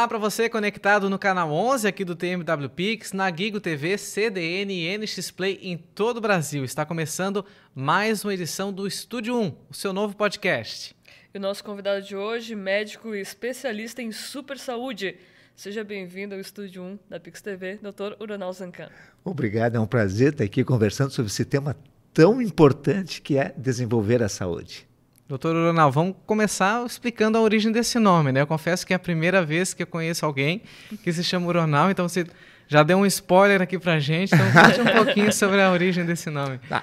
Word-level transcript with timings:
Olá 0.00 0.08
para 0.08 0.16
você 0.16 0.48
conectado 0.48 1.10
no 1.10 1.18
canal 1.18 1.52
11 1.52 1.86
aqui 1.86 2.06
do 2.06 2.16
TMW 2.16 2.70
Pix, 2.74 3.12
na 3.12 3.30
Gigo 3.30 3.60
TV, 3.60 3.98
CDN 3.98 4.72
e 4.72 4.96
NX 4.96 5.30
Play 5.30 5.58
em 5.60 5.76
todo 5.76 6.16
o 6.16 6.20
Brasil. 6.22 6.64
Está 6.64 6.86
começando 6.86 7.44
mais 7.74 8.24
uma 8.24 8.32
edição 8.32 8.72
do 8.72 8.86
Estúdio 8.86 9.38
1, 9.38 9.54
o 9.68 9.74
seu 9.74 9.92
novo 9.92 10.16
podcast. 10.16 10.96
E 11.34 11.36
o 11.36 11.40
nosso 11.40 11.62
convidado 11.62 12.00
de 12.00 12.16
hoje, 12.16 12.56
médico 12.56 13.14
e 13.14 13.20
especialista 13.20 14.00
em 14.00 14.10
super 14.10 14.58
saúde. 14.58 15.18
Seja 15.54 15.84
bem-vindo 15.84 16.34
ao 16.34 16.40
Estúdio 16.40 16.82
1 16.82 16.98
da 17.10 17.20
Pix 17.20 17.42
TV, 17.42 17.78
Dr. 17.82 18.18
Uranal 18.18 18.54
Zancan. 18.54 18.88
Obrigado, 19.22 19.76
é 19.76 19.80
um 19.80 19.86
prazer 19.86 20.32
estar 20.32 20.44
aqui 20.44 20.64
conversando 20.64 21.10
sobre 21.10 21.30
esse 21.30 21.44
tema 21.44 21.76
tão 22.14 22.40
importante 22.40 23.20
que 23.20 23.36
é 23.36 23.52
desenvolver 23.54 24.22
a 24.22 24.30
saúde. 24.30 24.88
Doutor 25.30 25.54
Uranal, 25.54 25.92
vamos 25.92 26.16
começar 26.26 26.84
explicando 26.84 27.38
a 27.38 27.40
origem 27.40 27.70
desse 27.70 28.00
nome, 28.00 28.32
né? 28.32 28.40
Eu 28.40 28.48
confesso 28.48 28.84
que 28.84 28.92
é 28.92 28.96
a 28.96 28.98
primeira 28.98 29.44
vez 29.44 29.72
que 29.72 29.84
eu 29.84 29.86
conheço 29.86 30.26
alguém 30.26 30.60
que 31.04 31.12
se 31.12 31.22
chama 31.22 31.46
Uranal, 31.46 31.88
então 31.88 32.08
você 32.08 32.26
já 32.66 32.82
deu 32.82 32.98
um 32.98 33.06
spoiler 33.06 33.62
aqui 33.62 33.78
pra 33.78 34.00
gente, 34.00 34.34
então 34.34 34.44
conte 34.52 34.80
um 34.80 34.90
pouquinho 35.04 35.32
sobre 35.32 35.62
a 35.62 35.70
origem 35.70 36.04
desse 36.04 36.30
nome. 36.30 36.58
Tá. 36.68 36.82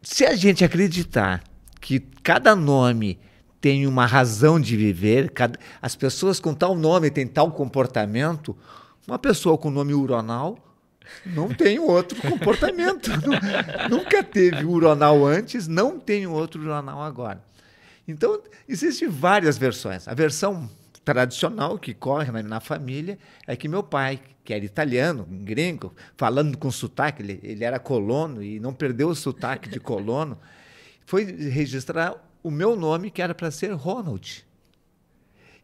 Se 0.00 0.24
a 0.24 0.34
gente 0.34 0.64
acreditar 0.64 1.44
que 1.78 2.00
cada 2.22 2.56
nome 2.56 3.18
tem 3.60 3.86
uma 3.86 4.06
razão 4.06 4.58
de 4.58 4.74
viver, 4.74 5.28
cada, 5.32 5.58
as 5.82 5.94
pessoas 5.94 6.40
com 6.40 6.54
tal 6.54 6.74
nome 6.74 7.10
têm 7.10 7.26
tal 7.26 7.52
comportamento, 7.52 8.56
uma 9.06 9.18
pessoa 9.18 9.58
com 9.58 9.68
o 9.68 9.70
nome 9.70 9.92
Uronal 9.92 10.56
não 11.26 11.48
tem 11.48 11.78
outro 11.78 12.20
comportamento. 12.22 13.10
Nunca 13.90 14.24
teve 14.24 14.64
Uronal 14.64 15.26
antes, 15.26 15.68
não 15.68 16.00
tem 16.00 16.26
outro 16.26 16.62
Uronal 16.62 17.02
agora. 17.02 17.45
Então, 18.06 18.40
existem 18.68 19.08
várias 19.08 19.58
versões. 19.58 20.06
A 20.06 20.14
versão 20.14 20.70
tradicional 21.04 21.78
que 21.78 21.94
corre 21.94 22.30
na, 22.32 22.42
na, 22.42 22.60
família 22.60 23.18
é 23.46 23.56
que 23.56 23.68
meu 23.68 23.82
pai, 23.82 24.20
que 24.44 24.52
era 24.52 24.64
italiano, 24.64 25.26
gringo, 25.28 25.94
falando 26.16 26.58
com 26.58 26.70
sotaque, 26.70 27.22
ele, 27.22 27.40
ele 27.42 27.64
era 27.64 27.78
colono 27.78 28.42
e 28.42 28.58
não 28.58 28.74
perdeu 28.74 29.08
o 29.08 29.14
sotaque 29.14 29.68
de 29.68 29.78
colono, 29.78 30.38
foi 31.04 31.24
registrar 31.24 32.14
o 32.42 32.50
meu 32.50 32.76
nome, 32.76 33.10
que 33.10 33.22
era 33.22 33.34
para 33.34 33.50
ser 33.50 33.72
Ronald. 33.72 34.45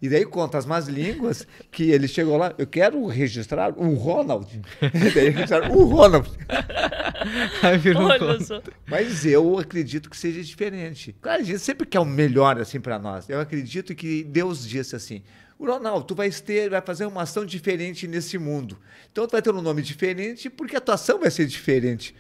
E 0.03 0.09
daí 0.09 0.27
conta 0.27 0.59
as 0.59 0.67
más 0.67 0.89
línguas 0.89 1.47
que 1.71 1.93
ele 1.93 2.09
chegou 2.09 2.37
lá, 2.37 2.53
eu 2.59 2.67
quero 2.67 3.07
registrar 3.07 3.73
o 3.79 3.95
Ronald. 3.95 4.61
E 4.83 5.11
daí 5.15 5.29
registraram 5.29 5.71
o 5.77 5.85
Ronald. 5.85 6.29
Aí 7.63 7.79
virou 7.79 8.03
Olha 8.03 8.41
só. 8.41 8.61
Mas 8.85 9.25
eu 9.25 9.57
acredito 9.57 10.11
que 10.11 10.17
seja 10.17 10.43
diferente. 10.43 11.15
Claro, 11.23 11.41
a 11.41 11.45
gente 11.45 11.61
sempre 11.61 11.87
quer 11.87 12.01
o 12.01 12.05
melhor 12.05 12.61
assim 12.61 12.81
para 12.81 12.99
nós. 12.99 13.29
Eu 13.29 13.41
acredito 13.41 13.95
que 13.95 14.25
Deus 14.25 14.67
disse 14.67 14.97
assim: 14.97 15.23
o 15.57 15.65
Ronaldo, 15.65 16.05
tu 16.05 16.15
vai 16.17 16.29
ter, 16.31 16.69
vai 16.69 16.81
fazer 16.81 17.07
uma 17.07 17.23
ação 17.23 17.47
diferente 17.47 18.09
nesse 18.09 18.39
mundo. 18.39 18.77
Então 19.13 19.25
tu 19.29 19.31
vai 19.31 19.41
ter 19.41 19.55
um 19.55 19.63
nome 19.63 19.83
diferente 19.83 20.51
porque 20.51 20.75
a 20.75 20.81
tua 20.81 20.97
ação 20.97 21.21
vai 21.21 21.31
ser 21.31 21.47
diferente. 21.47 22.13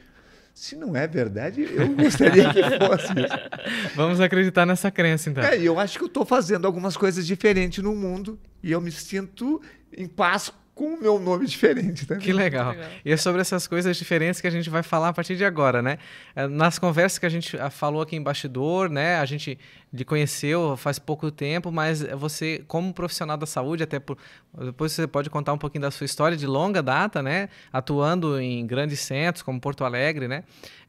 Se 0.54 0.76
não 0.76 0.94
é 0.94 1.06
verdade, 1.06 1.62
eu 1.62 1.88
gostaria 1.94 2.52
que 2.52 2.62
fosse 2.62 3.12
isso. 3.12 3.94
Vamos 3.96 4.20
acreditar 4.20 4.66
nessa 4.66 4.90
crença, 4.90 5.30
então. 5.30 5.42
É, 5.42 5.58
eu 5.58 5.78
acho 5.78 5.98
que 5.98 6.04
eu 6.04 6.08
estou 6.08 6.26
fazendo 6.26 6.66
algumas 6.66 6.96
coisas 6.96 7.26
diferentes 7.26 7.82
no 7.82 7.94
mundo 7.94 8.38
e 8.62 8.70
eu 8.70 8.80
me 8.80 8.92
sinto 8.92 9.62
em 9.96 10.06
paz 10.06 10.52
com 10.82 10.94
o 10.94 11.00
meu 11.00 11.16
nome 11.16 11.46
diferente 11.46 12.04
também. 12.04 12.24
Que 12.24 12.32
legal. 12.32 12.72
legal. 12.72 12.90
E 13.04 13.12
é 13.12 13.16
sobre 13.16 13.40
essas 13.40 13.68
coisas 13.68 13.96
diferentes 13.96 14.40
que 14.40 14.48
a 14.48 14.50
gente 14.50 14.68
vai 14.68 14.82
falar 14.82 15.10
a 15.10 15.12
partir 15.12 15.36
de 15.36 15.44
agora, 15.44 15.80
né? 15.80 15.96
É, 16.34 16.48
nas 16.48 16.76
conversas 16.76 17.20
que 17.20 17.26
a 17.26 17.28
gente 17.28 17.56
ah, 17.56 17.70
falou 17.70 18.02
aqui 18.02 18.16
em 18.16 18.22
bastidor, 18.22 18.90
né? 18.90 19.18
A 19.18 19.24
gente 19.24 19.56
lhe 19.92 20.04
conheceu 20.04 20.76
faz 20.76 20.98
pouco 20.98 21.30
tempo, 21.30 21.70
mas 21.70 22.02
você, 22.02 22.64
como 22.66 22.92
profissional 22.92 23.36
da 23.36 23.46
saúde, 23.46 23.84
até 23.84 24.00
por, 24.00 24.18
depois 24.58 24.90
você 24.90 25.06
pode 25.06 25.30
contar 25.30 25.52
um 25.52 25.58
pouquinho 25.58 25.82
da 25.82 25.90
sua 25.92 26.04
história 26.04 26.36
de 26.36 26.48
longa 26.48 26.82
data, 26.82 27.22
né? 27.22 27.48
Atuando 27.72 28.40
em 28.40 28.66
grandes 28.66 28.98
centros 28.98 29.40
como 29.40 29.60
Porto 29.60 29.84
Alegre, 29.84 30.26
né? 30.26 30.42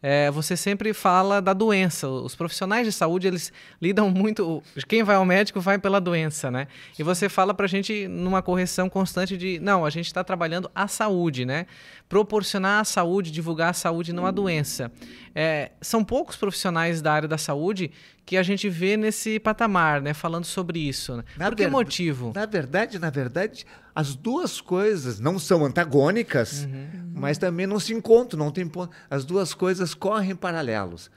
É, 0.05 0.29
você 0.29 0.57
sempre 0.57 0.93
fala 0.93 1.41
da 1.41 1.53
doença. 1.53 2.09
Os 2.09 2.35
profissionais 2.35 2.85
de 2.85 2.91
saúde, 2.91 3.25
eles 3.25 3.53
lidam 3.81 4.09
muito... 4.09 4.61
Quem 4.85 5.01
vai 5.01 5.15
ao 5.15 5.23
médico 5.23 5.61
vai 5.61 5.79
pela 5.79 6.01
doença, 6.01 6.51
né? 6.51 6.67
E 6.99 7.03
você 7.03 7.29
fala 7.29 7.53
pra 7.53 7.67
gente 7.67 8.05
numa 8.09 8.41
correção 8.41 8.89
constante 8.89 9.37
de, 9.37 9.59
não, 9.59 9.85
a 9.85 9.89
gente 9.89 10.07
está 10.07 10.21
trabalhando 10.21 10.69
a 10.75 10.89
saúde, 10.89 11.45
né? 11.45 11.67
Proporcionar 12.09 12.81
a 12.81 12.83
saúde, 12.83 13.31
divulgar 13.31 13.69
a 13.69 13.73
saúde, 13.73 14.11
não 14.11 14.25
a 14.25 14.31
doença. 14.31 14.91
É, 15.33 15.71
são 15.79 16.03
poucos 16.03 16.35
profissionais 16.35 17.01
da 17.01 17.13
área 17.13 17.27
da 17.27 17.37
saúde 17.37 17.89
que 18.25 18.35
a 18.35 18.43
gente 18.43 18.67
vê 18.67 18.97
nesse 18.97 19.39
patamar, 19.39 20.01
né? 20.01 20.13
Falando 20.13 20.45
sobre 20.45 20.79
isso. 20.79 21.15
Né? 21.15 21.23
Por 21.37 21.55
que 21.55 21.65
motivo? 21.67 22.33
Na 22.35 22.45
verdade, 22.45 22.99
na 22.99 23.09
verdade, 23.09 23.65
as 23.95 24.15
duas 24.15 24.59
coisas 24.59 25.19
não 25.19 25.37
são 25.37 25.63
antagônicas, 25.65 26.63
uhum. 26.63 27.11
mas 27.13 27.37
também 27.37 27.67
não 27.67 27.79
se 27.79 27.93
encontram, 27.93 28.39
não 28.39 28.51
tem 28.51 28.67
ponto. 28.67 28.95
As 29.09 29.23
duas 29.23 29.53
coisas 29.53 29.93
correm 29.93 30.35
paralelos. 30.35 31.11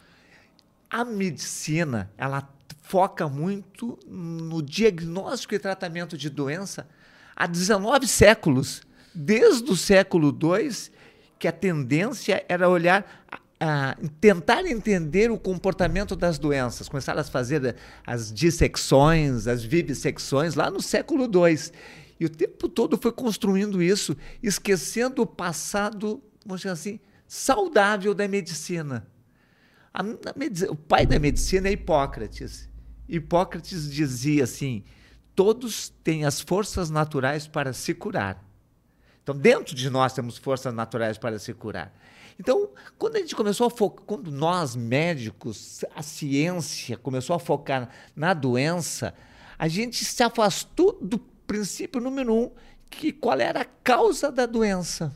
A 0.90 1.04
medicina, 1.04 2.10
ela 2.18 2.48
foca 2.82 3.28
muito 3.28 3.98
no 4.06 4.62
diagnóstico 4.62 5.54
e 5.54 5.58
tratamento 5.58 6.16
de 6.16 6.30
doença 6.30 6.86
há 7.34 7.46
19 7.46 8.06
séculos. 8.06 8.82
Desde 9.14 9.70
o 9.70 9.76
século 9.76 10.28
II, 10.28 10.70
que 11.38 11.48
a 11.48 11.52
tendência 11.52 12.44
era 12.48 12.68
olhar 12.68 13.24
a 13.58 13.96
tentar 14.20 14.66
entender 14.66 15.30
o 15.30 15.38
comportamento 15.38 16.14
das 16.14 16.38
doenças. 16.38 16.88
Começaram 16.88 17.20
a 17.20 17.24
fazer 17.24 17.76
as 18.06 18.30
dissecções, 18.30 19.46
as 19.46 19.64
vivissecções 19.64 20.54
lá 20.54 20.70
no 20.70 20.82
século 20.82 21.24
II. 21.24 21.72
E 22.18 22.24
o 22.24 22.30
tempo 22.30 22.68
todo 22.68 22.96
foi 22.96 23.12
construindo 23.12 23.82
isso, 23.82 24.16
esquecendo 24.42 25.22
o 25.22 25.26
passado, 25.26 26.22
vamos 26.44 26.62
dizer 26.62 26.72
assim, 26.72 27.00
saudável 27.26 28.14
da 28.14 28.26
medicina. 28.26 29.06
A, 29.92 30.02
a. 30.02 30.70
O 30.70 30.76
pai 30.76 31.06
da 31.06 31.18
medicina 31.18 31.68
é 31.68 31.72
Hipócrates. 31.72 32.68
Hipócrates 33.08 33.90
dizia 33.90 34.44
assim: 34.44 34.82
todos 35.34 35.90
têm 36.02 36.24
as 36.24 36.40
forças 36.40 36.90
naturais 36.90 37.46
para 37.46 37.72
se 37.72 37.92
curar. 37.94 38.42
Então, 39.22 39.36
dentro 39.36 39.74
de 39.74 39.90
nós 39.90 40.12
temos 40.12 40.38
forças 40.38 40.72
naturais 40.72 41.18
para 41.18 41.38
se 41.38 41.52
curar. 41.52 41.92
Então, 42.38 42.70
quando 42.98 43.16
a 43.16 43.18
gente 43.18 43.34
começou 43.34 43.66
a 43.66 43.70
focar, 43.70 44.04
quando 44.06 44.30
nós 44.30 44.76
médicos, 44.76 45.84
a 45.94 46.02
ciência 46.02 46.96
começou 46.96 47.34
a 47.34 47.38
focar 47.38 47.88
na 48.14 48.34
doença, 48.34 49.14
a 49.58 49.66
gente 49.68 50.04
se 50.04 50.22
afastou 50.22 50.98
do 51.00 51.18
princípio 51.46 52.00
número 52.00 52.34
um, 52.34 52.50
que 52.90 53.12
qual 53.12 53.38
era 53.38 53.62
a 53.62 53.64
causa 53.64 54.30
da 54.30 54.46
doença. 54.46 55.12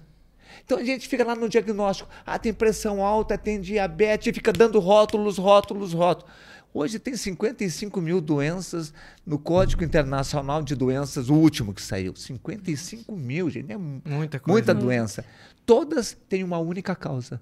Então 0.65 0.79
a 0.79 0.85
gente 0.85 1.09
fica 1.09 1.25
lá 1.25 1.35
no 1.35 1.49
diagnóstico, 1.49 2.09
ah, 2.25 2.39
tem 2.39 2.53
pressão 2.53 3.05
alta, 3.05 3.37
tem 3.37 3.61
diabetes, 3.61 4.35
fica 4.35 4.53
dando 4.53 4.79
rótulos, 4.79 5.39
rótulos, 5.39 5.93
rótulos. 5.93 6.31
Hoje 6.73 7.01
tem 7.01 7.17
55 7.17 8.01
mil 8.01 8.21
doenças 8.21 8.95
no 9.27 9.39
Código 9.41 9.83
Internacional 9.83 10.63
de 10.63 10.77
Doenças, 10.77 11.29
o 11.29 11.35
último 11.35 11.75
que 11.75 11.83
saiu. 11.83 12.15
55 12.15 13.17
mil, 13.17 13.51
gente. 13.51 13.73
É 13.73 13.77
muita, 13.77 14.39
coisa. 14.39 14.53
muita 14.53 14.75
doença. 14.75 15.25
Todas 15.67 16.17
têm 16.29 16.45
uma 16.45 16.59
única 16.59 16.95
causa. 16.95 17.41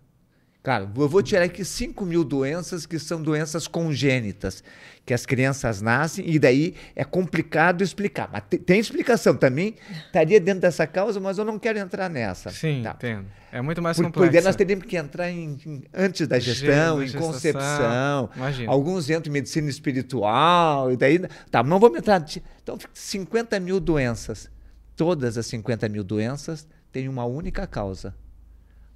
Claro, 0.63 0.91
eu 0.97 1.09
vou 1.09 1.23
tirar 1.23 1.45
aqui 1.45 1.65
5 1.65 2.05
mil 2.05 2.25
doenças 2.25 2.85
que 2.85 2.99
são 2.99 3.23
doenças 3.23 3.69
congênitas, 3.69 4.63
que 5.07 5.15
as 5.15 5.25
crianças 5.25 5.81
nascem 5.81 6.29
e 6.29 6.39
daí 6.39 6.75
é 6.97 7.05
complicado 7.05 7.83
explicar. 7.83 8.29
Mas 8.33 8.43
tem 8.67 8.81
explicação 8.81 9.37
também, 9.37 9.77
estaria 10.07 10.41
dentro 10.41 10.61
dessa 10.61 10.87
causa, 10.87 11.21
mas 11.21 11.39
eu 11.39 11.45
não 11.45 11.59
quero 11.59 11.79
entrar 11.79 12.11
nessa. 12.11 12.51
Sim, 12.51 12.83
tá. 12.83 12.91
entendo. 12.91 13.27
É 13.51 13.63
muito 13.63 13.81
mais 13.81 13.97
Por, 13.97 14.07
complexo. 14.07 14.31
Porque 14.31 14.45
nós 14.45 14.57
teríamos 14.57 14.85
que 14.85 14.97
entrar 14.97 15.31
em, 15.31 15.59
em 15.65 15.85
antes 15.95 16.27
da 16.27 16.39
gestão, 16.39 17.03
em 17.03 17.11
concepção. 17.12 18.29
Imagina. 18.37 18.71
Alguns 18.71 19.09
entram 19.09 19.31
em 19.31 19.35
medicina 19.35 19.71
espiritual, 19.71 20.93
e 20.93 20.97
daí. 20.97 21.21
Tá, 21.50 21.62
não 21.62 21.79
vamos 21.79 21.99
entrar. 21.99 22.23
Então, 22.62 22.77
50 22.93 23.59
mil 23.61 23.81
doenças. 23.81 24.50
Todas 24.94 25.38
as 25.38 25.47
50 25.47 25.88
mil 25.88 26.03
doenças 26.03 26.67
têm 26.93 27.09
uma 27.09 27.25
única 27.25 27.67
causa: 27.67 28.15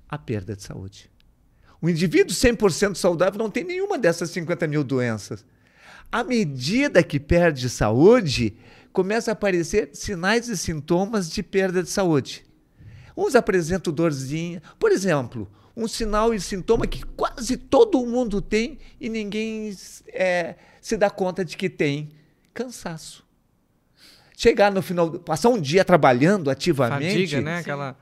a 0.09 0.19
perda 0.19 0.55
de 0.55 0.63
saúde. 0.63 1.12
O 1.83 1.91
indivíduo 1.91 2.33
100% 2.33 2.95
saudável 2.95 3.37
não 3.37 3.51
tem 3.51 3.65
nenhuma 3.65 3.99
dessas 3.99 4.31
50 4.31 4.69
mil 4.69 4.85
doenças. 4.85 5.45
À 6.13 6.23
medida 6.23 7.03
que 7.03 7.19
perde 7.19 7.69
saúde, 7.69 8.55
começa 8.93 9.31
a 9.31 9.33
aparecer 9.33 9.91
sinais 9.93 10.49
e 10.49 10.57
sintomas 10.57 11.29
de 11.29 11.43
perda 11.43 11.83
de 11.83 11.91
saúde. 11.91 12.45
Uns 13.17 13.35
apresentam 13.35 13.93
dorzinha. 13.93 14.63
Por 14.79 14.93
exemplo, 14.93 15.51
um 15.77 15.89
sinal 15.89 16.33
e 16.33 16.41
sintoma 16.41 16.87
que 16.87 17.03
quase 17.03 17.57
todo 17.57 18.07
mundo 18.07 18.41
tem 18.41 18.79
e 19.01 19.09
ninguém 19.09 19.77
é, 20.09 20.55
se 20.81 20.97
dá 20.97 21.11
conta 21.11 21.45
de 21.45 21.57
que 21.57 21.69
tem: 21.69 22.11
cansaço. 22.55 23.25
Chegar 24.37 24.71
no 24.71 24.83
final, 24.83 25.11
passar 25.19 25.49
um 25.49 25.61
dia 25.61 25.85
trabalhando 25.85 26.49
ativamente. 26.49 27.13
Fadiga, 27.13 27.41
né? 27.41 27.59
Aquela 27.59 27.97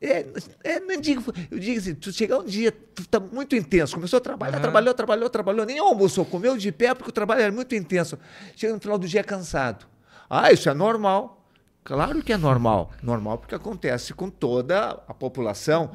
é, 0.00 0.26
é, 0.62 0.80
não 0.80 1.00
digo, 1.00 1.24
eu 1.50 1.58
digo 1.58 1.78
assim, 1.78 1.94
tu 1.94 2.12
chegar 2.12 2.38
um 2.38 2.44
dia, 2.44 2.70
tu 2.70 3.06
tá 3.08 3.18
muito 3.18 3.56
intenso, 3.56 3.94
começou 3.94 4.18
a 4.18 4.20
trabalhar, 4.20 4.56
uhum. 4.56 4.62
trabalhou, 4.62 4.94
trabalhou, 4.94 5.30
trabalhou, 5.30 5.66
nem 5.66 5.78
almoçou, 5.78 6.24
comeu 6.24 6.56
de 6.56 6.70
pé 6.70 6.94
porque 6.94 7.10
o 7.10 7.12
trabalho 7.12 7.42
era 7.42 7.52
muito 7.52 7.74
intenso. 7.74 8.18
Chega 8.54 8.72
no 8.72 8.80
final 8.80 8.98
do 8.98 9.08
dia 9.08 9.24
cansado. 9.24 9.86
Ah, 10.30 10.52
isso 10.52 10.68
é 10.68 10.74
normal. 10.74 11.44
Claro 11.82 12.22
que 12.22 12.32
é 12.32 12.36
normal. 12.36 12.92
Normal 13.02 13.38
porque 13.38 13.54
acontece 13.54 14.14
com 14.14 14.30
toda 14.30 14.90
a 15.08 15.14
população, 15.14 15.90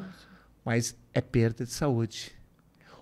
mas 0.66 0.96
é 1.14 1.22
perda 1.22 1.66
de 1.66 1.72
saúde. 1.72 2.34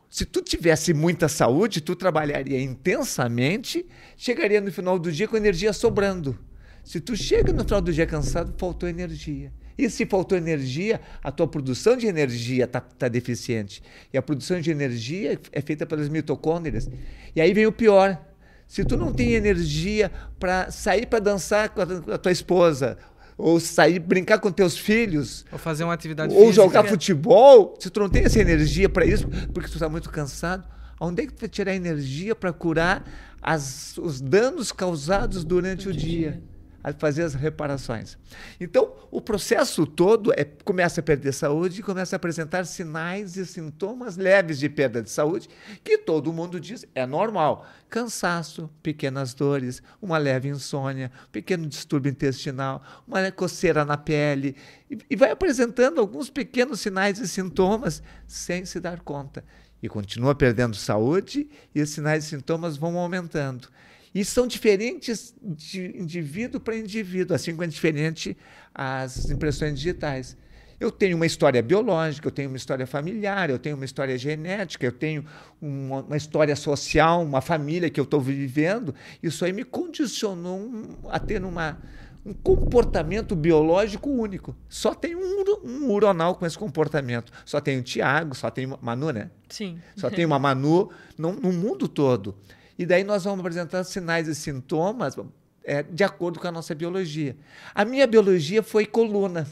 Se 0.09 0.25
tu 0.25 0.41
tivesse 0.41 0.93
muita 0.93 1.29
saúde, 1.29 1.79
tu 1.79 1.95
trabalharia 1.95 2.61
intensamente, 2.61 3.87
chegaria 4.17 4.59
no 4.59 4.71
final 4.71 4.99
do 4.99 5.09
dia 5.09 5.27
com 5.27 5.37
energia 5.37 5.71
sobrando. 5.71 6.37
Se 6.83 6.99
tu 6.99 7.15
chega 7.15 7.53
no 7.53 7.63
final 7.63 7.81
do 7.81 7.93
dia 7.93 8.05
cansado, 8.05 8.53
faltou 8.57 8.89
energia. 8.89 9.53
E 9.77 9.89
se 9.89 10.05
faltou 10.05 10.37
energia, 10.37 10.99
a 11.23 11.31
tua 11.31 11.47
produção 11.47 11.95
de 11.95 12.07
energia 12.07 12.65
está 12.65 12.81
tá 12.81 13.07
deficiente. 13.07 13.81
E 14.13 14.17
a 14.17 14.21
produção 14.21 14.59
de 14.59 14.71
energia 14.71 15.39
é 15.51 15.61
feita 15.61 15.85
pelas 15.85 16.09
mitocôndrias. 16.09 16.89
E 17.35 17.41
aí 17.41 17.53
vem 17.53 17.65
o 17.65 17.71
pior. 17.71 18.19
Se 18.67 18.85
tu 18.85 18.95
não 18.95 19.11
tem 19.11 19.33
energia 19.33 20.11
para 20.39 20.71
sair 20.71 21.05
para 21.05 21.19
dançar 21.19 21.69
com 21.69 21.81
a, 21.81 22.17
tua 22.17 22.31
esposa, 22.31 22.97
ou 23.37 23.59
sair 23.59 23.99
brincar 23.99 24.39
com 24.39 24.51
teus 24.51 24.77
filhos, 24.77 25.45
ou 25.51 25.57
fazer 25.57 25.83
uma 25.83 25.93
atividade 25.93 26.33
ou 26.33 26.47
física. 26.47 26.63
jogar 26.63 26.83
futebol, 26.85 27.75
se 27.79 27.89
tu 27.89 27.99
não 27.99 28.09
tem 28.09 28.23
essa 28.23 28.39
energia 28.39 28.87
para 28.87 29.05
isso, 29.05 29.27
porque 29.53 29.67
tu 29.67 29.73
está 29.73 29.89
muito 29.89 30.09
cansado, 30.09 30.65
onde 30.99 31.23
é 31.23 31.25
que 31.25 31.33
tu 31.33 31.39
vai 31.41 31.49
tirar 31.49 31.75
energia 31.75 32.35
para 32.35 32.53
curar 32.53 33.03
as, 33.41 33.97
os 33.97 34.21
danos 34.21 34.71
causados 34.71 35.43
durante 35.43 35.89
o 35.89 35.93
dia? 35.93 36.41
A 36.83 36.93
fazer 36.93 37.23
as 37.23 37.33
reparações. 37.33 38.17
Então, 38.59 38.93
o 39.11 39.21
processo 39.21 39.85
todo 39.85 40.31
é, 40.33 40.43
começa 40.43 40.99
a 40.99 41.03
perder 41.03 41.33
saúde 41.33 41.79
e 41.79 41.83
começa 41.83 42.15
a 42.15 42.17
apresentar 42.17 42.65
sinais 42.65 43.37
e 43.37 43.45
sintomas 43.45 44.17
leves 44.17 44.59
de 44.59 44.69
perda 44.69 45.01
de 45.01 45.09
saúde, 45.09 45.49
que 45.83 45.97
todo 45.97 46.33
mundo 46.33 46.59
diz 46.59 46.85
é 46.95 47.05
normal. 47.05 47.67
Cansaço, 47.89 48.69
pequenas 48.81 49.33
dores, 49.33 49.83
uma 50.01 50.17
leve 50.17 50.49
insônia, 50.49 51.11
pequeno 51.31 51.67
distúrbio 51.67 52.09
intestinal, 52.09 52.81
uma 53.07 53.31
coceira 53.31 53.83
na 53.85 53.97
pele, 53.97 54.55
e, 54.89 54.97
e 55.09 55.15
vai 55.15 55.31
apresentando 55.31 55.99
alguns 55.99 56.29
pequenos 56.29 56.79
sinais 56.79 57.19
e 57.19 57.27
sintomas 57.27 58.01
sem 58.27 58.65
se 58.65 58.79
dar 58.79 59.01
conta. 59.01 59.43
E 59.83 59.89
continua 59.89 60.35
perdendo 60.35 60.75
saúde 60.75 61.49
e 61.73 61.81
os 61.81 61.89
sinais 61.89 62.25
e 62.25 62.27
sintomas 62.27 62.77
vão 62.77 62.97
aumentando. 62.97 63.67
E 64.13 64.25
são 64.25 64.45
diferentes 64.45 65.33
de 65.41 65.97
indivíduo 65.97 66.59
para 66.59 66.75
indivíduo, 66.75 67.35
assim 67.35 67.51
como 67.51 67.63
é 67.63 67.67
diferente 67.67 68.35
as 68.73 69.29
impressões 69.29 69.75
digitais. 69.75 70.37
Eu 70.79 70.89
tenho 70.89 71.15
uma 71.15 71.27
história 71.27 71.61
biológica, 71.61 72.27
eu 72.27 72.31
tenho 72.31 72.49
uma 72.49 72.57
história 72.57 72.87
familiar, 72.87 73.51
eu 73.51 73.59
tenho 73.59 73.75
uma 73.75 73.85
história 73.85 74.17
genética, 74.17 74.83
eu 74.83 74.91
tenho 74.91 75.23
uma, 75.61 76.01
uma 76.01 76.17
história 76.17 76.55
social, 76.55 77.21
uma 77.21 77.39
família 77.39 77.87
que 77.87 77.99
eu 77.99 78.03
estou 78.03 78.19
vivendo. 78.19 78.93
Isso 79.21 79.45
aí 79.45 79.53
me 79.53 79.63
condicionou 79.63 80.99
a 81.07 81.19
ter 81.19 81.45
uma, 81.45 81.77
um 82.25 82.33
comportamento 82.33 83.35
biológico 83.35 84.09
único. 84.09 84.55
Só 84.67 84.95
tem 84.95 85.15
um, 85.15 85.43
um 85.63 85.91
uronal 85.91 86.33
com 86.33 86.47
esse 86.47 86.57
comportamento. 86.57 87.31
Só 87.45 87.61
tem 87.61 87.77
o 87.77 87.83
Tiago, 87.83 88.35
só 88.35 88.49
tem 88.49 88.65
Manu, 88.81 89.11
né? 89.11 89.29
Sim. 89.49 89.79
Só 89.95 90.09
tem 90.09 90.25
uma 90.25 90.39
Manu 90.39 90.89
no, 91.15 91.33
no 91.33 91.53
mundo 91.53 91.87
todo. 91.87 92.35
E 92.77 92.85
daí 92.85 93.03
nós 93.03 93.23
vamos 93.23 93.39
apresentar 93.39 93.83
sinais 93.83 94.27
e 94.27 94.35
sintomas 94.35 95.15
é, 95.63 95.83
de 95.83 96.03
acordo 96.03 96.39
com 96.39 96.47
a 96.47 96.51
nossa 96.51 96.73
biologia. 96.73 97.35
A 97.73 97.85
minha 97.85 98.07
biologia 98.07 98.63
foi 98.63 98.85
coluna. 98.85 99.47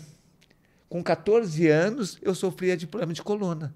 Com 0.88 1.04
14 1.04 1.68
anos, 1.68 2.18
eu 2.22 2.34
sofria 2.34 2.76
de 2.76 2.88
problema 2.88 3.14
de 3.14 3.22
coluna. 3.22 3.76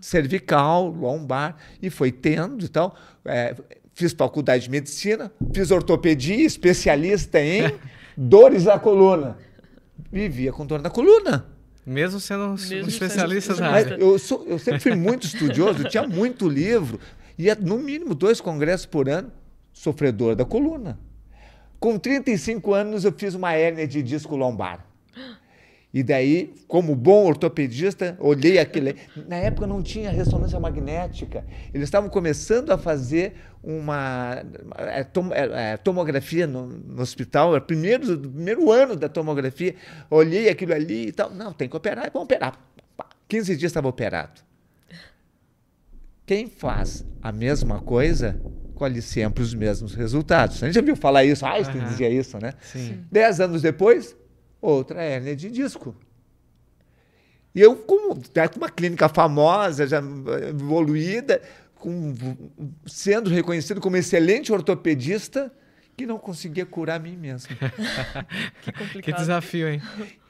Cervical, 0.00 0.88
lombar, 0.88 1.56
e 1.82 1.90
foi 1.90 2.10
tendo 2.10 2.64
e 2.64 2.68
tal. 2.68 2.96
É, 3.24 3.54
fiz 3.92 4.12
faculdade 4.12 4.64
de 4.64 4.70
medicina, 4.70 5.30
fiz 5.52 5.70
ortopedia, 5.70 6.46
especialista 6.46 7.38
em 7.38 7.70
dores 8.16 8.64
da 8.64 8.78
coluna. 8.78 9.36
Vivia 10.10 10.50
com 10.50 10.64
dor 10.64 10.80
na 10.80 10.88
coluna. 10.88 11.44
Mesmo 11.84 12.20
sendo 12.20 12.50
Mesmo 12.50 12.84
um 12.84 12.88
especialista 12.88 13.54
sendo... 13.54 13.64
na 13.64 13.70
área. 13.70 13.94
Eu, 13.94 14.18
sou, 14.18 14.44
eu 14.46 14.58
sempre 14.58 14.80
fui 14.80 14.94
muito 14.94 15.26
estudioso, 15.26 15.84
tinha 15.84 16.06
muito 16.06 16.48
livro, 16.48 17.00
ia 17.38 17.54
no 17.54 17.78
mínimo 17.78 18.14
dois 18.14 18.40
congressos 18.40 18.86
por 18.86 19.08
ano, 19.08 19.30
sofredor 19.72 20.34
da 20.34 20.44
coluna. 20.44 20.98
Com 21.78 21.98
35 21.98 22.74
anos, 22.74 23.04
eu 23.04 23.12
fiz 23.12 23.34
uma 23.34 23.52
hérnia 23.52 23.86
de 23.86 24.02
disco 24.02 24.34
lombar. 24.34 24.84
E 25.92 26.02
daí, 26.02 26.54
como 26.66 26.94
bom 26.94 27.24
ortopedista, 27.24 28.16
olhei 28.20 28.58
aquele. 28.58 28.96
Na 29.26 29.36
época 29.36 29.66
não 29.66 29.82
tinha 29.82 30.10
ressonância 30.10 30.60
magnética. 30.60 31.46
Eles 31.72 31.88
estavam 31.88 32.10
começando 32.10 32.70
a 32.70 32.76
fazer 32.76 33.34
uma 33.62 34.42
é, 34.76 35.00
é, 35.00 35.72
é, 35.72 35.76
tomografia 35.78 36.46
no, 36.46 36.66
no 36.66 37.00
hospital, 37.00 37.54
o 37.54 37.60
primeiro, 37.60 38.18
primeiro 38.18 38.70
ano 38.70 38.96
da 38.96 39.08
tomografia. 39.08 39.76
Olhei 40.10 40.50
aquilo 40.50 40.74
ali 40.74 41.08
e 41.08 41.12
tal. 41.12 41.30
Não, 41.30 41.54
tem 41.54 41.68
que 41.68 41.76
operar, 41.76 42.10
vamos 42.12 42.26
operar. 42.26 42.58
15 43.26 43.56
dias 43.56 43.70
estava 43.70 43.88
operado. 43.88 44.47
Quem 46.28 46.46
faz 46.46 47.06
a 47.22 47.32
mesma 47.32 47.80
coisa 47.80 48.38
colhe 48.74 49.00
sempre 49.00 49.42
os 49.42 49.54
mesmos 49.54 49.94
resultados. 49.94 50.62
A 50.62 50.66
gente 50.66 50.74
já 50.74 50.82
viu 50.82 50.94
falar 50.94 51.24
isso, 51.24 51.46
Einstein 51.46 51.80
uhum. 51.80 51.88
dizia 51.88 52.10
isso, 52.10 52.36
né? 52.38 52.52
Sim. 52.60 53.02
Dez 53.10 53.40
anos 53.40 53.62
depois, 53.62 54.14
outra 54.60 55.02
hérnia 55.02 55.34
de 55.34 55.50
disco. 55.50 55.96
E 57.54 57.62
eu, 57.62 57.74
como 57.76 58.20
uma 58.58 58.68
clínica 58.68 59.08
famosa, 59.08 59.86
já 59.86 60.02
evoluída, 60.50 61.40
com, 61.76 62.14
sendo 62.84 63.30
reconhecido 63.30 63.80
como 63.80 63.96
excelente 63.96 64.52
ortopedista, 64.52 65.50
que 65.96 66.04
não 66.04 66.18
conseguia 66.18 66.66
curar 66.66 66.96
a 66.96 67.02
mim 67.02 67.16
mesmo. 67.16 67.56
que 68.60 68.70
complicado. 68.70 69.02
Que 69.02 69.12
desafio, 69.14 69.66
hein? 69.66 69.80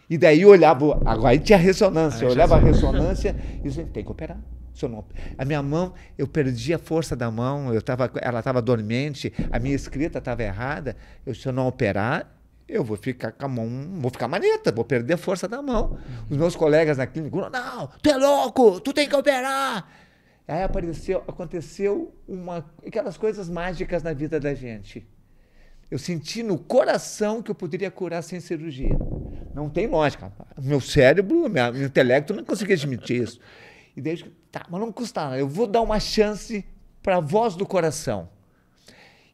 E 0.08 0.16
daí 0.16 0.42
eu 0.42 0.50
olhava, 0.50 1.02
agora 1.04 1.36
tinha 1.38 1.58
ressonância, 1.58 2.24
eu 2.24 2.30
olhava 2.30 2.54
a 2.54 2.60
ressonância 2.60 3.34
e 3.58 3.64
dizia, 3.64 3.84
tem 3.92 4.04
que 4.04 4.12
operar. 4.12 4.38
Não, 4.86 5.04
a 5.36 5.44
minha 5.44 5.62
mão, 5.62 5.94
eu 6.16 6.28
perdi 6.28 6.74
a 6.74 6.78
força 6.78 7.16
da 7.16 7.30
mão, 7.30 7.72
eu 7.72 7.80
tava, 7.80 8.10
ela 8.20 8.38
estava 8.38 8.60
dormente, 8.60 9.32
a 9.50 9.58
minha 9.58 9.74
escrita 9.74 10.18
estava 10.18 10.42
errada. 10.42 10.94
Eu, 11.24 11.34
se 11.34 11.48
eu 11.48 11.52
não 11.52 11.66
operar, 11.66 12.38
eu 12.68 12.84
vou 12.84 12.96
ficar 12.96 13.32
com 13.32 13.46
a 13.46 13.48
mão, 13.48 13.68
vou 13.98 14.10
ficar 14.10 14.28
maneta, 14.28 14.70
vou 14.70 14.84
perder 14.84 15.14
a 15.14 15.18
força 15.18 15.48
da 15.48 15.62
mão. 15.62 15.98
Os 16.30 16.36
meus 16.36 16.54
colegas 16.54 16.98
na 16.98 17.06
clínica, 17.06 17.50
não, 17.50 17.88
tu 18.02 18.10
é 18.10 18.16
louco, 18.16 18.78
tu 18.80 18.92
tem 18.92 19.08
que 19.08 19.16
operar. 19.16 19.88
Aí 20.46 20.62
apareceu, 20.62 21.22
aconteceu 21.26 22.14
uma, 22.26 22.64
aquelas 22.86 23.16
coisas 23.16 23.48
mágicas 23.48 24.02
na 24.02 24.12
vida 24.12 24.38
da 24.38 24.54
gente. 24.54 25.06
Eu 25.90 25.98
senti 25.98 26.42
no 26.42 26.58
coração 26.58 27.42
que 27.42 27.50
eu 27.50 27.54
poderia 27.54 27.90
curar 27.90 28.22
sem 28.22 28.40
cirurgia. 28.40 28.96
Não 29.54 29.68
tem 29.70 29.86
lógica. 29.86 30.30
Meu 30.62 30.80
cérebro, 30.80 31.48
meu 31.48 31.84
intelecto 31.84 32.34
não 32.34 32.44
conseguia 32.44 32.76
admitir 32.76 33.22
isso. 33.22 33.40
E 33.96 34.00
daí, 34.00 34.22
tá, 34.50 34.66
mas 34.68 34.80
não 34.80 34.92
custa 34.92 35.22
nada, 35.24 35.38
eu 35.38 35.48
vou 35.48 35.66
dar 35.66 35.82
uma 35.82 36.00
chance 36.00 36.64
para 37.02 37.16
a 37.16 37.20
voz 37.20 37.54
do 37.54 37.66
coração. 37.66 38.28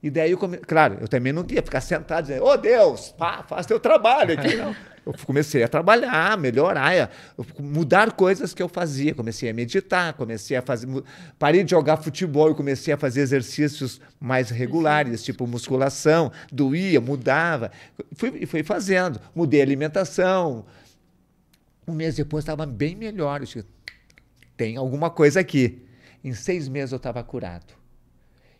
E 0.03 0.11
daí, 0.11 0.33
eu 0.33 0.39
come... 0.39 0.59
claro, 0.59 0.99
eu 1.01 1.09
também 1.09 1.33
não 1.33 1.43
queria 1.43 1.63
ficar 1.63 1.81
sentado 1.81 2.27
dizendo, 2.27 2.45
oh 2.45 2.57
Deus, 2.59 3.15
pá, 3.17 3.43
faz 3.43 3.65
teu 3.65 3.81
trabalho 3.81 4.39
aqui. 4.39 4.55
Não. 4.55 4.77
Eu 5.07 5.13
comecei 5.27 5.63
a 5.63 5.69
trabalhar, 5.69 6.39
melhorar, 6.39 7.11
mudar 7.59 8.13
coisas 8.13 8.55
que 8.55 8.63
eu 8.63 8.69
fazia. 8.71 9.15
Comecei 9.15 9.51
a 9.51 9.53
meditar, 9.53 10.15
comecei 10.15 10.57
a 10.57 10.63
fazer. 10.63 10.89
Parei 11.39 11.63
de 11.63 11.73
jogar 11.73 11.99
futebol 11.99 12.51
e 12.51 12.55
comecei 12.55 12.95
a 12.95 12.97
fazer 12.97 13.21
exercícios 13.21 14.01
mais 14.19 14.49
regulares, 14.49 15.23
tipo 15.23 15.47
musculação, 15.47 16.33
doía, 16.51 17.03
mudava. 17.03 17.71
Fui, 18.17 18.47
fui 18.47 18.63
fazendo. 18.63 19.21
Mudei 19.35 19.61
a 19.61 19.65
alimentação. 19.65 20.65
Um 21.87 21.93
mês 21.93 22.17
depois 22.17 22.43
estava 22.43 22.65
bem 22.65 22.97
melhor. 22.97 23.41
Eu 23.41 23.45
disse, 23.45 23.67
tem 24.57 24.77
alguma 24.77 25.11
coisa 25.11 25.41
aqui. 25.41 25.83
Em 26.23 26.33
seis 26.33 26.69
meses 26.69 26.93
eu 26.93 26.97
estava 26.97 27.23
curado. 27.23 27.75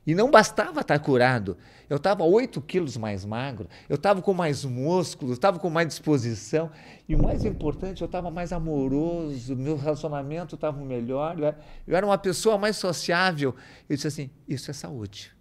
E 0.07 0.15
não 0.15 0.31
bastava 0.31 0.81
estar 0.81 0.99
curado. 0.99 1.57
Eu 1.89 1.97
estava 1.97 2.25
8 2.25 2.61
quilos 2.63 2.97
mais 2.97 3.25
magro, 3.25 3.69
eu 3.89 3.97
estava 3.97 4.21
com 4.21 4.33
mais 4.35 4.65
músculo, 4.65 5.31
eu 5.31 5.35
estava 5.35 5.59
com 5.59 5.71
mais 5.71 5.89
disposição. 5.89 6.71
E 7.09 7.15
o 7.15 7.23
mais 7.23 7.45
importante, 7.45 8.03
eu 8.03 8.07
estava 8.07 8.31
mais 8.31 8.53
amoroso, 8.53 9.57
meu 9.57 9.77
relacionamento 9.77 10.55
estava 10.55 10.83
melhor, 10.85 11.39
eu 11.39 11.47
era, 11.47 11.59
eu 11.87 11.97
era 11.97 12.07
uma 12.07 12.19
pessoa 12.19 12.59
mais 12.59 12.77
sociável. 12.77 13.55
Eu 13.89 13.97
disse 13.97 14.09
assim: 14.09 14.31
isso 14.49 14.71
é 14.71 14.75
saúde. 14.75 15.33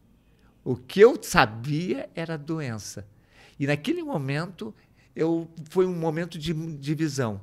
O 0.64 0.76
que 0.76 1.02
eu 1.02 1.18
sabia 1.22 2.10
era 2.16 2.38
doença. 2.38 3.06
E 3.60 3.68
naquele 3.68 4.02
momento, 4.02 4.74
eu 5.16 5.48
foi 5.70 5.86
um 5.86 5.96
momento 5.96 6.38
de, 6.40 6.54
de 6.54 6.96
visão. 6.96 7.42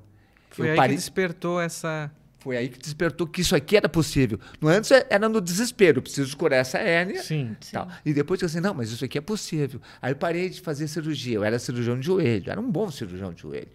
Foi 0.50 0.68
eu 0.68 0.70
aí 0.72 0.76
parei... 0.76 0.96
que 0.96 1.00
despertou 1.00 1.60
essa 1.60 2.10
foi 2.40 2.56
aí 2.56 2.68
que 2.68 2.78
despertou 2.78 3.26
que 3.26 3.42
isso 3.42 3.54
aqui 3.54 3.76
era 3.76 3.88
possível. 3.88 4.40
No 4.60 4.68
antes 4.68 4.90
era 4.90 5.28
no 5.28 5.40
desespero, 5.40 6.00
preciso 6.00 6.34
curar 6.36 6.56
essa 6.56 6.78
hérnia. 6.78 7.22
Sim. 7.22 7.54
Tal. 7.70 7.86
Sim. 7.86 7.96
E 8.04 8.14
depois 8.14 8.40
eu 8.40 8.46
assim, 8.46 8.60
não, 8.60 8.72
mas 8.72 8.90
isso 8.90 9.04
aqui 9.04 9.18
é 9.18 9.20
possível. 9.20 9.80
Aí 10.00 10.12
eu 10.12 10.16
parei 10.16 10.48
de 10.48 10.60
fazer 10.60 10.88
cirurgia. 10.88 11.36
Eu 11.36 11.44
era 11.44 11.58
cirurgião 11.58 12.00
de 12.00 12.06
joelho, 12.06 12.50
era 12.50 12.60
um 12.60 12.70
bom 12.70 12.90
cirurgião 12.90 13.32
de 13.32 13.42
joelho. 13.42 13.68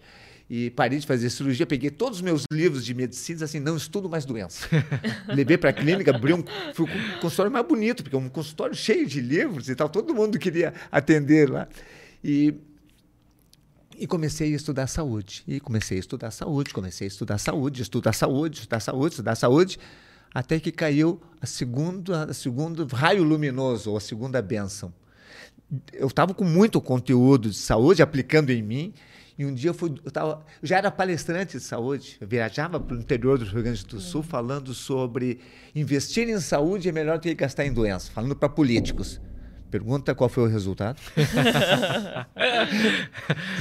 E 0.50 0.70
parei 0.70 0.98
de 0.98 1.06
fazer 1.06 1.30
cirurgia, 1.30 1.66
peguei 1.66 1.90
todos 1.90 2.18
os 2.18 2.22
meus 2.22 2.44
livros 2.52 2.84
de 2.84 2.94
medicina, 2.94 3.44
assim, 3.44 3.58
não 3.60 3.76
estudo 3.76 4.08
mais 4.08 4.24
doença. 4.24 4.68
Levei 5.26 5.58
para 5.58 5.70
a 5.70 5.72
clínica, 5.72 6.14
abri 6.14 6.32
um, 6.32 6.44
fui 6.72 6.86
um 6.86 7.20
consultório 7.20 7.50
mais 7.50 7.66
bonito, 7.66 8.02
porque 8.02 8.14
é 8.14 8.18
um 8.18 8.28
consultório 8.28 8.74
cheio 8.74 9.06
de 9.06 9.20
livros 9.20 9.68
e 9.68 9.74
tal, 9.74 9.88
todo 9.88 10.14
mundo 10.14 10.38
queria 10.38 10.72
atender 10.90 11.50
lá. 11.50 11.68
E 12.22 12.54
E 13.98 14.06
comecei 14.06 14.52
a 14.52 14.56
estudar 14.56 14.86
saúde. 14.86 15.42
E 15.46 15.58
comecei 15.60 15.96
a 15.96 16.00
estudar 16.00 16.30
saúde, 16.30 16.72
comecei 16.72 17.06
a 17.06 17.08
estudar 17.08 17.38
saúde, 17.38 17.82
estudar 17.82 18.12
saúde, 18.12 18.58
estudar 18.58 18.80
saúde, 18.80 19.12
estudar 19.14 19.34
saúde, 19.34 19.78
até 20.34 20.60
que 20.60 20.70
caiu 20.70 21.20
a 21.40 21.46
segunda, 21.46 22.24
a 22.24 22.34
segundo 22.34 22.86
raio 22.86 23.22
luminoso, 23.22 23.90
ou 23.90 23.96
a 23.96 24.00
segunda 24.00 24.42
bênção. 24.42 24.92
Eu 25.92 26.08
estava 26.08 26.34
com 26.34 26.44
muito 26.44 26.80
conteúdo 26.80 27.50
de 27.50 27.56
saúde 27.56 28.02
aplicando 28.02 28.50
em 28.50 28.62
mim, 28.62 28.94
e 29.38 29.44
um 29.44 29.52
dia 29.52 29.70
eu, 29.70 29.74
fui, 29.74 29.94
eu, 30.04 30.10
tava, 30.10 30.44
eu 30.62 30.68
já 30.68 30.78
era 30.78 30.90
palestrante 30.90 31.58
de 31.58 31.62
saúde, 31.62 32.16
eu 32.20 32.26
viajava 32.26 32.80
para 32.80 32.96
o 32.96 32.98
interior 32.98 33.38
do 33.38 33.44
Rio 33.44 33.62
Grande 33.62 33.84
do 33.84 34.00
Sul 34.00 34.22
uhum. 34.22 34.26
falando 34.26 34.72
sobre 34.72 35.40
investir 35.74 36.28
em 36.28 36.40
saúde 36.40 36.88
é 36.88 36.92
melhor 36.92 37.18
do 37.18 37.22
que 37.22 37.34
gastar 37.34 37.66
em 37.66 37.72
doença, 37.72 38.10
falando 38.12 38.34
para 38.34 38.48
políticos. 38.48 39.20
Pergunta 39.70 40.14
qual 40.14 40.28
foi 40.28 40.44
o 40.44 40.46
resultado? 40.46 41.00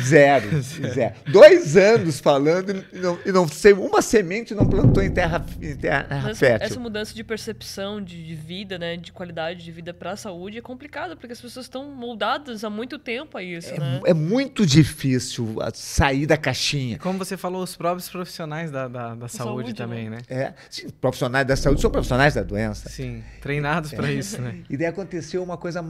zero, 0.03 0.61
zero. 0.61 1.15
Dois 1.27 1.75
anos 1.75 2.19
falando 2.19 2.85
e 2.93 2.97
não, 2.97 3.19
e 3.25 3.31
não 3.31 3.47
sei, 3.47 3.73
uma 3.73 4.01
semente 4.01 4.53
não 4.53 4.65
plantou 4.65 5.03
em 5.03 5.11
terra, 5.11 5.45
em 5.61 5.75
terra 5.75 6.29
essa, 6.29 6.35
fértil. 6.35 6.65
Essa 6.65 6.79
mudança 6.79 7.13
de 7.13 7.23
percepção 7.23 8.01
de, 8.01 8.23
de 8.25 8.35
vida, 8.35 8.77
né, 8.77 8.97
de 8.97 9.11
qualidade 9.11 9.63
de 9.63 9.71
vida 9.71 9.93
para 9.93 10.11
a 10.11 10.15
saúde 10.15 10.57
é 10.57 10.61
complicada, 10.61 11.15
porque 11.15 11.33
as 11.33 11.41
pessoas 11.41 11.65
estão 11.65 11.91
moldadas 11.91 12.63
há 12.63 12.69
muito 12.69 12.99
tempo 12.99 13.37
a 13.37 13.43
isso. 13.43 13.73
É, 13.73 13.79
né? 13.79 14.01
é 14.05 14.13
muito 14.13 14.65
difícil 14.65 15.55
sair 15.73 16.25
da 16.25 16.37
caixinha. 16.37 16.99
Como 16.99 17.17
você 17.17 17.35
falou, 17.35 17.63
os 17.63 17.75
próprios 17.75 18.09
profissionais 18.09 18.71
da, 18.71 18.87
da, 18.87 19.15
da 19.15 19.27
saúde, 19.27 19.69
saúde, 19.69 19.73
também, 19.73 20.09
né? 20.09 20.17
né? 20.17 20.21
É, 20.29 20.53
sim, 20.69 20.89
profissionais 20.89 21.45
da 21.47 21.55
saúde 21.55 21.81
são 21.81 21.91
profissionais 21.91 22.33
da 22.33 22.43
doença. 22.43 22.89
Sim, 22.89 23.23
treinados 23.41 23.93
é. 23.93 23.95
para 23.95 24.11
isso, 24.11 24.41
né? 24.41 24.59
E 24.69 24.77
daí 24.77 24.87
aconteceu 24.87 25.43
uma 25.43 25.57
coisa 25.57 25.81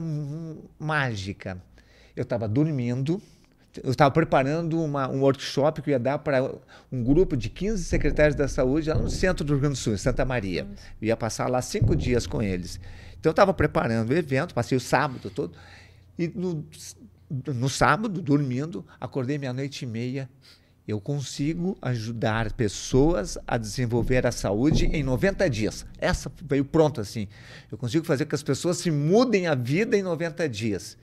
mágica. 0.78 1.62
Eu 2.14 2.22
estava 2.22 2.48
dormindo, 2.48 3.20
eu 3.82 3.90
estava 3.90 4.10
preparando 4.10 4.82
uma, 4.82 5.08
um 5.08 5.20
workshop 5.20 5.82
que 5.82 5.90
eu 5.90 5.92
ia 5.92 5.98
dar 5.98 6.18
para 6.18 6.50
um 6.90 7.02
grupo 7.02 7.36
de 7.36 7.48
15 7.48 7.84
secretários 7.84 8.34
da 8.34 8.48
saúde 8.48 8.88
lá 8.88 8.96
no 8.96 9.10
centro 9.10 9.44
do 9.44 9.52
Rio 9.52 9.60
Grande 9.60 9.74
do 9.74 9.78
Sul, 9.78 9.94
em 9.94 9.98
Santa 9.98 10.24
Maria. 10.24 10.66
Eu 11.00 11.08
ia 11.08 11.16
passar 11.16 11.48
lá 11.48 11.60
cinco 11.60 11.94
dias 11.94 12.26
com 12.26 12.42
eles. 12.42 12.80
Então 13.18 13.30
eu 13.30 13.32
estava 13.32 13.52
preparando 13.52 14.10
o 14.10 14.14
evento, 14.14 14.54
passei 14.54 14.76
o 14.76 14.80
sábado 14.80 15.30
todo. 15.30 15.52
E 16.18 16.28
no, 16.28 16.64
no 17.54 17.68
sábado, 17.68 18.20
dormindo, 18.20 18.84
acordei 19.00 19.38
meia-noite 19.38 19.84
e 19.84 19.88
meia. 19.88 20.28
Eu 20.86 21.00
consigo 21.00 21.76
ajudar 21.82 22.52
pessoas 22.52 23.36
a 23.44 23.58
desenvolver 23.58 24.24
a 24.24 24.30
saúde 24.30 24.86
em 24.86 25.02
90 25.02 25.50
dias. 25.50 25.84
Essa 25.98 26.30
veio 26.44 26.64
pronto 26.64 27.00
assim. 27.00 27.26
Eu 27.70 27.76
consigo 27.76 28.06
fazer 28.06 28.24
com 28.24 28.28
que 28.28 28.34
as 28.36 28.42
pessoas 28.42 28.78
se 28.78 28.90
mudem 28.90 29.48
a 29.48 29.54
vida 29.56 29.96
em 29.96 30.02
90 30.02 30.48
dias. 30.48 30.96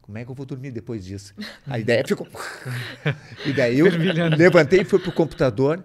Como 0.00 0.16
é 0.16 0.24
que 0.24 0.30
eu 0.30 0.34
vou 0.34 0.46
dormir 0.46 0.70
depois 0.70 1.04
disso? 1.04 1.34
A 1.66 1.78
ideia 1.78 2.02
ficou. 2.08 2.26
e 3.44 3.52
daí 3.52 3.80
eu 3.80 3.86
levantei 4.34 4.80
e 4.80 4.84
fui 4.84 4.98
para 4.98 5.10
o 5.10 5.14
computador. 5.14 5.84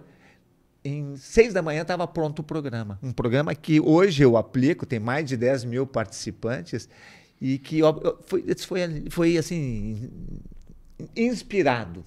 Em 0.82 1.14
seis 1.18 1.52
da 1.52 1.60
manhã 1.60 1.82
estava 1.82 2.06
pronto 2.06 2.38
o 2.38 2.42
programa. 2.42 2.98
Um 3.02 3.12
programa 3.12 3.54
que 3.54 3.78
hoje 3.78 4.22
eu 4.22 4.38
aplico, 4.38 4.86
tem 4.86 4.98
mais 4.98 5.26
de 5.26 5.36
10 5.36 5.64
mil 5.64 5.86
participantes, 5.86 6.88
e 7.38 7.58
que 7.58 7.80
foi, 8.24 8.54
foi, 8.56 9.04
foi 9.10 9.36
assim, 9.36 10.08
inspirado 11.14 12.04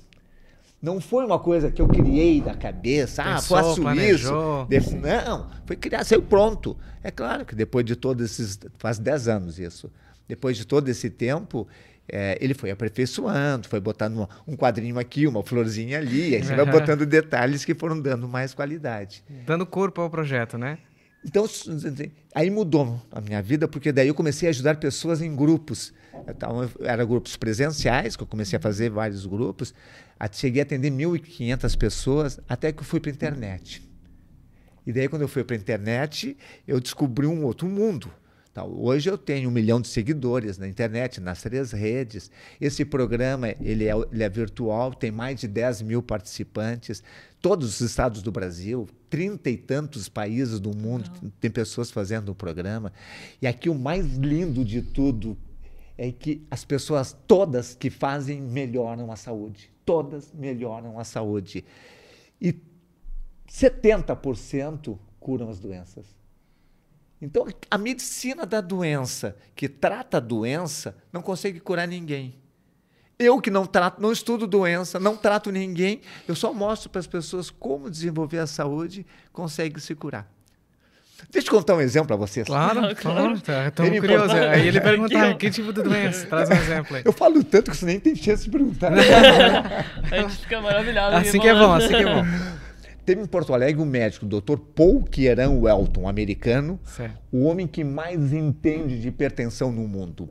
não 0.81 1.00
foi 1.00 1.25
uma 1.25 1.38
coisa 1.38 1.69
que 1.69 1.81
eu 1.81 1.88
criei 1.88 2.41
da 2.41 2.55
cabeça, 2.55 3.21
ah, 3.21 3.35
Pensou, 3.35 3.57
faço 3.57 3.81
planejou. 3.81 4.67
isso. 4.71 4.95
Não, 4.97 5.47
foi 5.65 5.75
criar, 5.75 6.03
saiu 6.03 6.21
pronto. 6.21 6.75
É 7.03 7.11
claro 7.11 7.45
que 7.45 7.53
depois 7.55 7.85
de 7.85 7.95
todos 7.95 8.25
esses. 8.25 8.59
Faz 8.77 8.97
10 8.97 9.27
anos 9.27 9.59
isso. 9.59 9.91
Depois 10.27 10.57
de 10.57 10.65
todo 10.65 10.88
esse 10.89 11.09
tempo, 11.09 11.67
é, 12.07 12.38
ele 12.41 12.53
foi 12.53 12.71
aperfeiçoando, 12.71 13.67
foi 13.67 13.79
botando 13.79 14.27
um 14.47 14.55
quadrinho 14.55 14.97
aqui, 14.97 15.27
uma 15.27 15.43
florzinha 15.43 15.97
ali, 15.97 16.35
aí 16.35 16.43
você 16.43 16.55
vai 16.55 16.65
botando 16.71 17.05
detalhes 17.05 17.63
que 17.63 17.75
foram 17.75 18.00
dando 18.00 18.27
mais 18.27 18.53
qualidade. 18.53 19.23
Dando 19.45 19.65
corpo 19.65 20.01
ao 20.01 20.09
projeto, 20.09 20.57
né? 20.57 20.77
Então, 21.23 21.47
aí 22.33 22.49
mudou 22.49 22.99
a 23.11 23.21
minha 23.21 23.41
vida, 23.41 23.67
porque 23.67 23.91
daí 23.91 24.07
eu 24.07 24.15
comecei 24.15 24.47
a 24.47 24.51
ajudar 24.51 24.77
pessoas 24.77 25.21
em 25.21 25.35
grupos. 25.35 25.93
Então, 26.27 26.69
eram 26.81 27.05
grupos 27.05 27.35
presenciais, 27.35 28.15
que 28.15 28.23
eu 28.23 28.27
comecei 28.27 28.57
a 28.57 28.59
fazer 28.59 28.89
vários 28.89 29.25
grupos. 29.25 29.73
Cheguei 30.31 30.61
a 30.61 30.63
atender 30.63 30.91
1.500 30.91 31.77
pessoas, 31.77 32.39
até 32.49 32.71
que 32.71 32.79
eu 32.79 32.83
fui 32.83 32.99
para 32.99 33.11
a 33.11 33.13
internet. 33.13 33.87
E 34.85 34.91
daí, 34.91 35.07
quando 35.07 35.21
eu 35.21 35.27
fui 35.27 35.43
para 35.43 35.55
a 35.55 35.59
internet, 35.59 36.35
eu 36.67 36.79
descobri 36.79 37.27
um 37.27 37.43
outro 37.45 37.67
mundo. 37.67 38.11
Hoje 38.60 39.10
eu 39.10 39.17
tenho 39.17 39.50
um 39.50 39.51
milhão 39.51 39.79
de 39.79 39.88
seguidores 39.88 40.58
na 40.58 40.67
internet, 40.67 41.22
nas 41.22 41.41
três 41.41 41.72
redes. 41.72 42.29
Esse 42.60 42.84
programa 42.84 43.48
ele 43.62 43.88
é, 43.88 43.93
ele 44.12 44.24
é 44.24 44.29
virtual, 44.29 44.93
tem 44.93 45.10
mais 45.10 45.39
de 45.39 45.48
10 45.48 45.84
mil 45.84 46.03
participantes. 46.03 47.01
Todos 47.41 47.70
os 47.70 47.81
estados 47.81 48.22
do 48.22 48.31
Brasil, 48.31 48.89
trinta 49.10 49.50
e 49.50 49.55
tantos 49.55 50.10
países 50.10 50.60
do 50.60 50.75
mundo, 50.75 51.10
Não. 51.22 51.29
tem 51.39 51.50
pessoas 51.50 51.89
fazendo 51.89 52.29
o 52.29 52.36
programa. 52.36 52.91
E 53.41 53.48
aqui 53.48 53.70
o 53.70 53.75
mais 53.75 54.05
lindo 54.17 54.65
de 54.65 54.81
tudo 54.81 55.38
é 55.98 56.12
que 56.12 56.46
as 56.51 56.65
pessoas 56.65 57.15
todas 57.25 57.74
que 57.74 57.89
fazem 57.89 58.41
melhoram 58.41 59.12
a 59.12 59.15
saúde. 59.15 59.72
Todas 59.86 60.31
melhoram 60.34 61.00
a 61.00 61.05
saúde. 61.05 61.63
E 62.39 62.55
70% 63.50 64.98
curam 65.20 65.50
as 65.50 65.60
doenças. 65.60 66.20
Então, 67.21 67.45
a 67.69 67.77
medicina 67.77 68.45
da 68.45 68.59
doença, 68.59 69.35
que 69.55 69.69
trata 69.69 70.17
a 70.17 70.19
doença, 70.19 70.95
não 71.13 71.21
consegue 71.21 71.59
curar 71.59 71.87
ninguém. 71.87 72.35
Eu 73.19 73.39
que 73.39 73.51
não 73.51 73.67
trato, 73.67 74.01
não 74.01 74.11
estudo 74.11 74.47
doença, 74.47 74.99
não 74.99 75.15
trato 75.15 75.51
ninguém, 75.51 76.01
eu 76.27 76.35
só 76.35 76.51
mostro 76.51 76.89
para 76.89 76.99
as 76.99 77.05
pessoas 77.05 77.51
como 77.51 77.91
desenvolver 77.91 78.39
a 78.39 78.47
saúde, 78.47 79.05
consegue 79.31 79.79
se 79.79 79.93
curar. 79.93 80.27
Deixa 81.29 81.47
eu 81.47 81.51
contar 81.51 81.75
um 81.75 81.81
exemplo 81.81 82.07
para 82.07 82.15
vocês. 82.15 82.47
Claro, 82.47 82.95
claro. 82.95 83.35
Estamos 83.35 83.99
curiosos. 83.99 84.35
Aí 84.35 84.67
ele 84.67 84.81
perguntar 84.81 85.35
que 85.35 85.51
tipo 85.51 85.71
de 85.71 85.83
doença? 85.83 86.25
Traz 86.25 86.49
um 86.49 86.53
exemplo 86.53 86.97
aí. 86.97 87.03
Eu 87.05 87.13
falo 87.13 87.43
tanto 87.43 87.69
que 87.69 87.77
você 87.77 87.85
nem 87.85 87.99
tem 87.99 88.15
chance 88.15 88.45
de 88.45 88.49
perguntar. 88.49 88.91
a 90.11 90.17
gente 90.17 90.37
fica 90.37 90.59
maravilhado. 90.59 91.15
Assim 91.17 91.39
que 91.39 91.47
é 91.47 91.53
bom, 91.53 91.73
assim 91.73 91.89
que 91.89 91.95
é 91.95 92.05
bom. 92.05 92.25
Teve 93.11 93.23
em 93.23 93.25
Porto 93.25 93.53
Alegre 93.53 93.81
um 93.81 93.85
médico, 93.85 94.25
o 94.25 94.29
Dr. 94.29 94.57
Paul 94.73 95.03
Kieran 95.03 95.49
Welton, 95.59 96.03
um 96.03 96.07
americano, 96.07 96.79
certo. 96.85 97.19
o 97.29 97.43
homem 97.43 97.67
que 97.67 97.83
mais 97.83 98.31
entende 98.31 99.01
de 99.01 99.09
hipertensão 99.09 99.69
no 99.69 99.85
mundo. 99.85 100.29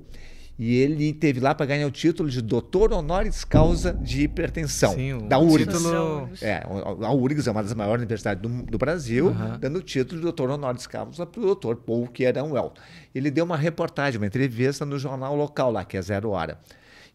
E 0.58 0.76
ele 0.76 1.12
teve 1.12 1.40
lá 1.40 1.54
para 1.54 1.66
ganhar 1.66 1.86
o 1.86 1.90
título 1.90 2.30
de 2.30 2.40
doutor 2.40 2.90
honoris 2.94 3.44
causa 3.44 3.92
de 3.92 4.22
hipertensão. 4.22 4.94
Sim, 4.94 5.28
da 5.28 5.38
URGS. 5.38 5.76
Título... 5.76 6.30
É, 6.40 6.62
a 7.02 7.12
URGS 7.12 7.48
é 7.48 7.50
uma 7.50 7.62
das 7.62 7.74
maiores 7.74 8.00
universidades 8.00 8.40
do, 8.40 8.62
do 8.62 8.78
Brasil, 8.78 9.26
uhum. 9.26 9.58
dando 9.58 9.80
o 9.80 9.82
título 9.82 10.16
de 10.18 10.22
doutor 10.22 10.48
honoris 10.48 10.86
causa 10.86 11.26
para 11.26 11.38
o 11.38 11.44
doutor 11.44 11.76
Paul 11.76 12.06
Kieran 12.06 12.44
Welton. 12.44 12.80
Ele 13.14 13.30
deu 13.30 13.44
uma 13.44 13.58
reportagem, 13.58 14.18
uma 14.18 14.26
entrevista 14.26 14.86
no 14.86 14.98
jornal 14.98 15.36
local 15.36 15.70
lá, 15.70 15.84
que 15.84 15.98
é 15.98 16.00
Zero 16.00 16.30
Hora. 16.30 16.58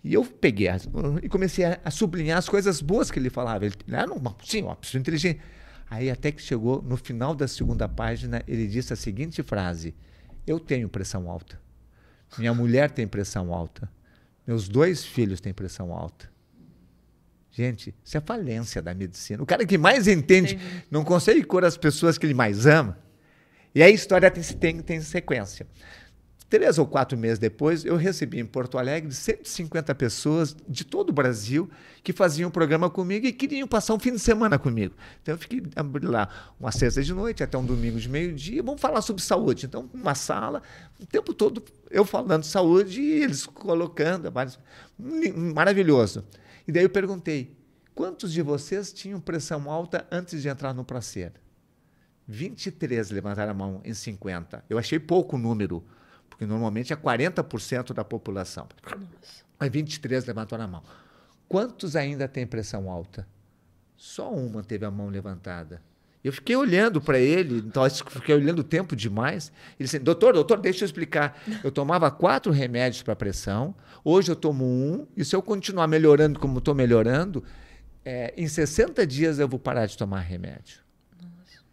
E 0.03 0.13
eu 0.13 0.23
peguei 0.23 0.67
e 1.23 1.27
comecei 1.27 1.65
a, 1.65 1.89
sublinhar 1.89 2.37
as 2.37 2.47
coisas 2.47 2.79
boas 2.79 3.09
que 3.09 3.17
ele 3.17 3.31
falava. 3.31 3.65
Ele 3.65 3.73
era 3.91 4.13
uma, 4.13 4.35
sim, 4.43 4.61
uma 4.61 4.75
pessoa 4.75 5.01
inteligente. 5.01 5.39
Aí 5.89 6.09
até 6.09 6.31
que 6.31 6.41
chegou 6.41 6.81
no 6.81 6.97
final 6.97 7.35
da 7.35 7.47
segunda 7.47 7.87
página, 7.87 8.43
ele 8.47 8.67
disse 8.67 8.93
a 8.93 8.95
seguinte 8.95 9.43
frase: 9.43 9.95
Eu 10.45 10.59
tenho 10.59 10.89
pressão 10.89 11.29
alta. 11.29 11.59
Minha 12.37 12.53
mulher 12.53 12.91
tem 12.91 13.07
pressão 13.07 13.53
alta. 13.53 13.89
Meus 14.45 14.67
dois 14.67 15.03
filhos 15.03 15.39
têm 15.39 15.53
pressão 15.53 15.93
alta. 15.93 16.29
Gente, 17.51 17.95
isso 18.03 18.17
é 18.17 18.21
falência 18.21 18.81
da 18.81 18.93
medicina. 18.93 19.41
O 19.41 19.45
cara 19.45 19.65
que 19.65 19.77
mais 19.77 20.07
entende 20.07 20.55
Entendi. 20.55 20.83
não 20.91 21.05
consegue 21.05 21.41
curar 21.43 21.67
as 21.67 21.77
pessoas 21.77 22.17
que 22.17 22.25
ele 22.25 22.33
mais 22.33 22.65
ama. 22.65 22.97
E 23.73 23.81
a 23.81 23.89
história 23.89 24.29
tem, 24.29 24.43
tem, 24.43 24.81
tem 24.81 25.01
sequência. 25.01 25.65
Três 26.47 26.77
ou 26.77 26.85
quatro 26.85 27.17
meses 27.17 27.39
depois, 27.39 27.83
eu 27.83 27.95
recebi 27.95 28.39
em 28.39 28.45
Porto 28.45 28.77
Alegre 28.77 29.11
150 29.11 29.95
pessoas 29.95 30.55
de 30.69 30.85
todo 30.85 31.09
o 31.09 31.13
Brasil 31.13 31.67
que 32.03 32.13
faziam 32.13 32.49
um 32.49 32.51
programa 32.51 32.87
comigo 32.87 33.25
e 33.25 33.33
queriam 33.33 33.67
passar 33.67 33.95
um 33.95 33.99
fim 33.99 34.11
de 34.11 34.19
semana 34.19 34.59
comigo. 34.59 34.93
Então 35.23 35.33
eu 35.33 35.39
fiquei 35.39 35.63
lá 36.03 36.29
uma 36.59 36.71
sexta 36.71 37.01
de 37.01 37.13
noite 37.13 37.41
até 37.41 37.57
um 37.57 37.65
domingo 37.65 37.99
de 37.99 38.07
meio-dia, 38.07 38.61
vamos 38.61 38.79
falar 38.79 39.01
sobre 39.01 39.23
saúde. 39.23 39.65
Então, 39.65 39.89
uma 39.91 40.13
sala, 40.13 40.61
o 40.99 41.05
tempo 41.07 41.33
todo 41.33 41.63
eu 41.89 42.05
falando 42.05 42.41
de 42.41 42.47
saúde 42.47 43.01
e 43.01 43.23
eles 43.23 43.47
colocando, 43.47 44.31
maravilhoso. 45.55 46.23
E 46.67 46.71
daí 46.71 46.83
eu 46.83 46.89
perguntei: 46.91 47.57
quantos 47.95 48.31
de 48.31 48.43
vocês 48.43 48.93
tinham 48.93 49.19
pressão 49.19 49.69
alta 49.69 50.05
antes 50.11 50.43
de 50.43 50.47
entrar 50.47 50.75
no 50.75 50.85
prazer? 50.85 51.33
23 52.27 53.09
levantaram 53.09 53.51
a 53.51 53.55
mão 53.55 53.81
em 53.83 53.93
50. 53.93 54.63
Eu 54.69 54.77
achei 54.77 54.99
pouco 54.99 55.35
o 55.35 55.39
número 55.39 55.83
porque 56.35 56.45
normalmente 56.45 56.91
é 56.91 56.95
40% 56.97 57.93
da 57.93 58.03
população. 58.03 58.67
Nossa. 58.83 59.45
Mas 59.57 59.71
23 59.71 60.25
levantou 60.25 60.59
a 60.59 60.67
mão. 60.67 60.83
Quantos 61.47 61.95
ainda 61.95 62.27
têm 62.27 62.45
pressão 62.45 62.91
alta? 62.91 63.25
Só 63.95 64.29
uma 64.33 64.61
teve 64.61 64.85
a 64.85 64.91
mão 64.91 65.07
levantada. 65.07 65.81
Eu 66.21 66.33
fiquei 66.33 66.55
olhando 66.55 66.99
para 66.99 67.19
ele, 67.19 67.59
então 67.59 67.87
fiquei 67.89 68.35
olhando 68.35 68.59
o 68.59 68.63
tempo 68.63 68.95
demais. 68.95 69.49
Ele 69.79 69.85
disse: 69.85 69.97
Doutor, 69.99 70.33
doutor, 70.33 70.59
deixa 70.59 70.83
eu 70.83 70.85
explicar. 70.85 71.41
Eu 71.63 71.71
tomava 71.71 72.11
quatro 72.11 72.51
remédios 72.51 73.01
para 73.01 73.15
pressão, 73.15 73.73
hoje 74.03 74.31
eu 74.31 74.35
tomo 74.35 74.65
um, 74.65 75.07
e 75.15 75.23
se 75.23 75.35
eu 75.35 75.41
continuar 75.41 75.87
melhorando 75.87 76.37
como 76.37 76.57
estou 76.57 76.75
melhorando, 76.75 77.43
é, 78.03 78.33
em 78.35 78.47
60 78.47 79.07
dias 79.07 79.39
eu 79.39 79.47
vou 79.47 79.59
parar 79.59 79.85
de 79.85 79.97
tomar 79.97 80.19
remédio. 80.19 80.79
Nossa. 81.21 81.63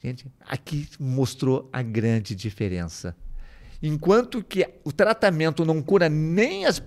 Gente, 0.00 0.26
aqui 0.40 0.88
mostrou 0.98 1.68
a 1.70 1.82
grande 1.82 2.34
diferença. 2.34 3.14
Enquanto 3.82 4.42
que 4.42 4.66
o 4.84 4.92
tratamento 4.92 5.64
não 5.64 5.82
cura 5.82 6.08
nem, 6.08 6.64
as, 6.64 6.82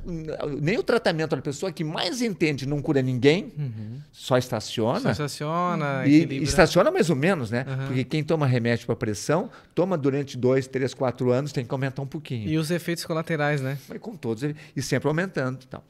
nem 0.60 0.78
o 0.78 0.84
tratamento 0.84 1.36
da 1.36 1.42
pessoa 1.42 1.72
que 1.72 1.84
mais 1.84 2.22
entende 2.22 2.68
não 2.68 2.82
cura 2.82 3.02
ninguém, 3.02 3.54
uhum. 3.58 4.00
só 4.12 4.38
estaciona. 4.38 5.00
Só 5.00 5.12
estaciona, 5.12 6.08
e, 6.08 6.16
equilibra. 6.18 6.44
estaciona 6.44 6.92
mais 6.92 7.10
ou 7.10 7.16
menos, 7.16 7.52
né? 7.52 7.66
Uhum. 7.68 7.88
Porque 7.88 8.04
quem 8.04 8.24
toma 8.24 8.46
remédio 8.46 8.86
para 8.86 8.96
pressão, 8.96 9.50
toma 9.76 9.98
durante 9.98 10.38
dois, 10.38 10.68
três, 10.68 10.94
quatro 10.94 11.32
anos, 11.32 11.52
tem 11.52 11.66
que 11.66 11.74
aumentar 11.74 12.02
um 12.02 12.08
pouquinho. 12.08 12.50
E 12.50 12.58
os 12.58 12.72
efeitos 12.72 13.06
colaterais, 13.06 13.62
né? 13.62 13.78
Mas 13.88 14.00
com 14.00 14.16
todos, 14.16 14.44
e 14.76 14.82
sempre 14.82 15.08
aumentando. 15.08 15.60
Então 15.68 15.84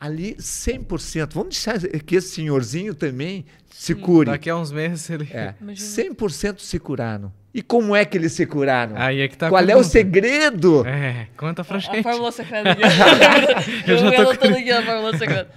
ali 0.00 0.34
100%. 0.36 1.34
Vamos 1.34 1.50
deixar 1.50 1.78
que 1.78 2.16
esse 2.16 2.28
senhorzinho 2.28 2.94
também 2.94 3.44
se 3.68 3.94
cure. 3.94 4.30
Daqui 4.30 4.48
a 4.48 4.56
uns 4.56 4.72
meses 4.72 5.08
ele. 5.10 5.28
É, 5.30 5.54
100% 5.62 6.60
se 6.60 6.78
curaram. 6.78 7.30
E 7.52 7.62
como 7.62 7.96
é 7.96 8.04
que 8.04 8.16
eles 8.16 8.32
se 8.32 8.46
curaram? 8.46 8.96
Aí 8.96 9.20
é 9.20 9.28
que 9.28 9.36
tá 9.36 9.48
Qual 9.48 9.62
é 9.62 9.74
o 9.74 9.82
segredo? 9.82 10.86
É, 10.86 11.26
conta 11.36 11.64
pra 11.64 11.80
gente. 11.80 11.98
A 11.98 12.02
fórmula 12.02 12.30
secreta. 12.30 12.76
eu, 13.86 13.98
já 13.98 14.12
tô 14.12 14.20
anotando 14.22 14.56
aqui 14.56 14.70
a 14.70 14.84
fórmula 14.84 15.18
secreta. 15.18 15.50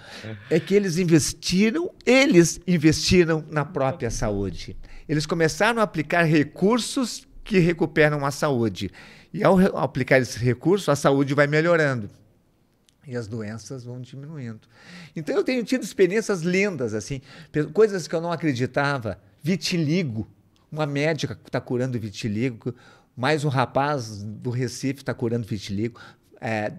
É 0.49 0.59
que 0.59 0.73
eles 0.73 0.97
investiram, 0.97 1.91
eles 2.03 2.59
investiram 2.65 3.45
na 3.49 3.63
própria 3.63 4.09
saúde. 4.09 4.75
Eles 5.07 5.27
começaram 5.27 5.81
a 5.81 5.83
aplicar 5.83 6.23
recursos 6.23 7.27
que 7.43 7.59
recuperam 7.59 8.25
a 8.25 8.31
saúde. 8.31 8.89
E 9.31 9.43
ao 9.43 9.59
aplicar 9.77 10.19
esses 10.19 10.37
recursos, 10.37 10.89
a 10.89 10.95
saúde 10.95 11.35
vai 11.35 11.45
melhorando 11.45 12.09
e 13.05 13.15
as 13.15 13.27
doenças 13.27 13.83
vão 13.83 13.99
diminuindo. 14.01 14.61
Então 15.15 15.35
eu 15.35 15.43
tenho 15.43 15.63
tido 15.63 15.83
experiências 15.83 16.41
lindas, 16.41 16.93
assim, 16.93 17.21
coisas 17.73 18.07
que 18.07 18.15
eu 18.15 18.21
não 18.21 18.31
acreditava. 18.31 19.19
Vitiligo, 19.41 20.27
uma 20.73 20.87
médica 20.87 21.37
está 21.45 21.61
curando 21.61 21.99
vitiligo, 21.99 22.73
mais 23.15 23.45
um 23.45 23.49
rapaz 23.49 24.23
do 24.23 24.49
Recife 24.49 25.01
está 25.01 25.13
curando 25.13 25.45
vitiligo. 25.45 26.01
É, 26.41 26.73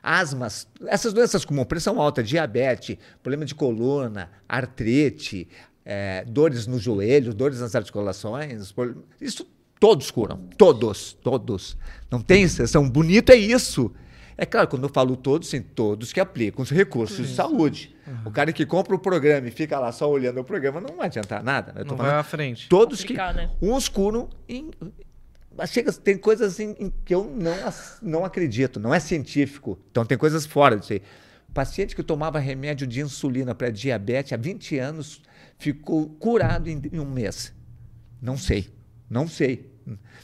asmas, 0.00 0.68
essas 0.86 1.12
doenças 1.12 1.44
como 1.44 1.64
pressão 1.66 2.00
alta, 2.00 2.22
diabetes, 2.22 2.96
problema 3.22 3.44
de 3.44 3.54
coluna, 3.54 4.30
artrite, 4.48 5.48
é, 5.84 6.24
dores 6.26 6.66
no 6.66 6.78
joelho, 6.78 7.34
dores 7.34 7.58
nas 7.60 7.74
articulações, 7.74 8.72
isso 9.20 9.48
todos 9.80 10.10
curam, 10.10 10.36
todos, 10.56 11.14
todos. 11.14 11.76
Não 12.10 12.20
tem 12.20 12.42
exceção. 12.44 12.88
Bonito 12.88 13.32
é 13.32 13.36
isso. 13.36 13.90
É 14.36 14.46
claro, 14.46 14.68
quando 14.68 14.84
eu 14.84 14.90
falo 14.90 15.16
todos, 15.16 15.48
sim, 15.48 15.60
todos 15.60 16.12
que 16.12 16.20
aplicam 16.20 16.62
os 16.62 16.70
recursos 16.70 17.26
de 17.26 17.34
saúde. 17.34 17.96
Uhum. 18.10 18.22
O 18.24 18.30
cara 18.30 18.52
que 18.52 18.66
compra 18.66 18.94
o 18.94 18.98
programa 18.98 19.46
e 19.46 19.50
fica 19.52 19.78
lá 19.78 19.92
só 19.92 20.10
olhando 20.10 20.40
o 20.40 20.44
programa 20.44 20.80
não 20.80 20.96
vai 20.96 21.06
adiantar 21.06 21.42
nada. 21.42 21.72
Né? 21.72 21.84
Não 21.86 21.96
vai 21.96 22.10
à 22.10 22.22
frente. 22.22 22.68
Todos 22.68 23.02
Aplicar, 23.02 23.32
que. 23.32 23.40
Né? 23.40 23.50
Uns 23.62 23.88
curam 23.88 24.28
em. 24.48 24.70
Chega, 25.66 25.92
tem 25.92 26.16
coisas 26.16 26.54
assim, 26.54 26.74
em 26.78 26.90
que 27.04 27.14
eu 27.14 27.24
não, 27.24 27.54
não 28.02 28.24
acredito, 28.24 28.80
não 28.80 28.92
é 28.92 28.98
científico. 28.98 29.78
Então 29.90 30.04
tem 30.04 30.18
coisas 30.18 30.44
fora 30.46 30.76
disso 30.76 30.92
aí. 30.92 31.02
Paciente 31.52 31.94
que 31.94 32.02
tomava 32.02 32.38
remédio 32.38 32.86
de 32.86 33.00
insulina 33.00 33.54
para 33.54 33.70
diabetes 33.70 34.32
há 34.32 34.36
20 34.36 34.78
anos 34.78 35.22
ficou 35.58 36.08
curado 36.08 36.68
em, 36.68 36.80
em 36.92 36.98
um 36.98 37.04
mês. 37.04 37.52
Não 38.20 38.36
sei, 38.36 38.72
não 39.08 39.28
sei. 39.28 39.69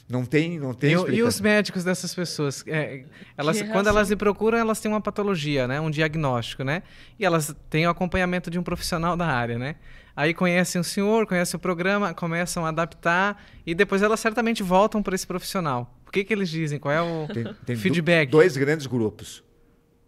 Não 0.09 0.25
tem, 0.25 0.59
não 0.59 0.73
tem 0.73 0.93
e, 0.93 1.17
e 1.17 1.23
os 1.23 1.41
médicos 1.41 1.85
dessas 1.85 2.15
pessoas? 2.15 2.65
É, 2.67 3.05
elas, 3.37 3.61
quando 3.63 3.89
elas 3.89 4.11
me 4.11 4.17
procuram, 4.17 4.59
elas 4.59 4.81
têm 4.81 4.91
uma 4.91 5.01
patologia, 5.01 5.67
né? 5.67 5.81
um 5.81 5.91
diagnóstico, 5.91 6.63
né? 6.63 6.83
E 7.19 7.25
elas 7.25 7.55
têm 7.69 7.87
o 7.87 7.91
acompanhamento 7.91 8.51
de 8.51 8.59
um 8.59 8.63
profissional 8.63 9.17
da 9.17 9.27
área, 9.27 9.59
né? 9.59 9.77
Aí 10.17 10.33
conhecem 10.33 10.81
o 10.81 10.85
senhor, 10.85 11.27
conhecem 11.27 11.59
o 11.59 11.61
programa, 11.61 12.15
começam 12.15 12.65
a 12.65 12.71
adaptar 12.71 13.45
e 13.67 13.75
depois 13.75 14.01
elas 14.01 14.19
certamente 14.19 14.63
voltam 14.63 15.03
para 15.03 15.15
esse 15.15 15.27
profissional. 15.27 15.95
O 16.07 16.11
que, 16.11 16.25
que 16.25 16.33
eles 16.33 16.49
dizem? 16.49 16.79
Qual 16.79 16.93
é 16.93 17.03
o 17.03 17.27
tem, 17.27 17.45
tem 17.67 17.77
feedback? 17.77 18.31
Dois 18.31 18.57
grandes 18.57 18.87
grupos. 18.87 19.45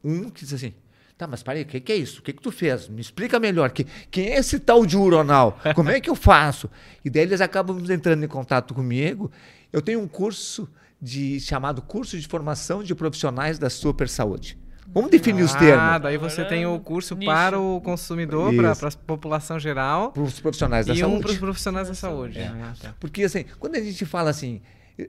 Um 0.03 0.31
que 0.31 0.45
diz 0.45 0.55
assim, 0.55 0.73
Tá, 1.19 1.27
mas 1.27 1.43
peraí, 1.43 1.63
o 1.63 1.67
que, 1.67 1.81
que, 1.81 1.91
é 1.91 1.97
isso? 1.97 2.21
O 2.21 2.23
que, 2.23 2.33
que 2.33 2.41
tu 2.41 2.53
fez? 2.53 2.89
Me 2.89 3.01
explica 3.01 3.41
melhor. 3.41 3.73
Que, 3.73 3.85
quem 4.09 4.29
é 4.29 4.39
esse 4.39 4.61
tal 4.61 4.87
de 4.87 4.97
uronal? 4.97 5.59
Como 5.75 5.91
é 5.91 6.01
que 6.01 6.09
eu 6.09 6.15
faço? 6.15 6.71
E 7.05 7.11
daí 7.11 7.25
eles 7.25 7.41
acabam 7.41 7.77
entrando 7.91 8.25
em 8.25 8.29
contato 8.29 8.73
comigo. 8.73 9.29
Eu 9.73 9.83
tenho 9.83 10.01
um 10.01 10.07
curso 10.07 10.69
de 11.03 11.41
chamado 11.41 11.83
Curso 11.83 12.17
de 12.17 12.29
Formação 12.29 12.85
de 12.85 12.95
Profissionais 12.95 13.59
da 13.59 13.69
Super 13.69 14.09
Saúde. 14.09 14.57
Vamos 14.87 15.11
definir 15.11 15.43
ah, 15.43 15.45
os 15.45 15.55
termos. 15.55 15.83
Ah, 15.83 15.99
daí 15.99 16.17
você 16.17 16.45
tem 16.45 16.67
o 16.67 16.79
curso 16.79 17.17
Nicho. 17.17 17.31
para 17.31 17.59
o 17.59 17.81
consumidor, 17.81 18.55
para 18.55 18.71
a 18.71 18.93
população 19.05 19.59
geral. 19.59 20.13
Para 20.13 20.23
os 20.23 20.39
profissionais 20.39 20.87
da 20.87 20.95
e 20.95 20.99
saúde. 20.99 21.17
um 21.17 21.21
para 21.21 21.31
os 21.33 21.39
profissionais 21.39 21.89
da 21.89 21.95
saúde. 21.95 22.39
É. 22.39 22.47
Ah, 22.47 22.75
tá. 22.81 22.95
Porque, 23.01 23.25
assim, 23.25 23.45
quando 23.59 23.75
a 23.75 23.81
gente 23.81 24.07
fala 24.07 24.31
assim, 24.31 24.63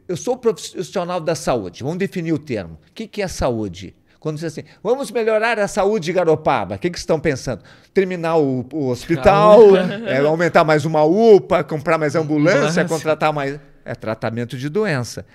eu 0.07 0.17
sou 0.17 0.35
profissional 0.35 1.21
da 1.21 1.35
saúde, 1.35 1.83
vamos 1.83 1.99
definir 1.99 2.33
o 2.33 2.39
termo. 2.39 2.79
O 2.89 2.93
que, 2.93 3.07
que 3.07 3.21
é 3.21 3.27
saúde? 3.27 3.95
Quando 4.19 4.36
diz 4.36 4.43
assim, 4.43 4.63
vamos 4.84 5.12
melhorar 5.12 5.58
a 5.60 5.67
saúde 5.67 6.05
de 6.05 6.13
Garopaba, 6.13 6.75
o 6.75 6.79
que, 6.79 6.89
que 6.89 6.97
estão 6.97 7.19
pensando? 7.19 7.63
Terminar 7.93 8.38
o, 8.38 8.65
o 8.73 8.89
hospital, 8.89 9.62
é, 10.05 10.17
aumentar 10.19 10.65
mais 10.65 10.84
uma 10.84 11.03
UPA, 11.03 11.63
comprar 11.63 11.97
mais 11.97 12.15
ambulância, 12.15 12.84
contratar 12.86 13.32
mais. 13.32 13.60
É 13.86 13.95
tratamento 13.95 14.58
de 14.58 14.67
doença. 14.67 15.25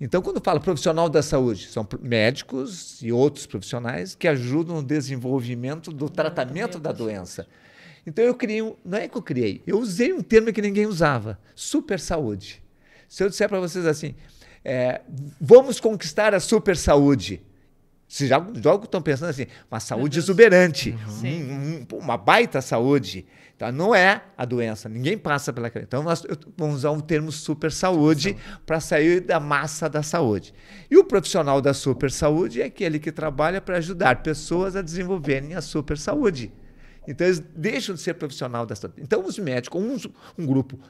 Então, 0.00 0.22
quando 0.22 0.40
fala 0.42 0.58
profissional 0.58 1.10
da 1.10 1.22
saúde, 1.22 1.68
são 1.68 1.86
médicos 2.00 3.02
e 3.02 3.12
outros 3.12 3.44
profissionais 3.44 4.14
que 4.14 4.26
ajudam 4.26 4.76
no 4.76 4.82
desenvolvimento 4.82 5.92
do 5.92 6.08
tratamento 6.08 6.78
da 6.78 6.90
doença. 6.90 7.46
Então, 8.06 8.24
eu 8.24 8.34
criei, 8.34 8.62
um, 8.62 8.74
não 8.82 8.96
é 8.96 9.06
que 9.06 9.16
eu 9.16 9.22
criei, 9.22 9.62
eu 9.66 9.78
usei 9.78 10.14
um 10.14 10.22
termo 10.22 10.50
que 10.50 10.62
ninguém 10.62 10.86
usava: 10.86 11.38
super 11.54 12.00
saúde. 12.00 12.62
Se 13.06 13.22
eu 13.22 13.28
disser 13.28 13.48
para 13.48 13.60
vocês 13.60 13.84
assim, 13.84 14.14
é, 14.64 15.02
vamos 15.38 15.78
conquistar 15.78 16.34
a 16.34 16.40
super 16.40 16.76
saúde. 16.76 17.42
Já, 18.12 18.44
já 18.60 18.74
estão 18.74 19.00
pensando 19.00 19.28
assim, 19.28 19.46
uma 19.70 19.78
saúde 19.78 20.18
exuberante, 20.18 20.98
um, 21.22 21.86
um, 21.94 21.98
uma 21.98 22.18
baita 22.18 22.60
saúde. 22.60 23.24
Então, 23.54 23.70
não 23.70 23.94
é 23.94 24.24
a 24.36 24.44
doença, 24.44 24.88
ninguém 24.88 25.16
passa 25.16 25.52
pela. 25.52 25.70
Então, 25.76 26.02
nós 26.02 26.26
vamos 26.56 26.76
usar 26.76 26.90
um 26.90 26.98
termo 26.98 27.30
super 27.30 27.70
saúde 27.70 28.36
para 28.66 28.80
sair 28.80 29.20
da 29.20 29.38
massa 29.38 29.88
da 29.88 30.02
saúde. 30.02 30.52
E 30.90 30.96
o 30.96 31.04
profissional 31.04 31.60
da 31.60 31.72
super 31.72 32.10
saúde 32.10 32.60
é 32.60 32.64
aquele 32.64 32.98
que 32.98 33.12
trabalha 33.12 33.60
para 33.60 33.76
ajudar 33.76 34.24
pessoas 34.24 34.74
a 34.74 34.82
desenvolverem 34.82 35.54
a 35.54 35.60
super 35.60 35.96
saúde. 35.96 36.52
Então, 37.06 37.24
eles 37.24 37.38
deixam 37.54 37.94
de 37.94 38.00
ser 38.00 38.14
profissional 38.14 38.66
da 38.66 38.74
saúde. 38.74 39.00
Então, 39.02 39.24
os 39.24 39.38
médicos, 39.38 39.80
um, 39.80 40.42
um 40.42 40.46
grupo, 40.46 40.80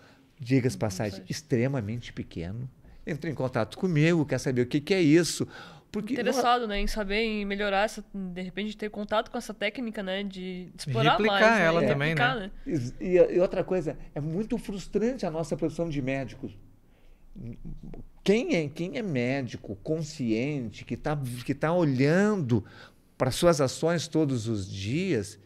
diga-se 0.41 0.79
passagem, 0.79 1.23
extremamente 1.29 2.15
pequeno, 2.15 2.67
entra 3.07 3.29
em 3.29 3.35
contato 3.35 3.77
comigo, 3.77 4.25
quer 4.25 4.39
saber 4.39 4.63
o 4.63 4.67
que, 4.67 4.81
que 4.81 4.95
é 4.95 5.03
isso 5.03 5.47
porque 5.91 6.13
interessado, 6.13 6.69
né, 6.69 6.81
em 6.81 6.87
saber 6.87 7.23
em 7.23 7.45
melhorar 7.45 7.85
essa, 7.85 8.05
de 8.15 8.43
repente 8.43 8.77
ter 8.77 8.91
contato 8.91 9.31
com 9.31 9.37
essa 9.37 9.53
técnica, 9.53 10.03
né, 10.03 10.23
de, 10.23 10.69
explorar 10.77 11.13
Replicar 11.13 11.41
mais, 11.41 11.59
né, 11.59 11.65
ela 11.65 11.81
né? 11.81 11.87
também, 11.89 12.15
né? 12.15 12.35
né? 12.35 12.51
E, 13.01 13.17
e, 13.17 13.41
outra 13.41 13.65
coisa, 13.65 13.99
é 14.15 14.21
muito 14.21 14.57
frustrante 14.57 15.27
a 15.27 15.31
nossa 15.31 15.57
profissão 15.57 15.89
de 15.89 16.01
médicos. 16.01 16.57
Quem 18.23 18.55
é, 18.55 18.69
quem 18.69 18.99
é 18.99 19.03
médico 19.03 19.77
consciente, 19.77 20.85
que 20.85 20.95
está 20.95 21.19
que 21.45 21.55
tá 21.55 21.73
olhando 21.73 22.65
para 23.19 23.31
suas 23.31 23.61
ações 23.61 24.07
todos 24.07 24.47
os 24.47 24.71
dias, 24.71 25.39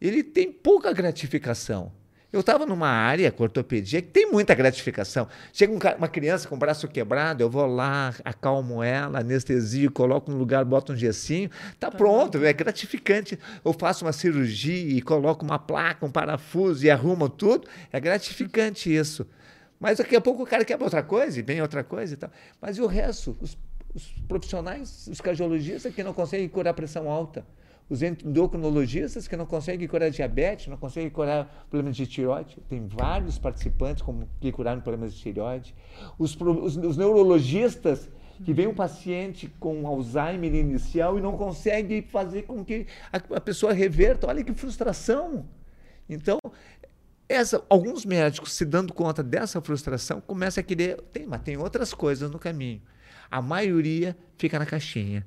ele 0.00 0.22
tem 0.22 0.50
pouca 0.50 0.92
gratificação. 0.92 1.92
Eu 2.34 2.40
estava 2.40 2.66
numa 2.66 2.88
área 2.88 3.30
com 3.30 3.44
ortopedia 3.44 4.02
que 4.02 4.08
tem 4.08 4.28
muita 4.28 4.56
gratificação. 4.56 5.28
Chega 5.52 5.72
um, 5.72 5.78
uma 5.96 6.08
criança 6.08 6.48
com 6.48 6.56
o 6.56 6.58
braço 6.58 6.88
quebrado, 6.88 7.44
eu 7.44 7.48
vou 7.48 7.64
lá, 7.64 8.12
acalmo 8.24 8.82
ela, 8.82 9.20
anestesio, 9.20 9.88
coloco 9.88 10.32
no 10.32 10.36
lugar, 10.36 10.64
boto 10.64 10.94
um 10.94 10.96
gessinho, 10.96 11.48
tá, 11.78 11.92
tá 11.92 11.96
pronto, 11.96 12.44
é 12.44 12.52
gratificante. 12.52 13.38
Eu 13.64 13.72
faço 13.72 14.04
uma 14.04 14.12
cirurgia 14.12 14.96
e 14.96 15.00
coloco 15.00 15.44
uma 15.44 15.60
placa, 15.60 16.04
um 16.04 16.10
parafuso 16.10 16.84
e 16.84 16.90
arrumo 16.90 17.28
tudo, 17.28 17.68
é 17.92 18.00
gratificante 18.00 18.92
isso. 18.92 19.24
Mas 19.78 19.98
daqui 19.98 20.16
a 20.16 20.20
pouco 20.20 20.42
o 20.42 20.46
cara 20.46 20.64
quer 20.64 20.76
outra 20.82 21.04
coisa, 21.04 21.38
e 21.38 21.42
vem 21.42 21.62
outra 21.62 21.84
coisa 21.84 22.14
e 22.14 22.16
tal. 22.16 22.32
Mas 22.60 22.78
e 22.78 22.80
o 22.80 22.88
resto? 22.88 23.36
Os, 23.40 23.56
os 23.94 24.12
profissionais, 24.26 25.06
os 25.06 25.20
cardiologistas 25.20 25.94
que 25.94 26.02
não 26.02 26.12
conseguem 26.12 26.48
curar 26.48 26.74
pressão 26.74 27.08
alta 27.08 27.46
os 27.88 28.02
endocrinologistas 28.02 29.28
que 29.28 29.36
não 29.36 29.46
conseguem 29.46 29.86
curar 29.86 30.10
diabetes, 30.10 30.68
não 30.68 30.76
conseguem 30.76 31.10
curar 31.10 31.66
problemas 31.68 31.96
de 31.96 32.06
tireoide. 32.06 32.56
Tem 32.68 32.86
vários 32.86 33.38
participantes 33.38 34.02
como, 34.02 34.28
que 34.40 34.50
curaram 34.50 34.80
problemas 34.80 35.14
de 35.14 35.20
tireoide. 35.20 35.74
Os, 36.18 36.34
os, 36.34 36.76
os 36.76 36.96
neurologistas 36.96 38.08
que 38.44 38.52
vem 38.52 38.66
um 38.66 38.74
paciente 38.74 39.52
com 39.60 39.86
Alzheimer 39.86 40.54
inicial 40.54 41.18
e 41.18 41.20
não 41.20 41.36
consegue 41.36 42.02
fazer 42.02 42.42
com 42.42 42.64
que 42.64 42.86
a, 43.12 43.36
a 43.36 43.40
pessoa 43.40 43.72
reverta. 43.72 44.26
Olha 44.26 44.42
que 44.42 44.52
frustração. 44.54 45.46
Então, 46.08 46.38
Essa, 47.28 47.64
alguns 47.70 48.04
médicos, 48.04 48.52
se 48.52 48.64
dando 48.64 48.92
conta 48.92 49.22
dessa 49.22 49.60
frustração, 49.60 50.20
começam 50.20 50.60
a 50.60 50.64
querer. 50.64 51.00
Tem, 51.12 51.26
mas 51.26 51.42
tem 51.42 51.56
outras 51.56 51.94
coisas 51.94 52.30
no 52.30 52.38
caminho. 52.38 52.82
A 53.30 53.40
maioria 53.40 54.16
fica 54.36 54.58
na 54.58 54.66
caixinha. 54.66 55.24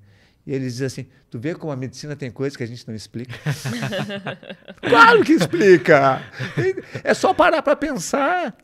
E 0.47 0.53
eles 0.55 0.73
dizem 0.73 0.87
assim: 0.87 1.05
tu 1.29 1.37
vê 1.37 1.53
como 1.53 1.73
a 1.73 1.75
medicina 1.75 2.15
tem 2.15 2.31
coisas 2.31 2.55
que 2.55 2.63
a 2.63 2.65
gente 2.65 2.87
não 2.87 2.95
explica? 2.95 3.35
claro 4.81 5.21
que 5.21 5.33
explica! 5.33 6.21
É 7.03 7.13
só 7.13 7.33
parar 7.33 7.61
para 7.61 7.75
pensar. 7.75 8.55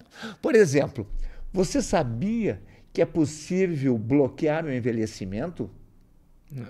Por 0.41 0.55
exemplo, 0.55 1.05
você 1.51 1.81
sabia 1.81 2.61
que 2.93 3.01
é 3.01 3.05
possível 3.05 3.97
bloquear 3.97 4.65
o 4.65 4.71
envelhecimento? 4.71 5.69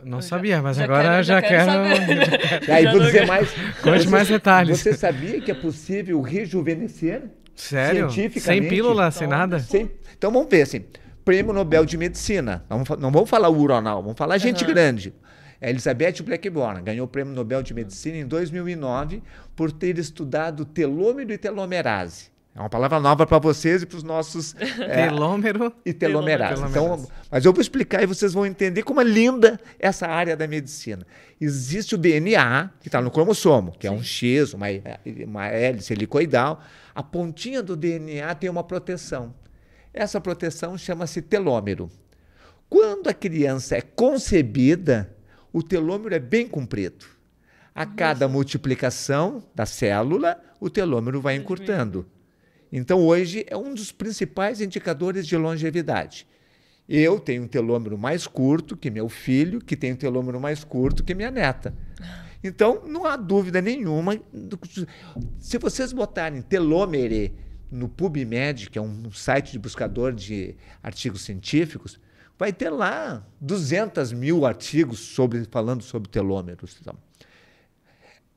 Não 0.04 0.22
sabia, 0.22 0.62
mas 0.62 0.78
já 0.78 0.86
agora 0.86 1.04
quero, 1.04 1.24
já, 1.24 1.42
já 1.42 1.42
quero. 1.42 1.72
quero... 2.06 2.72
Aí 2.74 2.88
vou 2.88 3.00
dizer 3.02 3.28
mais. 3.28 3.54
Conte 3.82 4.08
mais 4.08 4.28
detalhes. 4.28 4.80
Você 4.80 4.94
sabia 4.94 5.40
que 5.42 5.52
é 5.52 5.54
possível 5.54 6.20
rejuvenescer? 6.22 7.24
Sério? 7.54 8.10
Cientificamente? 8.10 8.62
Sem 8.64 8.70
pílula, 8.70 9.12
sem 9.12 9.28
nada? 9.28 9.60
Sem... 9.60 9.92
Então 10.18 10.32
vamos 10.32 10.50
ver 10.50 10.64
assim. 10.64 10.86
Prêmio 11.24 11.54
Nobel 11.54 11.86
de 11.86 11.98
Medicina. 11.98 12.64
Não, 12.70 12.84
não 13.00 13.12
vamos 13.12 13.30
falar 13.30 13.50
uronal, 13.50 14.02
vamos 14.02 14.18
falar 14.18 14.38
gente 14.38 14.64
uhum. 14.64 14.70
grande. 14.70 15.14
A 15.62 15.70
Elizabeth 15.70 16.22
Blackburn 16.24 16.82
ganhou 16.82 17.06
o 17.06 17.08
Prêmio 17.08 17.34
Nobel 17.34 17.64
de 17.64 17.74
Medicina 17.74 18.18
em 18.18 18.28
2009 18.28 19.24
por 19.56 19.72
ter 19.72 19.98
estudado 19.98 20.66
telômero 20.66 21.32
e 21.32 21.38
telomerase. 21.38 22.34
É 22.56 22.60
uma 22.60 22.70
palavra 22.70 23.00
nova 23.00 23.26
para 23.26 23.40
vocês 23.40 23.82
e 23.82 23.86
para 23.86 23.98
os 23.98 24.04
nossos. 24.04 24.54
É, 24.80 25.08
Telômero 25.08 25.74
e 25.86 25.94
telomerase. 25.94 26.62
Então, 26.70 27.08
mas 27.32 27.46
eu 27.46 27.54
vou 27.54 27.62
explicar 27.62 28.04
e 28.04 28.06
vocês 28.06 28.34
vão 28.34 28.46
entender 28.46 28.84
como 28.84 29.00
é 29.00 29.04
linda 29.04 29.60
essa 29.80 30.08
área 30.08 30.36
da 30.36 30.48
medicina. 30.48 31.06
Existe 31.40 31.96
o 31.96 31.98
DNA, 31.98 32.70
que 32.82 32.90
está 32.90 33.02
no 33.02 33.10
cromossomo, 33.10 33.72
que 33.72 33.88
Sim. 33.88 33.94
é 33.94 33.98
um 33.98 34.04
X, 34.04 34.54
uma, 34.54 34.68
uma 35.26 35.48
hélice 35.48 35.94
helicoidal. 35.94 36.62
A 36.94 37.02
pontinha 37.02 37.64
do 37.64 37.76
DNA 37.76 38.36
tem 38.36 38.50
uma 38.50 38.64
proteção. 38.64 39.34
Essa 39.94 40.20
proteção 40.20 40.78
chama-se 40.78 41.22
telômero. 41.22 41.90
Quando 42.68 43.08
a 43.08 43.14
criança 43.14 43.78
é 43.78 43.82
concebida, 43.82 45.16
o 45.52 45.62
telômero 45.62 46.16
é 46.16 46.20
bem 46.20 46.48
comprido. 46.48 47.06
A 47.76 47.86
cada 47.86 48.28
multiplicação 48.28 49.44
da 49.54 49.66
célula, 49.66 50.42
o 50.60 50.70
telômero 50.70 51.22
vai 51.22 51.36
encurtando. 51.36 52.08
Então, 52.72 53.02
hoje, 53.02 53.46
é 53.48 53.56
um 53.56 53.74
dos 53.74 53.92
principais 53.92 54.60
indicadores 54.60 55.28
de 55.28 55.38
longevidade. 55.38 56.28
Eu 56.90 57.20
tenho 57.20 57.44
um 57.44 57.48
telômero 57.48 57.98
mais 57.98 58.26
curto 58.26 58.76
que 58.76 58.90
meu 58.90 59.08
filho, 59.08 59.60
que 59.60 59.76
tem 59.76 59.94
um 59.94 59.96
telômero 59.96 60.40
mais 60.40 60.64
curto 60.64 61.04
que 61.04 61.14
minha 61.14 61.30
neta. 61.30 61.74
Então, 62.44 62.82
não 62.88 63.06
há 63.06 63.16
dúvida 63.16 63.62
nenhuma. 63.62 64.20
Se 65.40 65.58
vocês 65.60 65.94
botarem 65.94 66.42
telômere 66.42 67.34
no 67.74 67.90
PubMed, 67.90 68.70
que 68.70 68.78
é 68.78 68.82
um 68.82 69.12
site 69.12 69.52
de 69.52 69.60
buscador 69.60 70.14
de 70.14 70.56
artigos 70.82 71.22
científicos, 71.22 72.00
vai 72.38 72.54
ter 72.54 72.70
lá 72.70 73.26
200 73.42 74.14
mil 74.14 74.46
artigos 74.46 75.00
sobre, 75.00 75.46
falando 75.46 75.82
sobre 75.82 76.10
telômeros. 76.10 76.78
Então, 76.80 76.96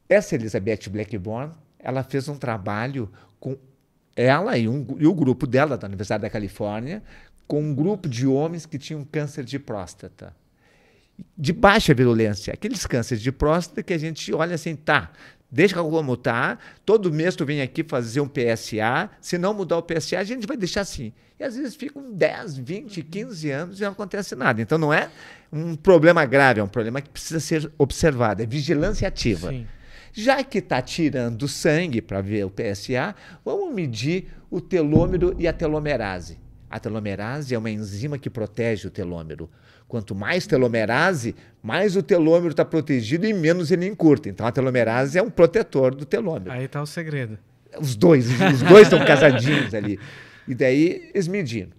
essa 0.09 0.35
Elizabeth 0.35 0.89
Blackburn, 0.91 1.53
ela 1.79 2.03
fez 2.03 2.29
um 2.29 2.37
trabalho 2.37 3.11
com 3.39 3.57
ela 4.15 4.57
e, 4.57 4.67
um, 4.67 4.87
e 4.99 5.07
o 5.07 5.15
grupo 5.15 5.47
dela 5.47 5.77
da 5.77 5.87
Universidade 5.87 6.23
da 6.23 6.31
Califórnia, 6.31 7.03
com 7.47 7.61
um 7.61 7.75
grupo 7.75 8.09
de 8.09 8.27
homens 8.27 8.65
que 8.65 8.79
tinham 8.79 9.05
câncer 9.05 9.45
de 9.45 9.59
próstata 9.59 10.35
de 11.37 11.53
baixa 11.53 11.95
virulência, 11.95 12.53
aqueles 12.53 12.87
cânceres 12.87 13.23
de 13.23 13.33
próstata 13.33 13.83
que 13.83 13.93
a 13.93 13.99
gente 13.99 14.33
olha 14.33 14.55
assim, 14.55 14.75
tá, 14.77 15.11
Deixa 15.51 15.77
como 15.77 16.17
tá. 16.17 16.59
Todo 16.85 17.13
mês 17.13 17.37
tu 17.37 17.47
vem 17.47 17.63
aqui 17.63 17.85
fazer 17.85 18.21
um 18.21 18.29
PSA. 18.29 19.11
Se 19.21 19.39
não 19.39 19.55
mudar 19.55 19.79
o 19.79 19.83
PSA, 19.83 20.19
a 20.19 20.25
gente 20.25 20.47
vai 20.47 20.57
deixar 20.57 20.81
assim. 20.83 21.13
E 21.39 21.45
às 21.45 21.57
vezes 21.57 21.75
ficam 21.77 22.13
10, 22.13 22.59
20, 22.59 23.03
15 23.03 23.51
anos 23.51 23.79
e 23.79 23.83
não 23.83 23.93
acontece 23.93 24.35
nada. 24.35 24.61
Então 24.61 24.79
não 24.79 24.93
é 24.93 25.11
um 25.53 25.77
problema 25.77 26.25
grave, 26.25 26.61
é 26.61 26.65
um 26.65 26.69
problema 26.69 27.01
que 27.01 27.11
precisa 27.11 27.41
ser 27.41 27.71
observado. 27.79 28.43
É 28.43 28.47
vigilância 28.47 29.07
ativa. 29.07 29.51
Sim. 29.51 29.67
Já 30.13 30.43
que 30.43 30.59
está 30.59 30.81
tirando 30.81 31.47
sangue 31.47 32.01
para 32.01 32.23
ver 32.23 32.47
o 32.47 32.51
PSA, 32.51 33.15
vamos 33.45 33.75
medir 33.75 34.29
o 34.51 34.63
telômero 34.63 35.37
e 35.39 35.47
a 35.47 35.53
telomerase. 35.53 36.39
A 36.71 36.81
telomerase 36.81 37.55
é 37.55 37.59
uma 37.59 37.71
enzima 37.71 38.19
que 38.19 38.31
protege 38.31 38.89
o 38.89 38.91
telômero. 38.91 39.49
Quanto 39.89 40.15
mais 40.15 40.47
telomerase, 40.47 41.35
mais 41.63 41.97
o 41.97 42.03
telômero 42.03 42.51
está 42.51 42.65
protegido 42.65 43.27
e 43.27 43.33
menos 43.33 43.71
ele 43.71 43.87
encurta. 43.87 44.29
Então 44.29 44.47
a 44.47 44.53
telomerase 44.53 45.19
é 45.19 45.23
um 45.23 45.31
protetor 45.31 45.95
do 45.95 46.05
telômero. 46.05 46.51
Aí 46.51 46.65
está 46.65 46.83
o 46.83 46.87
segredo. 46.87 47.39
Os 47.79 47.95
dois, 47.95 48.27
os 48.29 48.63
dois 48.63 48.83
estão 48.83 49.05
casadinhos 49.05 49.75
ali. 49.75 49.99
E 50.49 50.55
daí 50.55 51.11
eles 51.15 51.29
mediram. 51.29 51.71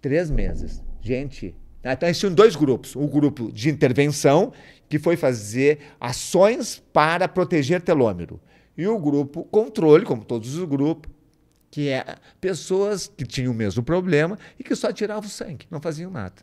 Três 0.00 0.30
meses. 0.30 0.82
Gente, 1.00 1.54
ah, 1.82 1.92
então 1.92 2.08
existiam 2.08 2.34
dois 2.34 2.56
grupos. 2.56 2.96
O 2.96 3.06
grupo 3.06 3.52
de 3.52 3.70
intervenção, 3.70 4.52
que 4.88 4.98
foi 4.98 5.16
fazer 5.16 5.78
ações 6.00 6.82
para 6.92 7.28
proteger 7.28 7.80
telômero. 7.80 8.40
E 8.76 8.86
o 8.86 8.98
grupo 8.98 9.44
controle, 9.44 10.04
como 10.04 10.24
todos 10.24 10.56
os 10.56 10.64
grupos, 10.68 11.10
que 11.70 11.88
é 11.88 12.04
pessoas 12.40 13.06
que 13.06 13.24
tinham 13.24 13.52
o 13.52 13.54
mesmo 13.54 13.82
problema 13.82 14.38
e 14.58 14.64
que 14.64 14.74
só 14.74 14.92
tiravam 14.92 15.28
sangue, 15.28 15.66
não 15.70 15.80
faziam 15.80 16.10
nada. 16.10 16.42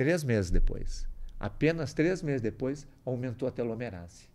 Três 0.00 0.24
meses 0.24 0.50
depois, 0.50 1.06
apenas 1.38 1.92
três 1.92 2.22
meses 2.22 2.40
depois, 2.40 2.86
aumentou 3.04 3.46
a 3.46 3.50
telomerase. 3.50 4.30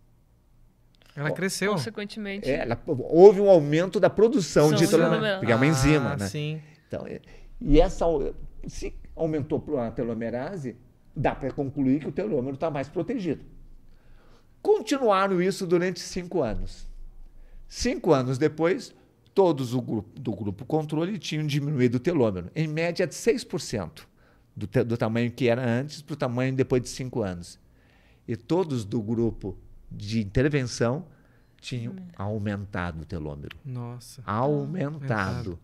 Ela 1.16 1.32
cresceu. 1.32 1.72
Consequentemente. 1.72 2.48
É, 2.48 2.60
ela, 2.60 2.80
houve 2.86 3.40
um 3.40 3.50
aumento 3.50 3.98
da 3.98 4.08
produção 4.08 4.68
São 4.68 4.78
de 4.78 4.86
telomerase, 4.86 5.40
porque 5.40 5.50
é 5.50 5.56
uma 5.56 5.66
enzima, 5.66 6.12
ah, 6.12 6.16
né? 6.18 6.28
Sim. 6.28 6.62
Então, 6.86 7.04
e 7.60 7.80
essa, 7.80 8.04
se 8.68 8.94
aumentou 9.16 9.60
a 9.80 9.90
telomerase, 9.90 10.76
dá 11.16 11.34
para 11.34 11.50
concluir 11.50 11.98
que 11.98 12.06
o 12.06 12.12
telômero 12.12 12.54
está 12.54 12.70
mais 12.70 12.88
protegido. 12.88 13.44
Continuaram 14.62 15.42
isso 15.42 15.66
durante 15.66 15.98
cinco 15.98 16.42
anos. 16.42 16.86
Cinco 17.66 18.12
anos 18.12 18.38
depois, 18.38 18.94
todos 19.34 19.74
o 19.74 19.82
grupo, 19.82 20.20
do 20.20 20.30
grupo 20.30 20.64
controle 20.64 21.18
tinham 21.18 21.44
diminuído 21.44 21.96
o 21.96 22.00
telômero, 22.00 22.52
em 22.54 22.68
média 22.68 23.04
de 23.04 23.16
6% 23.16 24.06
do, 24.56 24.66
do 24.84 24.96
tamanho 24.96 25.30
que 25.30 25.48
era 25.48 25.62
antes 25.62 26.00
para 26.00 26.14
o 26.14 26.16
tamanho 26.16 26.54
depois 26.54 26.82
de 26.82 26.88
cinco 26.88 27.22
anos. 27.22 27.58
E 28.26 28.34
todos 28.34 28.84
do 28.84 29.00
grupo 29.00 29.56
de 29.90 30.20
intervenção 30.20 31.04
tinham 31.60 31.94
aumentado 32.16 33.02
o 33.02 33.04
telômero. 33.04 33.56
Nossa. 33.64 34.22
Aumentado. 34.24 35.58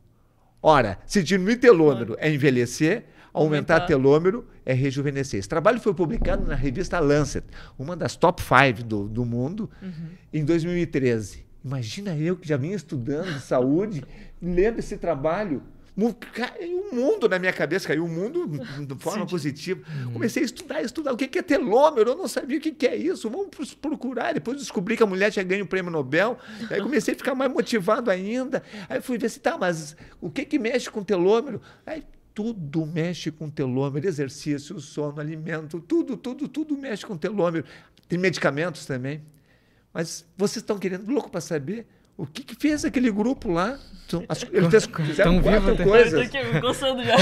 Ora, 0.63 0.99
se 1.07 1.23
diminuir 1.23 1.57
telômero 1.57 2.17
é 2.19 2.33
envelhecer, 2.33 3.05
aumentar, 3.33 3.75
aumentar 3.75 3.81
telômero 3.87 4.47
é 4.65 4.73
rejuvenescer. 4.73 5.41
Esse 5.41 5.49
trabalho 5.49 5.81
foi 5.81 5.93
publicado 5.93 6.47
na 6.47 6.55
revista 6.55 7.01
Lancet, 7.01 7.45
uma 7.79 7.97
das 7.97 8.15
top 8.15 8.43
five 8.43 8.83
do, 8.85 9.09
do 9.09 9.25
mundo, 9.25 9.69
uhum. 9.83 10.09
em 10.33 10.45
2013. 10.45 11.45
Imagina 11.65 12.17
eu 12.17 12.37
que 12.37 12.47
já 12.47 12.57
vinha 12.57 12.77
estudando 12.77 13.39
saúde, 13.41 14.05
lendo 14.41 14.79
esse 14.79 14.97
trabalho 14.97 15.63
Caiu 16.33 16.89
um 16.91 16.97
mundo 16.97 17.29
na 17.29 17.39
minha 17.39 17.53
cabeça, 17.53 17.89
caiu 17.89 18.05
um 18.05 18.09
mundo 18.09 18.49
de 18.87 18.95
forma 18.95 19.25
Sim. 19.25 19.31
positiva. 19.31 19.83
Hum. 19.89 20.13
Comecei 20.15 20.43
a 20.43 20.47
estudar, 20.47 20.83
estudar 20.83 21.13
o 21.13 21.17
que 21.17 21.39
é 21.39 21.43
telômero, 21.43 22.11
eu 22.11 22.17
não 22.17 22.27
sabia 22.27 22.57
o 22.57 22.61
que 22.61 22.87
é 22.87 22.97
isso. 22.97 23.29
Vamos 23.29 23.75
procurar. 23.75 24.33
Depois 24.33 24.57
descobri 24.57 24.97
que 24.97 25.03
a 25.03 25.07
mulher 25.07 25.31
tinha 25.31 25.45
ganho 25.45 25.65
o 25.65 25.69
prêmio 25.69 25.91
Nobel. 25.91 26.39
Aí 26.71 26.81
comecei 26.81 27.13
a 27.13 27.17
ficar 27.17 27.35
mais 27.35 27.53
motivado 27.53 28.11
ainda. 28.11 28.63
Aí 28.89 29.03
fui 29.03 29.19
ver 29.19 29.29
se 29.29 29.39
tá, 29.39 29.59
mas 29.59 29.95
o 30.21 30.31
que, 30.31 30.47
que 30.47 30.59
mexe 30.59 30.91
com 30.91 31.05
telômero? 31.05 31.61
Aí 31.85 32.03
tudo 32.35 32.87
mexe 32.87 33.31
com 33.31 33.51
telômero, 33.51 34.07
exercício, 34.07 34.81
sono, 34.81 35.21
alimento, 35.21 35.79
tudo, 35.81 36.17
tudo, 36.17 36.49
tudo 36.49 36.77
mexe 36.77 37.05
com 37.05 37.19
telômero. 37.19 37.67
Tem 38.09 38.19
medicamentos 38.19 38.87
também. 38.87 39.23
Mas 39.93 40.27
vocês 40.39 40.63
estão 40.63 40.79
querendo, 40.79 41.11
louco 41.11 41.31
para 41.31 41.43
saber 41.43 41.87
o 42.17 42.27
que, 42.27 42.43
que, 42.43 42.55
fez 42.55 42.85
aquele 42.85 43.11
grupo 43.11 43.51
lá? 43.51 43.79
Eles 44.53 44.87
fizeram 45.07 45.41
quatro 45.43 45.77
coisas. 45.85 46.21
Aqui, 46.21 46.61
gostando 46.61 47.03
já. 47.03 47.17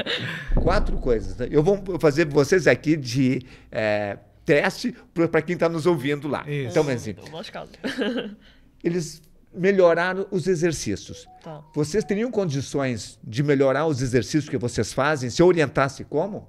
quatro 0.62 0.96
coisas. 0.98 1.36
Né? 1.36 1.48
Eu 1.50 1.62
vou 1.62 1.98
fazer 1.98 2.26
vocês 2.26 2.66
aqui 2.66 2.96
de 2.96 3.40
é, 3.72 4.18
teste 4.44 4.94
para 5.14 5.42
quem 5.42 5.54
está 5.54 5.68
nos 5.68 5.86
ouvindo 5.86 6.28
lá. 6.28 6.44
Isso. 6.48 6.70
Então, 6.70 6.88
assim, 6.88 7.14
eles 8.84 9.22
melhoraram 9.52 10.26
os 10.30 10.46
exercícios. 10.46 11.26
Tá. 11.42 11.64
Vocês 11.74 12.04
teriam 12.04 12.30
condições 12.30 13.18
de 13.24 13.42
melhorar 13.42 13.86
os 13.86 14.02
exercícios 14.02 14.48
que 14.48 14.58
vocês 14.58 14.92
fazem 14.92 15.30
se 15.30 15.40
eu 15.40 15.46
orientasse 15.46 16.04
como? 16.04 16.48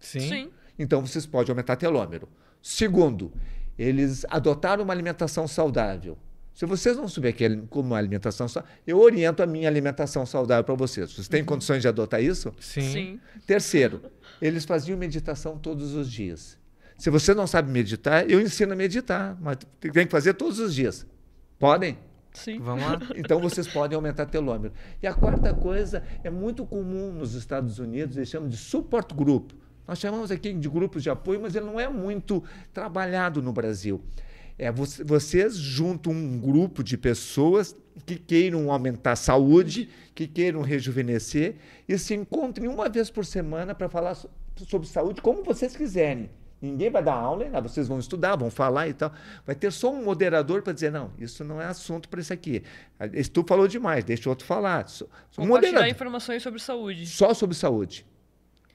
Sim. 0.00 0.20
Sim. 0.20 0.50
Então, 0.78 1.04
vocês 1.04 1.26
podem 1.26 1.52
aumentar 1.52 1.76
telômero. 1.76 2.28
Segundo, 2.62 3.32
eles 3.78 4.24
adotaram 4.30 4.82
uma 4.82 4.92
alimentação 4.92 5.46
saudável. 5.46 6.16
Se 6.54 6.66
vocês 6.66 6.96
não 6.96 7.08
souberem 7.08 7.66
como 7.66 7.94
alimentação 7.94 8.46
saudável, 8.46 8.76
eu 8.86 8.98
oriento 9.00 9.42
a 9.42 9.46
minha 9.46 9.68
alimentação 9.68 10.26
saudável 10.26 10.62
para 10.64 10.74
vocês. 10.74 11.12
Vocês 11.12 11.28
têm 11.28 11.40
uhum. 11.40 11.46
condições 11.46 11.80
de 11.80 11.88
adotar 11.88 12.22
isso? 12.22 12.52
Sim. 12.60 12.92
Sim. 12.92 13.20
Terceiro, 13.46 14.02
eles 14.40 14.64
faziam 14.64 14.98
meditação 14.98 15.56
todos 15.56 15.94
os 15.94 16.10
dias. 16.10 16.58
Se 16.98 17.10
você 17.10 17.34
não 17.34 17.46
sabe 17.46 17.70
meditar, 17.70 18.30
eu 18.30 18.40
ensino 18.40 18.74
a 18.74 18.76
meditar, 18.76 19.36
mas 19.40 19.58
tem 19.80 19.90
que 20.06 20.10
fazer 20.10 20.34
todos 20.34 20.58
os 20.58 20.74
dias. 20.74 21.06
Podem? 21.58 21.98
Sim. 22.32 22.60
Vamos 22.60 22.84
lá. 22.84 22.98
Então 23.16 23.40
vocês 23.40 23.66
podem 23.66 23.96
aumentar 23.96 24.26
telômero. 24.26 24.72
E 25.02 25.06
a 25.06 25.14
quarta 25.14 25.54
coisa 25.54 26.02
é 26.22 26.30
muito 26.30 26.64
comum 26.64 27.12
nos 27.12 27.34
Estados 27.34 27.78
Unidos, 27.78 28.16
eles 28.16 28.28
chamam 28.28 28.48
de 28.48 28.56
support 28.56 29.14
group. 29.14 29.52
Nós 29.86 29.98
chamamos 29.98 30.30
aqui 30.30 30.52
de 30.52 30.68
grupos 30.68 31.02
de 31.02 31.10
apoio, 31.10 31.40
mas 31.40 31.54
ele 31.54 31.66
não 31.66 31.78
é 31.80 31.88
muito 31.88 32.42
trabalhado 32.72 33.42
no 33.42 33.52
Brasil. 33.52 34.00
É, 34.58 34.70
vocês 34.70 35.56
juntam 35.56 36.12
um 36.12 36.38
grupo 36.38 36.82
de 36.82 36.96
pessoas 36.96 37.76
que 38.06 38.16
queiram 38.16 38.70
aumentar 38.70 39.12
a 39.12 39.16
saúde, 39.16 39.88
que 40.14 40.26
queiram 40.26 40.62
rejuvenescer 40.62 41.56
e 41.88 41.98
se 41.98 42.14
encontrem 42.14 42.68
uma 42.68 42.88
vez 42.88 43.10
por 43.10 43.24
semana 43.24 43.74
para 43.74 43.88
falar 43.88 44.16
sobre 44.56 44.88
saúde 44.88 45.20
como 45.20 45.42
vocês 45.42 45.76
quiserem. 45.76 46.30
Ninguém 46.60 46.90
vai 46.90 47.02
dar 47.02 47.14
aula, 47.14 47.48
né? 47.48 47.60
vocês 47.60 47.88
vão 47.88 47.98
estudar, 47.98 48.36
vão 48.36 48.48
falar 48.48 48.86
e 48.86 48.92
tal. 48.92 49.12
Vai 49.44 49.56
ter 49.56 49.72
só 49.72 49.92
um 49.92 50.04
moderador 50.04 50.62
para 50.62 50.72
dizer, 50.72 50.92
não, 50.92 51.10
isso 51.18 51.42
não 51.42 51.60
é 51.60 51.66
assunto 51.66 52.08
para 52.08 52.20
isso 52.20 52.32
aqui. 52.32 52.62
Esse 53.12 53.28
tu 53.28 53.44
falou 53.46 53.66
demais, 53.66 54.04
deixa 54.04 54.28
o 54.28 54.30
outro 54.30 54.46
falar. 54.46 54.86
Um 55.36 55.46
moderador. 55.46 55.88
informações 55.88 56.40
sobre 56.40 56.60
saúde. 56.60 57.04
Só 57.08 57.34
sobre 57.34 57.56
saúde. 57.56 58.06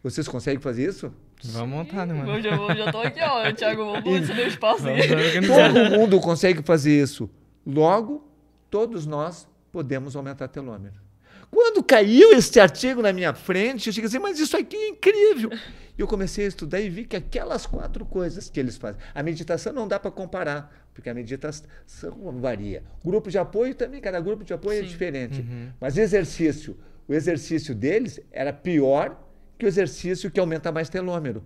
Vocês 0.03 0.27
conseguem 0.27 0.59
fazer 0.59 0.89
isso? 0.89 1.13
Vamos 1.43 1.69
montar, 1.69 2.05
né, 2.05 2.13
mano? 2.13 2.35
Eu 2.35 2.41
já, 2.41 2.49
eu 2.49 2.75
já 2.75 2.91
tô 2.91 2.99
aqui, 2.99 3.19
ó. 3.21 3.51
Thiago, 3.53 3.85
vamos 3.85 4.27
ceder 4.27 4.47
espaço 4.47 4.87
aí. 4.87 5.01
Todo 5.07 5.97
mundo 5.97 6.19
consegue 6.19 6.63
fazer 6.63 7.01
isso. 7.01 7.29
Logo, 7.65 8.27
todos 8.69 9.05
nós 9.05 9.47
podemos 9.71 10.15
aumentar 10.15 10.47
telômero. 10.47 10.95
Quando 11.49 11.81
caiu 11.81 12.33
este 12.33 12.59
artigo 12.59 13.01
na 13.01 13.13
minha 13.13 13.33
frente, 13.33 13.87
eu 13.87 13.93
cheguei 13.93 14.07
assim, 14.07 14.19
mas 14.19 14.39
isso 14.39 14.57
aqui 14.57 14.75
é 14.75 14.89
incrível. 14.89 15.49
E 15.97 16.01
eu 16.01 16.07
comecei 16.07 16.45
a 16.45 16.47
estudar 16.47 16.79
e 16.81 16.89
vi 16.89 17.05
que 17.05 17.15
aquelas 17.15 17.65
quatro 17.65 18.05
coisas 18.05 18.49
que 18.49 18.59
eles 18.59 18.75
fazem. 18.75 18.99
A 19.15 19.23
meditação 19.23 19.71
não 19.71 19.87
dá 19.87 19.99
para 19.99 20.11
comparar, 20.11 20.87
porque 20.93 21.09
a 21.09 21.13
meditação 21.13 21.69
varia. 22.39 22.83
Grupo 23.03 23.29
de 23.29 23.37
apoio 23.37 23.73
também, 23.73 24.01
cada 24.01 24.19
grupo 24.19 24.43
de 24.43 24.53
apoio 24.53 24.79
é 24.79 24.81
Sim. 24.81 24.87
é 24.87 24.89
diferente. 24.89 25.41
Uhum. 25.41 25.69
Mas 25.79 25.97
exercício, 25.97 26.77
o 27.07 27.13
exercício 27.13 27.73
deles 27.73 28.19
era 28.31 28.51
pior 28.51 29.17
que 29.57 29.65
o 29.65 29.67
exercício 29.67 30.29
que 30.29 30.39
aumenta 30.39 30.71
mais 30.71 30.89
telômero. 30.89 31.43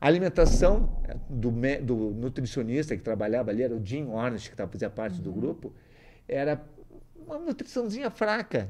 A 0.00 0.06
alimentação 0.06 1.02
do, 1.30 1.50
do 1.82 1.96
nutricionista 2.10 2.96
que 2.96 3.02
trabalhava 3.02 3.50
ali, 3.50 3.62
era 3.62 3.74
o 3.74 3.84
Jim 3.84 4.06
Ornish, 4.08 4.48
que 4.48 4.56
fazia 4.56 4.90
parte 4.90 5.18
uhum. 5.18 5.22
do 5.22 5.32
grupo, 5.32 5.72
era 6.28 6.62
uma 7.16 7.38
nutriçãozinha 7.38 8.10
fraca. 8.10 8.68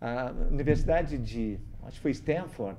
A 0.00 0.32
Universidade 0.50 1.18
de, 1.18 1.58
acho 1.82 1.96
que 1.96 2.02
foi 2.02 2.10
Stanford, 2.12 2.78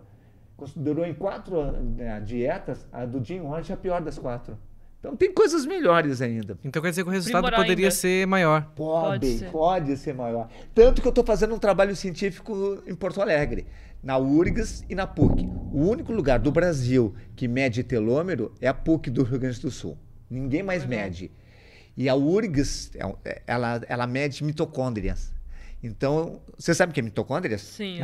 considerou 0.56 1.06
em 1.06 1.13
quatro 1.13 1.72
né, 1.72 2.20
dietas, 2.22 2.88
a 2.91 3.06
do 3.06 3.24
Jim 3.24 3.41
Ornish 3.41 3.72
a 3.72 3.78
pior 3.78 4.02
das 4.02 4.17
quatro. 4.17 4.58
Então 5.00 5.16
tem 5.16 5.32
coisas 5.32 5.66
melhores 5.66 6.22
ainda. 6.22 6.58
Então 6.64 6.82
quer 6.82 6.90
dizer 6.90 7.04
que 7.04 7.10
o 7.10 7.12
resultado 7.12 7.44
Primorar 7.44 7.62
poderia 7.62 7.86
ainda. 7.86 7.96
ser 7.96 8.26
maior. 8.26 8.72
Pode, 8.76 9.20
pode 9.20 9.38
ser. 9.38 9.52
pode 9.52 9.98
ser 9.98 10.14
maior. 10.14 10.50
Tanto 10.74 11.02
que 11.02 11.08
eu 11.08 11.12
estou 11.12 11.24
fazendo 11.24 11.54
um 11.54 11.60
trabalho 11.60 11.96
científico 11.96 12.82
em 12.88 12.96
Porto 12.96 13.22
Alegre, 13.22 13.68
na 14.02 14.18
URGS 14.18 14.84
e 14.90 14.96
na 14.96 15.06
PUC. 15.06 15.48
O 15.72 15.88
único 15.88 16.12
lugar 16.12 16.40
do 16.40 16.52
Brasil 16.52 17.16
que 17.36 17.48
mede 17.48 17.84
telômero 17.84 18.54
é 18.60 18.68
a 18.68 18.74
PUC 18.74 19.10
do 19.10 19.24
Rio 19.24 19.40
Grande 19.40 19.62
do 19.62 19.70
Sul. 19.70 19.98
Ninguém 20.30 20.64
mais 20.64 20.86
mede. 20.86 21.32
E 21.96 22.10
a 22.10 22.16
URGS, 22.16 22.92
é 23.24 23.42
ela, 23.48 23.82
ela 23.88 24.08
mede 24.08 24.44
mitocôndrias. 24.44 25.34
Então, 25.82 26.42
você 26.58 26.74
sabe 26.74 26.92
o 26.92 26.94
que 26.94 27.00
é 27.00 27.04
mitocôndrias? 27.04 27.62
Sim. 27.62 28.00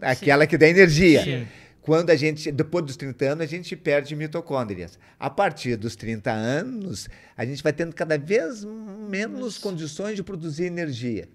Aquela 0.00 0.44
sim. 0.44 0.48
que 0.48 0.58
dá 0.58 0.66
energia. 0.66 1.22
Sim. 1.22 1.46
Quando 1.82 2.10
a 2.10 2.16
gente, 2.16 2.52
depois 2.52 2.84
dos 2.84 2.96
30 2.96 3.24
anos, 3.24 3.44
a 3.44 3.46
gente 3.46 3.74
perde 3.74 4.14
mitocôndrias. 4.14 4.98
A 5.18 5.30
partir 5.30 5.76
dos 5.76 5.96
30 5.96 6.30
anos, 6.30 7.08
a 7.36 7.44
gente 7.44 7.62
vai 7.62 7.72
tendo 7.72 7.94
cada 7.94 8.18
vez 8.18 8.64
menos 9.08 9.54
isso. 9.54 9.60
condições 9.62 10.16
de 10.16 10.22
produzir 10.22 10.64
energia. 10.64 11.28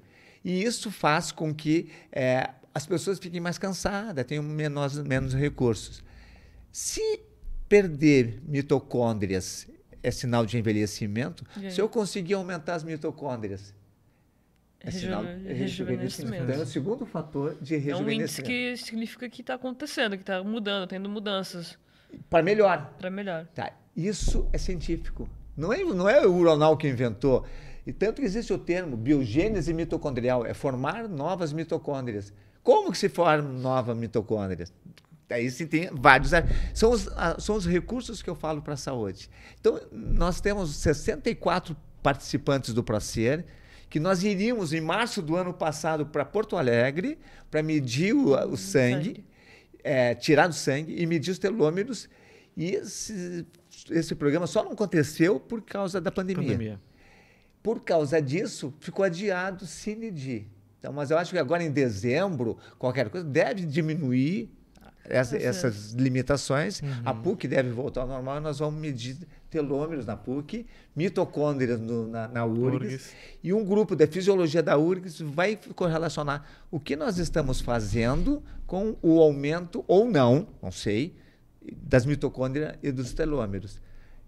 E 0.44 0.64
isso 0.64 0.92
faz 0.92 1.32
com 1.32 1.54
que 1.54 1.90
é, 2.12 2.50
as 2.74 2.86
pessoas 2.86 3.20
fiquem 3.20 3.40
mais 3.40 3.58
cansadas, 3.58 4.26
tenham 4.26 4.44
menos, 4.44 4.98
menos 5.00 5.34
recursos. 5.34 6.04
Se 6.72 7.22
perder 7.70 8.42
mitocôndrias 8.46 9.68
é 10.02 10.12
sinal 10.12 10.46
de 10.46 10.58
envelhecimento, 10.58 11.46
se 11.72 11.80
eu 11.80 11.88
conseguir 11.88 12.34
aumentar 12.34 12.76
as 12.76 12.84
mitocôndrias, 12.84 13.74
é 14.84 14.92
sinal 14.92 15.24
de 15.24 15.54
rejuvenescimento. 15.54 16.44
Então, 16.44 16.56
é 16.56 16.60
o 16.60 16.66
segundo 16.66 17.06
fator 17.06 17.56
de 17.62 17.78
rejuvenescimento. 17.78 18.10
É 18.10 18.16
um 18.16 18.22
índice 18.22 18.44
que 18.44 18.78
significa 18.78 19.30
que 19.30 19.42
está 19.42 19.54
acontecendo, 19.54 20.18
que 20.18 20.24
está 20.24 20.44
mudando, 20.44 20.88
tendo 20.88 21.08
mudanças. 21.10 21.78
Para 22.30 22.44
melhor. 22.44 22.94
Para 23.00 23.10
melhor. 23.10 23.48
Tá. 23.56 23.72
Isso 23.96 24.48
é 24.52 24.58
científico. 24.58 25.30
Não 25.56 25.72
é, 25.72 25.84
não 25.84 26.10
é 26.10 26.26
o 26.26 26.34
Uronal 26.34 26.76
que 26.76 26.88
inventou. 26.88 27.46
E 27.86 27.94
tanto 27.94 28.22
que 28.22 28.28
existe 28.28 28.52
o 28.52 28.58
termo 28.58 28.98
biogênese 28.98 29.74
mitocondrial, 29.74 30.46
é 30.46 30.54
formar 30.54 31.08
novas 31.08 31.54
mitocôndrias. 31.54 32.34
Como 32.62 32.92
que 32.92 32.98
se 32.98 33.10
forma 33.10 33.48
nova 33.48 33.94
mitocôndria? 33.94 34.66
Aí 35.30 35.50
sim 35.50 35.66
tem 35.66 35.90
vários. 35.92 36.32
São 36.74 36.92
os, 36.92 37.10
são 37.40 37.56
os 37.56 37.66
recursos 37.66 38.22
que 38.22 38.30
eu 38.30 38.36
falo 38.36 38.62
para 38.62 38.74
a 38.74 38.78
saúde. 38.78 39.30
Então, 39.60 39.80
nós 39.92 40.40
temos 40.42 40.76
64 40.76 41.76
participantes 42.02 42.74
do 42.74 42.84
Procer, 42.84 43.46
que 43.94 44.00
nós 44.00 44.24
iríamos 44.24 44.74
em 44.74 44.82
março 44.82 45.22
do 45.22 45.36
ano 45.36 45.54
passado 45.54 46.04
para 46.04 46.26
Porto 46.26 46.58
Alegre 46.58 47.16
para 47.52 47.62
medir 47.62 48.16
o, 48.16 48.32
o 48.50 48.58
sangue, 48.58 49.24
é, 49.84 50.16
tirar 50.16 50.48
do 50.48 50.56
sangue 50.56 51.00
e 51.00 51.06
medir 51.06 51.30
os 51.30 51.38
telômeros. 51.38 52.10
E 52.58 52.72
esse, 52.72 53.46
esse 53.92 54.16
programa 54.16 54.48
só 54.48 54.64
não 54.64 54.72
aconteceu 54.72 55.40
por 55.40 55.62
causa 55.62 56.02
da 56.02 56.12
pandemia. 56.12 56.44
pandemia. 56.44 56.82
Por 57.62 57.82
causa 57.82 58.20
disso, 58.20 58.74
ficou 58.80 59.06
adiado 59.06 59.68
Cine 59.68 60.10
Di. 60.10 60.48
Então, 60.80 60.92
mas 60.92 61.12
eu 61.12 61.18
acho 61.20 61.30
que 61.30 61.38
agora 61.38 61.62
em 61.62 61.70
dezembro, 61.70 62.58
qualquer 62.80 63.12
coisa 63.12 63.28
deve 63.28 63.64
diminuir 63.64 64.50
essa, 65.06 65.38
essas 65.38 65.92
limitações. 65.92 66.82
Uhum. 66.82 66.90
A 67.06 67.14
PUC 67.14 67.48
deve 67.48 67.70
voltar 67.72 68.02
ao 68.02 68.08
normal. 68.08 68.40
Nós 68.42 68.60
vamos 68.60 68.80
medir 68.80 69.18
telômeros 69.50 70.06
na 70.06 70.18
PUC, 70.18 70.66
mitocôndrias 70.96 71.80
no, 71.80 72.08
na, 72.08 72.28
na 72.28 72.46
URGS, 72.46 72.92
URGS, 72.92 73.16
e 73.44 73.54
um 73.54 73.64
grupo 73.64 73.96
da 73.96 74.08
fisiologia 74.08 74.64
da 74.64 74.78
URGS 74.78 75.22
vai 75.22 75.60
correlacionar 75.76 76.44
o 76.72 76.80
que 76.80 76.96
nós 76.96 77.18
estamos 77.20 77.62
fazendo 77.62 78.42
com 78.66 78.96
o 79.02 79.20
aumento 79.20 79.84
ou 79.88 80.10
não, 80.10 80.48
não 80.62 80.72
sei, 80.72 81.16
das 81.84 82.06
mitocôndrias 82.06 82.76
e 82.82 82.92
dos 82.92 83.14
telômeros. 83.14 83.80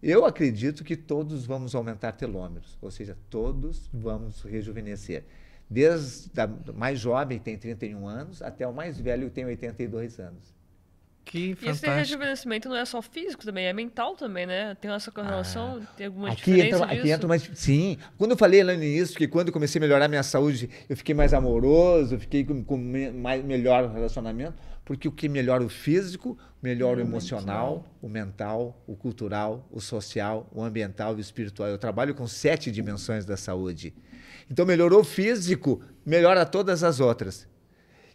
Eu 0.04 0.26
acredito 0.26 0.84
que 0.84 0.96
todos 0.96 1.46
vamos 1.46 1.74
aumentar 1.74 2.12
telômeros, 2.12 2.78
ou 2.80 2.92
seja, 2.92 3.18
todos 3.30 3.90
vamos 3.92 4.44
rejuvenescer. 4.44 5.24
Desde 5.68 6.30
o 6.70 6.74
mais 6.74 7.00
jovem, 7.00 7.40
que 7.40 7.46
tem 7.46 7.58
31 7.58 8.08
anos, 8.08 8.42
até 8.44 8.68
o 8.68 8.74
mais 8.74 9.00
velho, 9.00 9.28
que 9.30 9.34
tem 9.34 9.46
82 9.46 10.20
anos. 10.20 10.55
Que 11.26 11.56
fantástico. 11.56 11.66
E 11.66 11.70
esse 11.90 11.98
rejuvenescimento 11.98 12.70
não 12.70 12.76
é 12.76 12.86
só 12.86 13.02
físico 13.02 13.44
também, 13.44 13.66
é 13.66 13.74
mental 13.74 14.16
também, 14.16 14.46
né? 14.46 14.76
Tem 14.76 14.92
essa 14.92 15.12
correlação, 15.12 15.82
ah, 15.82 15.88
tem 15.98 16.06
alguma 16.06 16.30
aqui 16.30 16.54
diferença 16.54 16.76
entra, 16.76 16.86
Aqui 16.86 17.12
entra 17.12 17.28
mais... 17.28 17.50
Sim. 17.56 17.98
Quando 18.16 18.32
eu 18.32 18.38
falei 18.38 18.64
lá 18.64 18.74
no 18.74 18.84
início 18.84 19.18
que 19.18 19.28
quando 19.28 19.48
eu 19.48 19.54
comecei 19.54 19.80
a 19.80 19.82
melhorar 19.82 20.08
minha 20.08 20.22
saúde, 20.22 20.70
eu 20.88 20.96
fiquei 20.96 21.16
mais 21.16 21.34
amoroso, 21.34 22.20
fiquei 22.20 22.46
com, 22.46 22.64
com 22.64 22.78
mais, 22.78 23.44
melhor 23.44 23.92
relacionamento, 23.92 24.54
porque 24.86 25.08
o 25.08 25.12
que 25.12 25.28
melhora 25.28 25.64
o 25.64 25.70
físico, 25.70 26.38
melhora 26.62 27.00
o, 27.00 27.04
o 27.04 27.08
emocional, 27.08 27.74
mental. 27.74 27.94
o 28.04 28.08
mental, 28.10 28.84
o 28.86 28.96
cultural, 28.96 29.68
o 29.72 29.82
social, 29.82 30.48
o 30.54 30.64
ambiental 30.64 31.14
e 31.16 31.18
o 31.18 31.20
espiritual. 31.20 31.68
Eu 31.70 31.80
trabalho 31.80 32.14
com 32.14 32.28
sete 32.28 32.72
dimensões 32.72 33.26
da 33.26 33.36
saúde. 33.36 33.96
Então, 34.50 34.64
melhorou 34.64 35.02
o 35.02 35.04
físico, 35.04 35.82
melhora 36.06 36.46
todas 36.46 36.84
as 36.84 37.00
outras. 37.00 37.48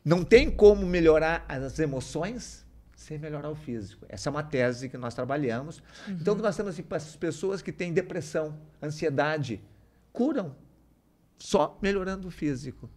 Não 0.04 0.22
tem 0.22 0.48
como 0.48 0.86
melhorar 0.86 1.44
as 1.48 1.76
emoções 1.80 2.69
sem 3.10 3.18
melhorar 3.18 3.50
o 3.50 3.56
físico. 3.56 4.06
Essa 4.08 4.28
é 4.28 4.30
uma 4.30 4.42
tese 4.44 4.88
que 4.88 4.96
nós 4.96 5.14
trabalhamos. 5.14 5.82
Uhum. 6.06 6.18
Então, 6.20 6.32
nós 6.36 6.56
temos 6.56 6.74
assim, 6.74 6.84
as 6.88 7.16
pessoas 7.16 7.60
que 7.60 7.72
têm 7.72 7.92
depressão, 7.92 8.56
ansiedade, 8.80 9.60
curam 10.12 10.54
só 11.36 11.76
melhorando 11.82 12.28
o 12.28 12.30
físico. 12.30 12.88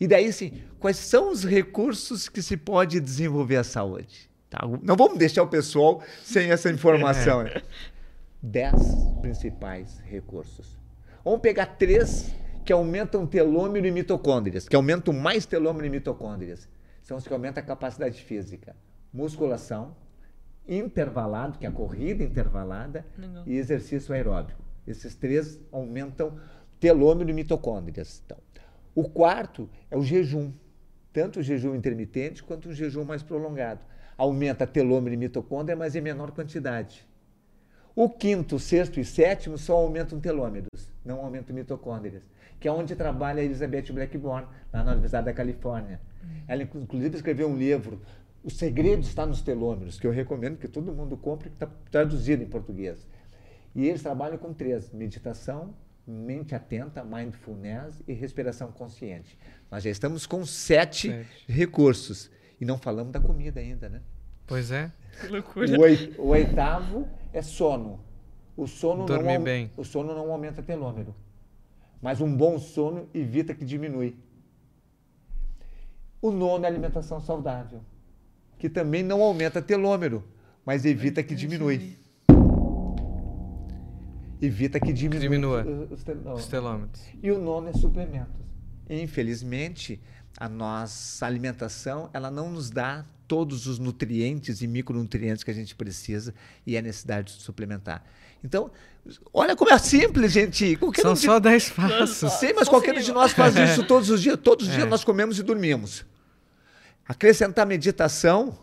E 0.00 0.08
daí, 0.08 0.32
sim, 0.32 0.62
quais 0.78 0.96
são 0.96 1.30
os 1.30 1.44
recursos 1.44 2.30
que 2.30 2.40
se 2.40 2.56
pode 2.56 2.98
desenvolver 2.98 3.56
a 3.56 3.64
saúde? 3.64 4.30
Tá? 4.48 4.60
Não 4.82 4.96
vamos 4.96 5.18
deixar 5.18 5.42
o 5.42 5.48
pessoal 5.48 6.02
sem 6.24 6.50
essa 6.50 6.70
informação. 6.70 7.42
Né? 7.42 7.60
Dez 8.42 8.72
principais 9.20 9.98
recursos. 9.98 10.78
Vamos 11.22 11.42
pegar 11.42 11.66
três 11.66 12.34
que 12.64 12.72
aumentam 12.72 13.26
telômero 13.26 13.86
e 13.86 13.90
mitocôndrias, 13.90 14.66
que 14.66 14.74
aumentam 14.74 15.12
mais 15.12 15.44
telômero 15.44 15.84
e 15.84 15.90
mitocôndrias. 15.90 16.66
São 17.02 17.18
os 17.18 17.26
que 17.26 17.32
aumentam 17.34 17.62
a 17.62 17.66
capacidade 17.66 18.22
física 18.22 18.74
musculação, 19.12 19.94
intervalado, 20.68 21.58
que 21.58 21.66
é 21.66 21.68
a 21.68 21.72
corrida 21.72 22.22
intervalada, 22.22 23.04
Legal. 23.18 23.42
e 23.46 23.56
exercício 23.56 24.14
aeróbico. 24.14 24.62
Esses 24.86 25.14
três 25.14 25.60
aumentam 25.72 26.38
telômero 26.78 27.30
e 27.30 27.32
mitocôndrias. 27.32 28.22
Então, 28.24 28.38
o 28.94 29.08
quarto 29.08 29.68
é 29.90 29.96
o 29.96 30.02
jejum, 30.02 30.52
tanto 31.12 31.40
o 31.40 31.42
jejum 31.42 31.74
intermitente 31.74 32.42
quanto 32.42 32.68
o 32.68 32.72
jejum 32.74 33.04
mais 33.04 33.22
prolongado. 33.22 33.80
Aumenta 34.16 34.66
telômero 34.66 35.14
e 35.14 35.16
mitocôndria, 35.16 35.76
mas 35.76 35.96
em 35.96 36.00
menor 36.00 36.30
quantidade. 36.30 37.06
O 37.94 38.08
quinto, 38.08 38.58
sexto 38.58 39.00
e 39.00 39.04
sétimo 39.04 39.58
só 39.58 39.76
aumentam 39.76 40.20
telômeros, 40.20 40.92
não 41.04 41.20
aumentam 41.20 41.54
mitocôndrias, 41.54 42.22
que 42.58 42.68
é 42.68 42.72
onde 42.72 42.94
trabalha 42.94 43.42
a 43.42 43.44
Elizabeth 43.44 43.92
Blackburn, 43.92 44.46
lá 44.72 44.84
na 44.84 44.92
Universidade 44.92 45.26
da 45.26 45.32
Califórnia. 45.32 46.00
Ela, 46.46 46.62
inclusive, 46.62 47.16
escreveu 47.16 47.48
um 47.48 47.56
livro, 47.56 48.00
O 48.42 48.50
Segredo 48.50 49.02
está 49.02 49.26
nos 49.26 49.42
Telômeros, 49.42 49.98
que 50.00 50.06
eu 50.06 50.10
recomendo 50.10 50.56
que 50.56 50.66
todo 50.66 50.92
mundo 50.92 51.16
compre, 51.16 51.50
que 51.50 51.56
está 51.56 51.66
traduzido 51.90 52.42
em 52.42 52.46
português. 52.46 53.06
E 53.74 53.86
eles 53.86 54.02
trabalham 54.02 54.38
com 54.38 54.52
três: 54.52 54.90
meditação, 54.92 55.74
mente 56.06 56.54
atenta, 56.54 57.04
mindfulness 57.04 58.02
e 58.08 58.12
respiração 58.12 58.72
consciente. 58.72 59.38
Nós 59.70 59.82
já 59.82 59.90
estamos 59.90 60.26
com 60.26 60.44
sete, 60.44 61.08
sete. 61.10 61.44
recursos. 61.46 62.30
E 62.60 62.64
não 62.64 62.78
falamos 62.78 63.12
da 63.12 63.20
comida 63.20 63.60
ainda, 63.60 63.88
né? 63.88 64.02
Pois 64.46 64.70
é. 64.70 64.92
Que 65.20 65.28
loucura. 65.32 65.66
O, 66.18 66.28
oitavo 66.28 67.08
é 67.32 67.40
sono. 67.40 68.00
O 68.56 68.66
sono, 68.66 69.06
Dormir 69.06 69.38
não, 69.38 69.44
bem. 69.44 69.70
o 69.76 69.84
sono 69.84 70.14
não 70.14 70.30
aumenta 70.30 70.62
telômero. 70.62 71.14
Mas 72.02 72.20
um 72.20 72.34
bom 72.34 72.58
sono 72.58 73.08
evita 73.14 73.54
que 73.54 73.64
diminui. 73.64 74.16
O 76.20 76.30
nono 76.30 76.64
é 76.64 76.68
alimentação 76.68 77.20
saudável, 77.20 77.80
que 78.60 78.68
também 78.68 79.02
não 79.02 79.22
aumenta 79.22 79.62
telômero, 79.62 80.22
mas 80.64 80.84
evita 80.84 81.22
que 81.22 81.34
diminui. 81.34 81.96
Evita 84.40 84.78
que 84.78 84.92
diminua, 84.92 85.20
diminua 85.20 85.66
os, 85.90 86.04
os 86.40 86.46
telômetros. 86.46 87.02
E 87.22 87.30
o 87.30 87.40
nono 87.40 87.70
é 87.70 87.72
suplementos. 87.72 88.34
Infelizmente, 88.88 89.98
a 90.36 90.46
nossa 90.46 91.24
alimentação 91.24 92.10
ela 92.12 92.30
não 92.30 92.50
nos 92.50 92.70
dá 92.70 93.04
todos 93.26 93.66
os 93.66 93.78
nutrientes 93.78 94.60
e 94.60 94.66
micronutrientes 94.66 95.42
que 95.42 95.50
a 95.50 95.54
gente 95.54 95.74
precisa 95.74 96.34
e 96.66 96.76
é 96.76 96.82
necessidade 96.82 97.36
de 97.36 97.42
suplementar. 97.42 98.04
Então, 98.44 98.70
olha 99.32 99.56
como 99.56 99.70
é 99.70 99.78
simples, 99.78 100.32
gente. 100.32 100.76
Qualquer 100.76 101.02
São 101.02 101.12
um 101.12 101.16
só 101.16 101.40
10 101.40 101.70
passos. 101.70 102.32
Sim, 102.34 102.52
mas 102.54 102.68
qualquer 102.68 102.94
um 102.94 103.00
de 103.00 103.12
nós 103.12 103.32
faz 103.32 103.56
isso 103.56 103.84
todos 103.84 104.10
os 104.10 104.20
dias. 104.20 104.38
Todos 104.42 104.66
os 104.66 104.72
é. 104.72 104.76
dias 104.76 104.88
nós 104.88 105.02
comemos 105.02 105.38
e 105.38 105.42
dormimos. 105.42 106.04
Acrescentar 107.10 107.66
meditação. 107.66 108.56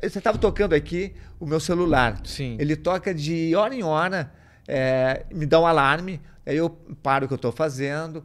Você 0.00 0.18
estava 0.18 0.38
tocando 0.38 0.72
aqui 0.72 1.12
o 1.40 1.46
meu 1.46 1.58
celular. 1.58 2.20
Sim. 2.24 2.56
Ele 2.60 2.76
toca 2.76 3.12
de 3.12 3.54
hora 3.56 3.74
em 3.74 3.82
hora, 3.82 4.32
é, 4.68 5.26
me 5.34 5.44
dá 5.44 5.60
um 5.60 5.66
alarme, 5.66 6.20
aí 6.46 6.56
eu 6.56 6.70
paro 7.02 7.24
o 7.24 7.28
que 7.28 7.34
eu 7.34 7.36
estou 7.36 7.50
fazendo 7.50 8.22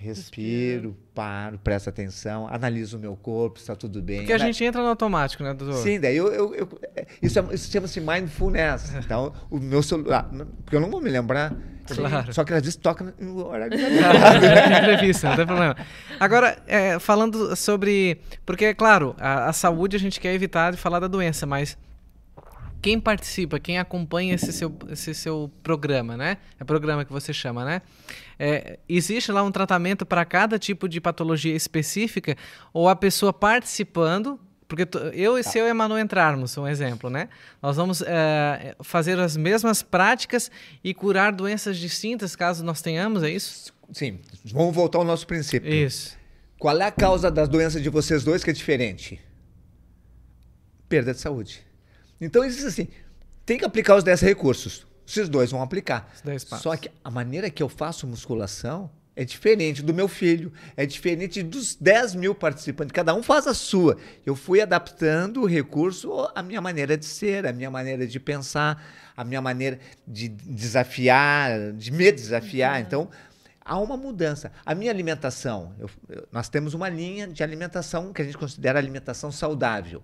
Respiro, 0.00 0.96
paro, 1.12 1.58
presto 1.58 1.88
atenção, 1.90 2.46
analiso 2.46 2.96
o 2.96 3.00
meu 3.00 3.16
corpo, 3.16 3.58
está 3.58 3.74
tudo 3.74 4.00
bem. 4.00 4.18
Porque 4.18 4.32
a 4.32 4.38
gente 4.38 4.62
entra 4.62 4.80
no 4.80 4.86
automático, 4.86 5.42
né, 5.42 5.52
doutor? 5.52 5.82
Sim, 5.82 5.98
daí 5.98 6.16
eu. 6.16 6.32
eu, 6.32 6.54
eu 6.54 6.68
isso, 7.20 7.36
é, 7.40 7.42
isso 7.52 7.68
chama-se 7.68 8.00
mindfulness. 8.00 8.94
Então, 9.04 9.32
o 9.50 9.58
meu 9.58 9.82
celular. 9.82 10.30
Porque 10.64 10.76
eu 10.76 10.80
não 10.80 10.88
vou 10.88 11.00
me 11.00 11.10
lembrar. 11.10 11.52
Claro. 11.94 12.32
Só 12.32 12.44
que 12.44 12.52
às 12.52 12.60
vezes 12.60 12.76
toca 12.76 13.14
no 13.18 13.46
horário 13.46 13.76
da 13.78 14.78
entrevista, 14.78 15.28
não 15.30 15.36
tem 15.36 15.46
problema. 15.46 15.76
Agora, 16.18 16.58
é, 16.66 16.98
falando 16.98 17.54
sobre. 17.56 18.20
Porque, 18.44 18.66
é 18.66 18.74
claro, 18.74 19.14
a, 19.18 19.46
a 19.46 19.52
saúde 19.52 19.96
a 19.96 19.98
gente 19.98 20.20
quer 20.20 20.34
evitar 20.34 20.72
de 20.72 20.78
falar 20.78 21.00
da 21.00 21.06
doença, 21.06 21.46
mas 21.46 21.76
quem 22.80 23.00
participa, 23.00 23.58
quem 23.58 23.78
acompanha 23.78 24.34
esse 24.34 24.52
seu, 24.52 24.74
esse 24.88 25.14
seu 25.14 25.50
programa, 25.62 26.16
né? 26.16 26.38
É 26.58 26.64
programa 26.64 27.04
que 27.04 27.12
você 27.12 27.32
chama, 27.32 27.64
né? 27.64 27.82
É, 28.38 28.78
existe 28.88 29.32
lá 29.32 29.42
um 29.42 29.50
tratamento 29.50 30.06
para 30.06 30.24
cada 30.24 30.58
tipo 30.58 30.88
de 30.88 31.00
patologia 31.00 31.54
específica 31.54 32.36
ou 32.72 32.88
a 32.88 32.94
pessoa 32.94 33.32
participando 33.32 34.38
porque 34.68 34.86
eu 35.14 35.38
e 35.38 35.42
tá. 35.42 35.50
se 35.50 35.58
eu 35.58 35.66
e 35.66 35.72
Manu 35.72 35.98
entrarmos, 35.98 36.56
um 36.58 36.68
exemplo, 36.68 37.08
né? 37.08 37.30
Nós 37.60 37.76
vamos 37.76 38.02
é, 38.02 38.76
fazer 38.80 39.18
as 39.18 39.34
mesmas 39.34 39.82
práticas 39.82 40.50
e 40.84 40.92
curar 40.92 41.32
doenças 41.32 41.78
distintas, 41.78 42.36
caso 42.36 42.62
nós 42.62 42.82
tenhamos, 42.82 43.22
é 43.22 43.30
isso? 43.30 43.72
Sim. 43.92 44.20
Vamos 44.52 44.74
voltar 44.74 44.98
ao 44.98 45.04
nosso 45.04 45.26
princípio. 45.26 45.72
Isso. 45.72 46.18
Qual 46.58 46.78
é 46.78 46.84
a 46.84 46.90
causa 46.90 47.30
das 47.30 47.48
doenças 47.48 47.82
de 47.82 47.88
vocês 47.88 48.22
dois 48.22 48.44
que 48.44 48.50
é 48.50 48.52
diferente? 48.52 49.18
Perda 50.86 51.14
de 51.14 51.20
saúde. 51.20 51.64
Então, 52.20 52.44
isso 52.44 52.66
assim, 52.66 52.88
tem 53.46 53.56
que 53.56 53.64
aplicar 53.64 53.96
os 53.96 54.04
10 54.04 54.20
recursos. 54.20 54.86
Esses 55.06 55.28
dois 55.30 55.50
vão 55.50 55.62
aplicar. 55.62 56.12
Só 56.60 56.76
que 56.76 56.90
a 57.02 57.10
maneira 57.10 57.48
que 57.48 57.62
eu 57.62 57.68
faço 57.70 58.06
musculação 58.06 58.90
é 59.18 59.24
diferente 59.24 59.82
do 59.82 59.92
meu 59.92 60.06
filho, 60.06 60.52
é 60.76 60.86
diferente 60.86 61.42
dos 61.42 61.74
10 61.74 62.14
mil 62.14 62.36
participantes. 62.36 62.92
Cada 62.92 63.12
um 63.16 63.20
faz 63.20 63.48
a 63.48 63.52
sua. 63.52 63.96
Eu 64.24 64.36
fui 64.36 64.60
adaptando 64.60 65.42
o 65.42 65.44
recurso 65.44 66.30
à 66.36 66.40
minha 66.40 66.60
maneira 66.60 66.96
de 66.96 67.04
ser, 67.04 67.44
à 67.44 67.52
minha 67.52 67.68
maneira 67.68 68.06
de 68.06 68.20
pensar, 68.20 68.80
à 69.16 69.24
minha 69.24 69.42
maneira 69.42 69.80
de 70.06 70.28
desafiar, 70.28 71.72
de 71.72 71.90
me 71.90 72.12
desafiar. 72.12 72.76
Uhum. 72.76 72.80
Então, 72.80 73.08
há 73.64 73.76
uma 73.80 73.96
mudança. 73.96 74.52
A 74.64 74.72
minha 74.72 74.92
alimentação, 74.92 75.74
eu, 75.80 75.90
eu, 76.08 76.28
nós 76.30 76.48
temos 76.48 76.72
uma 76.72 76.88
linha 76.88 77.26
de 77.26 77.42
alimentação 77.42 78.12
que 78.12 78.22
a 78.22 78.24
gente 78.24 78.38
considera 78.38 78.78
alimentação 78.78 79.32
saudável 79.32 80.00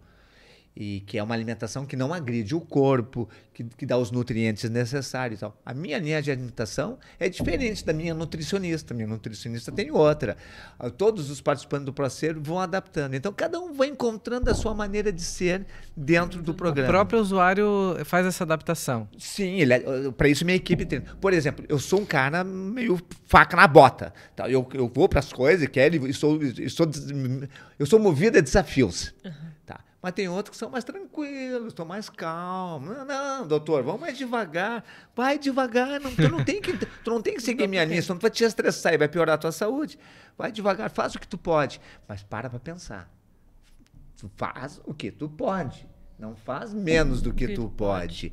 e 0.77 1.01
que 1.07 1.19
é 1.19 1.23
uma 1.23 1.35
alimentação 1.35 1.87
que 1.87 1.97
não 1.97 2.13
agride 2.13 2.55
o 2.55 2.61
corpo, 2.61 3.29
que, 3.53 3.63
que 3.63 3.87
dá 3.87 3.97
os 3.97 4.11
nutrientes 4.11 4.69
necessários. 4.69 5.39
Então, 5.39 5.53
a 5.65 5.73
minha 5.73 5.99
linha 5.99 6.21
de 6.21 6.33
alimentação 6.33 6.99
é 7.19 7.29
diferente 7.29 7.85
da 7.85 7.93
minha 7.93 8.13
nutricionista. 8.13 8.93
Minha 8.93 9.07
nutricionista 9.07 9.71
tem 9.71 9.93
outra. 9.93 10.37
Ah, 10.77 10.91
todos 10.91 11.31
os 11.31 11.41
participantes 11.41 11.87
do 11.87 11.93
processo 11.93 12.41
vão 12.41 12.59
adaptando. 12.59 13.15
Então, 13.15 13.33
cada 13.33 13.61
um 13.61 13.73
vai 13.73 13.89
encontrando 13.89 14.51
a 14.51 14.55
sua 14.55 14.75
maneira 14.75 15.13
de 15.13 15.23
ser 15.23 15.65
dentro 15.97 16.43
do 16.43 16.53
programa. 16.53 16.89
O 16.89 16.93
próprio 16.93 17.21
usuário 17.21 17.97
faz 18.05 18.27
essa 18.27 18.43
adaptação. 18.43 19.09
Sim, 19.17 19.63
é, 19.63 20.11
para 20.11 20.29
isso 20.29 20.45
minha 20.45 20.57
equipe 20.57 20.85
treina. 20.85 21.07
Por 21.21 21.33
exemplo, 21.33 21.65
eu 21.69 21.79
sou 21.79 22.01
um 22.01 22.07
cara 22.07 22.43
meio 22.43 23.01
faca 23.27 23.57
na 23.57 23.69
bota. 23.69 24.13
Tá? 24.35 24.51
Eu, 24.51 24.69
eu 24.75 24.91
vou 24.93 25.09
para 25.09 25.21
as 25.21 25.33
coisas 25.33 25.63
e 25.63 25.69
quero, 25.69 26.05
e 26.09 26.13
sou, 26.13 26.43
eu 26.43 26.71
sou, 26.71 26.91
eu 27.79 27.87
sou 27.87 28.01
movido 28.01 28.39
a 28.39 28.41
desafios. 28.41 29.15
Uhum. 29.25 29.55
Mas 30.05 30.12
tem 30.12 30.29
outros 30.29 30.51
que 30.51 30.59
são 30.59 30.69
mais 30.69 30.85
tranquilos, 30.85 31.69
estão 31.69 31.87
mais 31.87 32.11
calmos. 32.11 32.95
Não, 32.95 33.07
não, 33.07 33.49
doutor, 33.49 33.83
vamos 33.83 34.03
mais 34.03 34.19
devagar. 34.19 34.85
Vai 35.17 35.38
devagar. 35.38 35.99
Não, 35.99 36.14
tu, 36.14 36.29
não 36.29 36.45
tem 36.45 36.61
que, 36.61 36.77
tu 36.77 37.11
não 37.11 37.23
tem 37.23 37.33
que 37.33 37.40
seguir 37.40 37.67
minha 37.67 37.83
linha, 37.87 38.03
senão 38.03 38.19
tu 38.19 38.21
vai 38.21 38.31
te 38.31 38.45
estressar 38.45 38.93
e 38.93 38.99
vai 38.99 39.09
piorar 39.09 39.37
a 39.37 39.38
tua 39.38 39.51
saúde. 39.51 39.99
Vai 40.37 40.53
devagar, 40.53 40.90
faz 40.90 41.14
o 41.14 41.19
que 41.19 41.27
tu 41.27 41.38
pode. 41.38 41.81
Mas 42.07 42.23
para 42.23 42.51
para 42.51 42.61
pensar. 42.61 43.11
Tu 44.19 44.31
faz 44.37 44.79
o 44.85 44.93
que 44.93 45.11
tu 45.11 45.27
pode. 45.27 45.88
Não 46.19 46.37
faz 46.37 46.75
menos 46.75 47.23
do 47.23 47.33
que 47.33 47.55
tu 47.55 47.71
pode. 47.71 48.31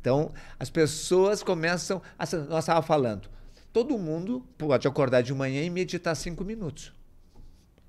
Então, 0.00 0.32
as 0.56 0.70
pessoas 0.70 1.42
começam. 1.42 2.00
A, 2.16 2.24
nós 2.48 2.62
estávamos 2.62 2.86
falando. 2.86 3.28
Todo 3.72 3.98
mundo 3.98 4.46
pode 4.56 4.86
acordar 4.86 5.22
de 5.22 5.34
manhã 5.34 5.64
e 5.64 5.68
meditar 5.68 6.14
cinco 6.14 6.44
minutos. 6.44 6.92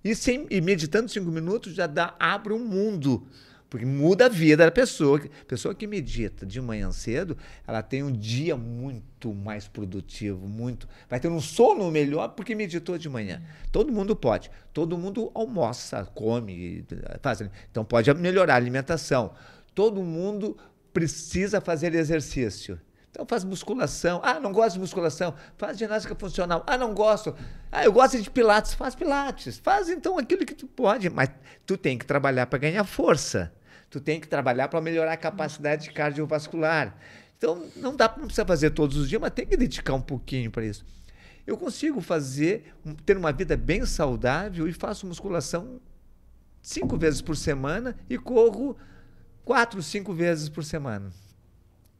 E, 0.04 0.16
sem, 0.16 0.48
e 0.50 0.62
meditando 0.62 1.10
cinco 1.10 1.30
minutos 1.32 1.74
já 1.74 1.88
dá, 1.88 2.16
abre 2.20 2.54
um 2.54 2.64
mundo. 2.64 3.28
Porque 3.70 3.86
muda 3.86 4.26
a 4.26 4.30
vida 4.30 4.66
da 4.66 4.72
pessoa. 4.72 5.22
Pessoa 5.48 5.76
que 5.76 5.86
medita 5.86 6.46
de 6.46 6.60
manhã 6.60 6.92
cedo, 6.92 7.38
ela 7.68 7.84
tem 7.84 8.02
um 8.02 8.12
dia 8.12 8.58
muito 8.58 9.32
mais 9.32 9.68
produtivo, 9.68 10.48
muito. 10.48 10.88
Vai 11.08 11.20
ter 11.20 11.28
um 11.28 11.40
sono 11.40 11.92
melhor 11.92 12.30
porque 12.30 12.56
meditou 12.56 12.98
de 12.98 13.08
manhã. 13.08 13.42
Todo 13.72 13.92
mundo 13.92 14.16
pode. 14.16 14.50
Todo 14.74 14.98
mundo 14.98 15.32
almoça, 15.36 16.04
come, 16.16 16.84
faz. 17.22 17.42
Então 17.70 17.86
pode 17.86 18.12
melhorar 18.16 18.54
a 18.54 18.58
alimentação. 18.58 19.34
Todo 19.76 20.02
mundo 20.02 20.58
precisa 20.92 21.62
fazer 21.62 21.94
exercício. 21.94 22.80
Então 23.12 23.26
faz 23.26 23.44
musculação. 23.44 24.22
Ah, 24.24 24.40
não 24.40 24.52
gosto 24.52 24.76
de 24.76 24.80
musculação. 24.80 25.34
Faz 25.58 25.78
ginástica 25.78 26.16
funcional. 26.16 26.64
Ah, 26.68 26.78
não 26.78 26.94
gosto. 26.94 27.36
Ah, 27.72 27.84
eu 27.84 27.92
gosto 27.92 28.22
de 28.22 28.30
pilates. 28.30 28.74
Faz 28.74 28.96
pilates. 28.96 29.58
Faz 29.60 29.90
então 29.90 30.18
aquilo 30.18 30.46
que 30.46 30.54
tu 30.54 30.68
pode, 30.68 31.10
mas 31.10 31.30
tu 31.66 31.78
tem 31.78 31.98
que 31.98 32.06
trabalhar 32.06 32.46
para 32.46 32.60
ganhar 32.60 32.84
força. 32.84 33.52
Tu 33.90 34.00
tem 34.00 34.20
que 34.20 34.28
trabalhar 34.28 34.68
para 34.68 34.80
melhorar 34.80 35.14
a 35.14 35.18
capacidade 35.18 35.90
cardiovascular. 35.92 36.96
Então 37.38 37.66
não 37.76 37.96
dá 37.96 38.08
não 38.18 38.26
precisa 38.26 38.46
fazer 38.46 38.72
todos 38.72 38.98
os 38.98 39.10
dias, 39.10 39.20
mas 39.20 39.32
tem 39.32 39.48
que 39.48 39.58
dedicar 39.58 39.94
um 39.94 40.02
pouquinho 40.02 40.52
para 40.52 40.66
isso. 40.66 40.86
Eu 41.48 41.58
consigo 41.58 42.00
fazer 42.00 42.76
ter 43.06 43.18
uma 43.18 43.32
vida 43.32 43.58
bem 43.58 43.84
saudável 43.86 44.68
e 44.68 44.74
faço 44.74 45.08
musculação 45.08 45.82
cinco 46.62 46.98
vezes 46.98 47.22
por 47.22 47.36
semana 47.36 47.96
e 48.08 48.18
corro 48.18 48.78
quatro, 49.44 49.82
cinco 49.82 50.14
vezes 50.14 50.48
por 50.48 50.64
semana. 50.64 51.12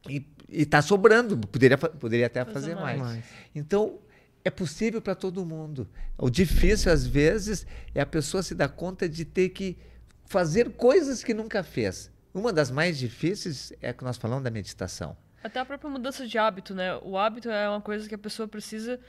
E 0.08 0.24
está 0.50 0.82
sobrando, 0.82 1.36
poderia, 1.36 1.78
poderia 1.78 2.26
até 2.26 2.44
fazer, 2.44 2.72
fazer 2.72 2.74
mais. 2.74 3.00
mais. 3.00 3.24
Então, 3.54 3.98
é 4.44 4.50
possível 4.50 5.00
para 5.00 5.14
todo 5.14 5.44
mundo. 5.44 5.88
O 6.18 6.30
difícil, 6.30 6.92
às 6.92 7.06
vezes, 7.06 7.66
é 7.94 8.00
a 8.00 8.06
pessoa 8.06 8.42
se 8.42 8.54
dar 8.54 8.68
conta 8.68 9.08
de 9.08 9.24
ter 9.24 9.50
que 9.50 9.76
fazer 10.24 10.70
coisas 10.70 11.22
que 11.22 11.34
nunca 11.34 11.62
fez. 11.62 12.10
Uma 12.32 12.52
das 12.52 12.70
mais 12.70 12.98
difíceis 12.98 13.72
é 13.80 13.92
que 13.92 14.04
nós 14.04 14.16
falamos 14.16 14.44
da 14.44 14.50
meditação. 14.50 15.16
Até 15.42 15.58
a 15.58 15.64
própria 15.64 15.90
mudança 15.90 16.26
de 16.26 16.38
hábito, 16.38 16.74
né? 16.74 16.96
O 17.02 17.16
hábito 17.16 17.50
é 17.50 17.68
uma 17.68 17.80
coisa 17.80 18.08
que 18.08 18.14
a 18.14 18.18
pessoa 18.18 18.46
precisa 18.46 19.00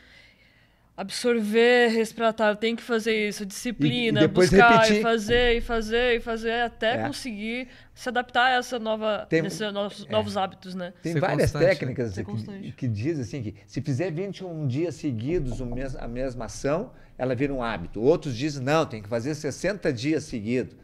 absorver, 0.96 1.88
respirar, 1.89 2.34
tem 2.58 2.76
que 2.76 2.84
fazer 2.84 3.30
isso, 3.30 3.46
disciplina, 3.46 4.22
E- 4.22 4.24
e 4.26 4.28
buscar 4.28 4.72
repetir. 4.82 4.98
e 4.98 5.02
fazer 5.02 5.58
e 5.58 5.62
fazer 5.62 6.16
e 6.18 6.20
fazer 6.20 6.62
até 6.62 6.96
É. 7.02 7.08
conseguir 7.08 7.68
se 7.96 8.10
adaptar 8.10 8.46
a 8.48 8.58
essa 8.58 8.78
nova, 8.78 9.26
Tem- 9.30 9.46
esses 9.46 9.60
novos, 9.74 10.06
é. 10.08 10.12
novos 10.12 10.38
hábitos, 10.38 10.76
né? 10.76 10.94
Tem 11.02 11.14
Ser 11.14 11.20
várias 11.20 11.52
constante, 11.52 11.64
né? 11.64 11.70
técnicas 11.70 12.14
que, 12.14 12.72
que 12.74 12.88
dizem 12.88 13.22
assim 13.24 13.42
que 13.42 13.56
se 13.66 13.82
fizer 13.82 14.12
21 14.12 14.68
dias 14.68 14.96
seguidos 14.96 15.60
o 15.60 15.66
mes- 15.66 15.96
a 15.96 16.08
mesma 16.08 16.46
ação, 16.46 16.92
ela 17.18 17.34
vira 17.36 17.54
um 17.54 17.64
hábito. 17.64 18.02
Outros 18.02 18.36
dizem, 18.36 18.62
não, 18.64 18.86
tem 18.86 19.02
que 19.02 19.08
fazer 19.10 19.34
60 19.34 19.92
dias 19.94 20.24
seguidos. 20.26 20.76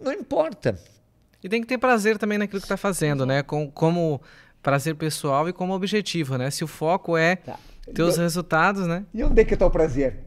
Não 0.00 0.12
importa. 0.12 0.78
E 1.42 1.48
tem 1.48 1.60
que 1.60 1.66
ter 1.66 1.78
prazer 1.78 2.18
também 2.18 2.36
naquilo 2.38 2.60
que 2.60 2.64
está 2.66 2.76
fazendo, 2.76 3.24
né? 3.24 3.42
Com, 3.42 3.70
como 3.70 4.20
prazer 4.62 4.94
pessoal 4.94 5.48
e 5.48 5.52
como 5.52 5.72
objetivo, 5.72 6.36
né? 6.36 6.50
Se 6.50 6.62
o 6.62 6.66
foco 6.66 7.16
é 7.16 7.36
Tá. 7.36 7.58
Ter 7.94 8.02
os 8.02 8.16
E- 8.16 8.20
resultados, 8.20 8.86
né? 8.86 9.04
E 9.12 9.22
onde 9.24 9.40
é 9.40 9.44
que 9.44 9.54
está 9.54 9.66
o 9.66 9.70
prazer? 9.70 10.18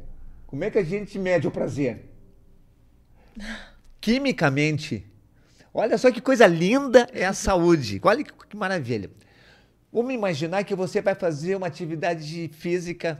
Como 0.47 0.63
é 0.63 0.69
que 0.69 0.77
a 0.77 0.83
gente 0.83 1.17
mede 1.17 1.47
o 1.47 1.51
prazer? 1.51 2.09
Quimicamente. 3.99 5.05
Olha 5.73 5.97
só 5.97 6.11
que 6.11 6.21
coisa 6.21 6.45
linda 6.45 7.07
é 7.13 7.25
a 7.25 7.33
saúde. 7.33 7.99
Olha 8.03 8.23
que, 8.23 8.31
que 8.49 8.55
maravilha. 8.55 9.09
Vamos 9.91 10.13
imaginar 10.13 10.63
que 10.63 10.75
você 10.75 11.01
vai 11.01 11.13
fazer 11.13 11.55
uma 11.55 11.67
atividade 11.67 12.49
física, 12.53 13.17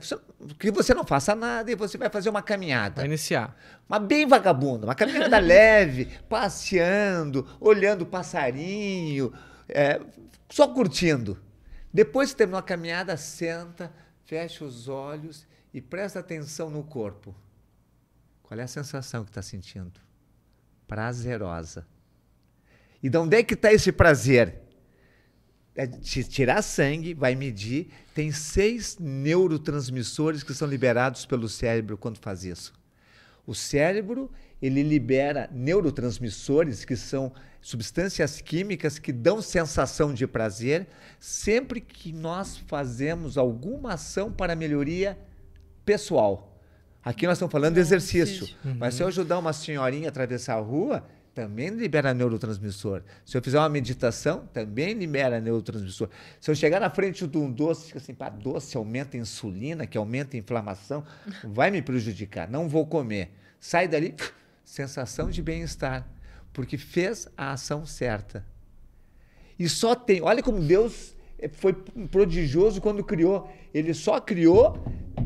que 0.57 0.71
você 0.71 0.93
não 0.93 1.03
faça 1.05 1.35
nada 1.35 1.71
e 1.71 1.75
você 1.75 1.97
vai 1.99 2.09
fazer 2.09 2.29
uma 2.29 2.41
caminhada. 2.41 2.95
Vai 2.97 3.05
iniciar. 3.05 3.55
Mas 3.87 4.01
bem 4.03 4.27
vagabunda, 4.27 4.87
uma 4.87 4.95
caminhada 4.95 5.37
leve, 5.39 6.09
passeando, 6.27 7.47
olhando 7.59 8.01
o 8.01 8.05
passarinho, 8.07 9.31
é, 9.69 9.99
só 10.49 10.67
curtindo. 10.67 11.39
Depois 11.93 12.31
que 12.31 12.37
terminou 12.37 12.59
a 12.59 12.63
caminhada, 12.63 13.15
senta, 13.17 13.91
fecha 14.25 14.63
os 14.63 14.87
olhos 14.87 15.45
e 15.73 15.81
presta 15.81 16.19
atenção 16.19 16.69
no 16.69 16.83
corpo. 16.83 17.35
Qual 18.41 18.59
é 18.59 18.63
a 18.63 18.67
sensação 18.67 19.23
que 19.23 19.31
está 19.31 19.41
sentindo? 19.41 19.99
Prazerosa. 20.87 21.87
E 23.01 23.09
de 23.09 23.17
onde 23.17 23.37
é 23.37 23.43
que 23.43 23.53
está 23.53 23.73
esse 23.73 23.91
prazer? 23.91 24.61
É 25.75 25.87
tirar 25.87 26.61
sangue, 26.61 27.15
vai 27.15 27.33
medir, 27.33 27.89
tem 28.13 28.31
seis 28.31 28.97
neurotransmissores 28.99 30.43
que 30.43 30.53
são 30.53 30.67
liberados 30.67 31.25
pelo 31.25 31.49
cérebro 31.49 31.97
quando 31.97 32.19
faz 32.19 32.45
isso. 32.45 32.73
O 33.45 33.55
cérebro, 33.55 34.31
ele 34.61 34.83
libera 34.83 35.49
neurotransmissores, 35.51 36.85
que 36.85 36.95
são 36.95 37.33
substâncias 37.63 38.41
químicas 38.41 38.99
que 38.99 39.13
dão 39.13 39.41
sensação 39.41 40.13
de 40.13 40.27
prazer 40.27 40.85
sempre 41.17 41.79
que 41.79 42.11
nós 42.11 42.57
fazemos 42.57 43.37
alguma 43.37 43.93
ação 43.93 44.29
para 44.29 44.53
melhoria 44.53 45.17
pessoal. 45.85 46.59
Aqui 47.03 47.25
nós 47.25 47.37
estamos 47.37 47.51
falando 47.51 47.75
de 47.75 47.79
exercício, 47.79 48.47
mas 48.77 48.95
se 48.95 49.01
eu 49.01 49.07
ajudar 49.07 49.39
uma 49.39 49.53
senhorinha 49.53 50.07
a 50.07 50.09
atravessar 50.09 50.55
a 50.55 50.59
rua, 50.59 51.05
também 51.33 51.69
libera 51.69 52.13
neurotransmissor. 52.13 53.01
Se 53.25 53.37
eu 53.37 53.41
fizer 53.41 53.57
uma 53.57 53.69
meditação, 53.69 54.45
também 54.53 54.93
libera 54.93 55.39
neurotransmissor. 55.39 56.09
Se 56.39 56.51
eu 56.51 56.55
chegar 56.55 56.81
na 56.81 56.89
frente 56.89 57.25
de 57.25 57.37
um 57.37 57.49
doce, 57.49 57.87
fica 57.87 57.97
assim, 57.97 58.13
pá, 58.13 58.29
doce 58.29 58.75
aumenta 58.75 59.17
a 59.17 59.19
insulina, 59.19 59.87
que 59.87 59.97
aumenta 59.97 60.35
a 60.35 60.39
inflamação, 60.39 61.03
vai 61.43 61.71
me 61.71 61.81
prejudicar, 61.81 62.49
não 62.49 62.67
vou 62.67 62.85
comer. 62.85 63.31
Sai 63.59 63.87
dali, 63.87 64.15
sensação 64.65 65.29
de 65.29 65.41
bem-estar, 65.41 66.05
porque 66.53 66.77
fez 66.77 67.27
a 67.35 67.51
ação 67.51 67.85
certa. 67.85 68.45
E 69.57 69.67
só 69.67 69.95
tem, 69.95 70.21
olha 70.21 70.41
como 70.41 70.59
Deus 70.59 71.15
eh, 71.39 71.49
foi 71.49 71.73
prodigioso 71.73 72.79
quando 72.79 73.03
criou. 73.03 73.51
Ele 73.73 73.93
só 73.93 74.19
criou 74.19 74.77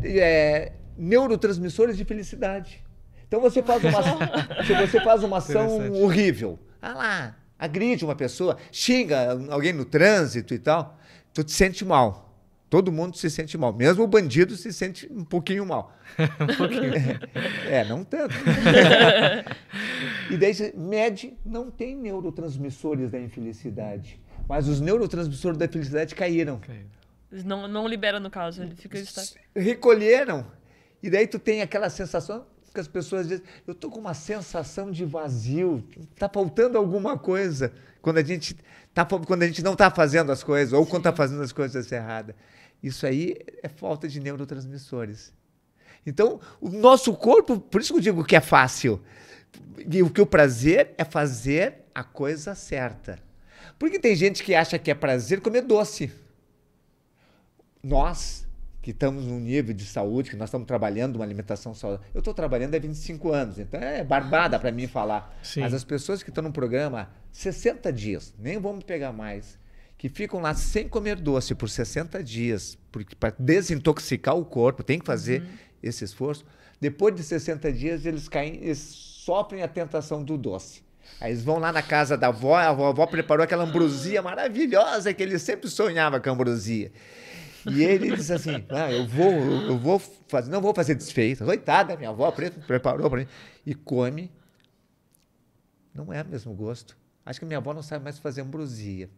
eh, 0.03 0.71
neurotransmissores 0.97 1.97
de 1.97 2.05
felicidade. 2.05 2.83
Então 3.27 3.41
você 3.41 3.61
faz 3.61 3.83
uma, 3.83 4.01
se 4.65 4.73
você 4.73 5.01
faz 5.01 5.23
uma 5.23 5.37
ação 5.37 5.91
horrível, 6.01 6.57
ah 6.81 6.93
lá, 6.93 7.35
agride 7.59 8.05
uma 8.05 8.15
pessoa, 8.15 8.57
xinga 8.71 9.37
alguém 9.49 9.73
no 9.73 9.83
trânsito 9.83 10.53
e 10.53 10.59
tal, 10.59 10.97
tu 11.33 11.43
te 11.43 11.51
sente 11.51 11.83
mal. 11.83 12.26
Todo 12.69 12.91
mundo 12.91 13.15
se 13.15 13.29
sente 13.29 13.57
mal. 13.57 13.73
Mesmo 13.73 14.03
o 14.03 14.07
bandido 14.07 14.55
se 14.57 14.73
sente 14.73 15.07
um 15.11 15.23
pouquinho 15.23 15.65
mal. 15.65 15.95
Um 16.39 16.55
pouquinho. 16.57 16.93
É, 17.69 17.83
não 17.85 18.03
tanto. 18.03 18.33
e 20.31 20.37
daí 20.37 20.53
você 20.53 20.73
mede, 20.75 21.37
não 21.45 21.69
tem 21.69 21.95
neurotransmissores 21.95 23.11
da 23.11 23.19
infelicidade. 23.19 24.19
Mas 24.47 24.67
os 24.67 24.79
neurotransmissores 24.79 25.57
da 25.57 25.67
felicidade 25.67 26.15
caíram. 26.15 26.61
Eles 27.31 27.43
Não, 27.43 27.67
não 27.67 27.87
libera, 27.87 28.19
no 28.19 28.29
caso, 28.29 28.63
ele 28.63 28.75
fica 28.75 28.97
está... 28.97 29.21
recolheram. 29.55 30.45
E 31.03 31.09
daí 31.09 31.27
tu 31.27 31.37
tem 31.37 31.61
aquela 31.61 31.89
sensação 31.89 32.45
que 32.73 32.79
as 32.79 32.87
pessoas 32.87 33.27
dizem, 33.27 33.43
eu 33.65 33.73
tô 33.73 33.89
com 33.89 33.99
uma 33.99 34.13
sensação 34.13 34.91
de 34.91 35.03
vazio, 35.03 35.83
tá 36.15 36.29
faltando 36.29 36.77
alguma 36.77 37.17
coisa 37.17 37.73
quando 38.01 38.17
a 38.19 38.23
gente 38.23 38.55
tá 39.05 39.19
quando 39.19 39.43
a 39.43 39.47
gente 39.47 39.63
não 39.63 39.73
está 39.73 39.89
fazendo 39.89 40.31
as 40.31 40.43
coisas 40.43 40.73
ou 40.73 40.85
quando 40.85 41.01
está 41.01 41.13
fazendo 41.13 41.41
as 41.41 41.51
coisas 41.51 41.91
erradas. 41.91 42.35
Isso 42.81 43.05
aí 43.05 43.35
é 43.61 43.67
falta 43.67 44.07
de 44.07 44.19
neurotransmissores. 44.19 45.33
Então, 46.05 46.39
o 46.61 46.69
nosso 46.69 47.13
corpo, 47.13 47.59
por 47.59 47.81
isso 47.81 47.93
que 47.93 47.99
eu 47.99 48.03
digo 48.03 48.23
que 48.23 48.35
é 48.35 48.41
fácil. 48.41 49.01
E 49.89 50.01
o 50.01 50.09
que 50.09 50.21
o 50.21 50.25
prazer 50.25 50.93
é 50.97 51.03
fazer 51.03 51.85
a 51.93 52.03
coisa 52.03 52.55
certa. 52.55 53.19
Porque 53.77 53.99
tem 53.99 54.15
gente 54.15 54.43
que 54.43 54.55
acha 54.55 54.79
que 54.79 54.89
é 54.89 54.95
prazer 54.95 55.41
comer 55.41 55.61
doce 55.61 56.11
nós 57.83 58.46
que 58.87 58.91
estamos 58.91 59.25
num 59.25 59.41
nível 59.41 59.73
de 59.73 59.83
saúde, 59.83 60.29
que 60.29 60.37
nós 60.37 60.47
estamos 60.47 60.65
trabalhando 60.65 61.17
uma 61.17 61.25
alimentação 61.25 61.73
saudável. 61.73 62.05
Eu 62.13 62.19
estou 62.19 62.33
trabalhando 62.33 62.73
há 62.73 62.79
25 62.79 63.33
anos, 63.33 63.59
então 63.59 63.77
é 63.81 64.01
barbada 64.01 64.57
para 64.57 64.71
mim 64.71 64.87
falar. 64.87 65.37
Sim. 65.43 65.59
Mas 65.59 65.73
as 65.73 65.83
pessoas 65.83 66.23
que 66.23 66.29
estão 66.29 66.41
no 66.41 66.53
programa 66.53 67.01
há 67.01 67.07
60 67.33 67.91
dias, 67.91 68.33
nem 68.39 68.57
vamos 68.57 68.85
pegar 68.85 69.11
mais, 69.11 69.59
que 69.97 70.07
ficam 70.07 70.39
lá 70.39 70.53
sem 70.53 70.87
comer 70.87 71.17
doce 71.17 71.53
por 71.53 71.69
60 71.69 72.23
dias, 72.23 72.77
porque 72.89 73.13
para 73.13 73.35
desintoxicar 73.37 74.37
o 74.37 74.45
corpo, 74.45 74.81
tem 74.81 74.99
que 74.99 75.05
fazer 75.05 75.43
esse 75.83 76.05
esforço. 76.05 76.45
Depois 76.79 77.13
de 77.13 77.23
60 77.23 77.73
dias, 77.73 78.05
eles 78.05 78.29
caem, 78.29 78.55
eles 78.61 78.77
sofrem 78.79 79.63
a 79.63 79.67
tentação 79.67 80.23
do 80.23 80.37
doce. 80.37 80.81
Aí 81.19 81.31
eles 81.31 81.43
vão 81.43 81.59
lá 81.59 81.73
na 81.73 81.81
casa 81.81 82.17
da 82.17 82.27
avó, 82.27 82.55
a 82.55 82.67
avó 82.67 83.05
preparou 83.05 83.43
aquela 83.43 83.65
ambrosia 83.65 84.21
maravilhosa 84.21 85.13
que 85.13 85.21
ele 85.21 85.37
sempre 85.37 85.69
sonhava 85.69 86.21
com 86.21 86.29
a 86.29 86.31
ambrosia. 86.31 86.89
E 87.69 87.83
ele 87.83 88.15
diz 88.15 88.31
assim: 88.31 88.65
ah, 88.69 88.91
eu 88.91 89.05
vou, 89.07 89.31
eu 89.31 89.77
vou 89.77 89.99
fazer, 89.99 90.49
não 90.49 90.61
vou 90.61 90.73
fazer 90.73 90.95
desfeita. 90.95 91.43
Coitada, 91.45 91.95
minha 91.97 92.09
avó 92.09 92.31
pre- 92.31 92.51
preparou 92.51 93.09
para 93.09 93.19
mim. 93.21 93.27
E 93.65 93.73
come. 93.73 94.31
Não 95.93 96.13
é 96.13 96.21
o 96.21 96.25
mesmo 96.25 96.53
gosto. 96.53 96.97
Acho 97.25 97.39
que 97.39 97.45
minha 97.45 97.57
avó 97.57 97.73
não 97.73 97.81
sabe 97.81 98.03
mais 98.03 98.19
fazer 98.19 98.41
ambrosia. 98.41 99.09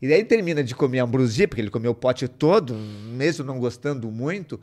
E 0.00 0.08
daí 0.08 0.24
termina 0.24 0.62
de 0.62 0.74
comer 0.74 1.00
ambrosia, 1.00 1.48
porque 1.48 1.60
ele 1.60 1.70
comeu 1.70 1.90
o 1.90 1.94
pote 1.94 2.28
todo, 2.28 2.74
mesmo 2.74 3.44
não 3.44 3.58
gostando 3.58 4.10
muito, 4.10 4.60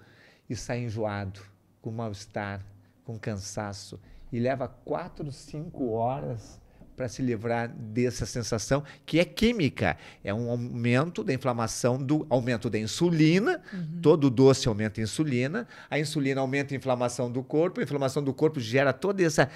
e 0.50 0.56
sai 0.56 0.80
enjoado, 0.80 1.42
com 1.82 1.92
mal-estar, 1.92 2.66
com 3.04 3.20
cansaço. 3.20 4.00
E 4.32 4.40
leva 4.40 4.68
quatro, 4.68 5.30
cinco 5.32 5.90
horas 5.92 6.62
para 6.96 7.08
se 7.10 7.22
livrar 7.22 7.68
dessa 7.70 8.26
sensação, 8.26 8.84
que 9.06 9.20
é 9.20 9.26
química. 9.26 9.98
É 10.24 10.34
um 10.34 10.50
aumento 10.50 11.24
da 11.24 11.34
inflamação, 11.34 12.02
do 12.02 12.26
aumento 12.30 12.70
da 12.70 12.80
insulina. 12.80 13.62
Todo 14.02 14.30
doce 14.30 14.68
aumenta 14.68 15.02
a 15.02 15.04
insulina. 15.04 15.68
A 15.90 16.00
insulina 16.00 16.42
aumenta 16.42 16.74
a 16.74 16.78
inflamação 16.78 17.30
do 17.32 17.44
corpo. 17.44 17.80
A 17.80 17.84
inflamação 17.84 18.24
do 18.24 18.34
corpo 18.34 18.60
gera 18.60 18.94
toda 18.94 19.22
essa, 19.24 19.50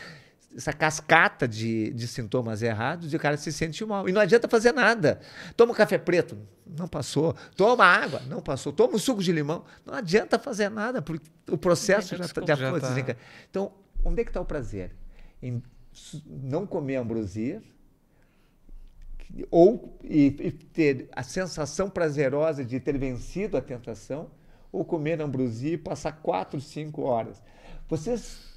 essa 0.56 0.74
cascata 0.74 1.48
de, 1.48 1.92
de 1.94 2.08
sintomas 2.08 2.62
errados 2.62 3.14
e 3.14 3.16
o 3.16 3.20
cara 3.20 3.38
se 3.38 3.52
sente 3.52 3.86
mal. 3.86 4.10
E 4.10 4.12
não 4.12 4.20
adianta 4.22 4.48
fazer 4.48 4.74
nada. 4.74 5.20
Toma 5.56 5.72
um 5.72 5.76
café 5.76 5.98
preto, 5.98 6.38
não 6.78 6.88
passou. 6.88 7.36
Toma 7.56 7.86
água, 7.86 8.22
não 8.28 8.42
passou. 8.42 8.74
Toma 8.74 8.96
um 8.96 9.00
suco 9.00 9.24
de 9.24 9.32
limão, 9.32 9.64
não 9.86 9.94
adianta 9.94 10.38
fazer 10.38 10.70
nada, 10.70 11.02
porque 11.02 11.26
o 11.50 11.58
processo 11.58 12.16
já, 12.18 12.28
tá- 12.28 12.42
já, 12.46 12.56
Já 12.56 12.70
foi 12.72 12.82
tá. 12.82 12.90
desenca- 12.90 13.18
Então, 13.50 13.72
onde 14.04 14.22
é 14.22 14.24
que 14.26 14.30
está 14.30 14.42
o 14.42 14.46
prazer? 14.46 14.92
Em 15.42 15.64
não 16.26 16.66
comer 16.66 16.98
ambrosia 16.98 17.62
ou 19.52 19.98
e, 20.04 20.26
e 20.40 20.52
ter 20.52 21.10
a 21.12 21.24
sensação 21.24 21.90
prazerosa 21.90 22.66
de 22.66 22.80
ter 22.80 22.98
vencido 22.98 23.58
a 23.58 23.62
tentação 23.62 24.32
ou 24.72 24.84
comer 24.84 25.22
ambrosia 25.22 25.74
e 25.74 25.78
passar 25.78 26.14
quatro, 26.14 26.60
cinco 26.60 27.04
horas. 27.04 27.42
Vocês 27.88 28.50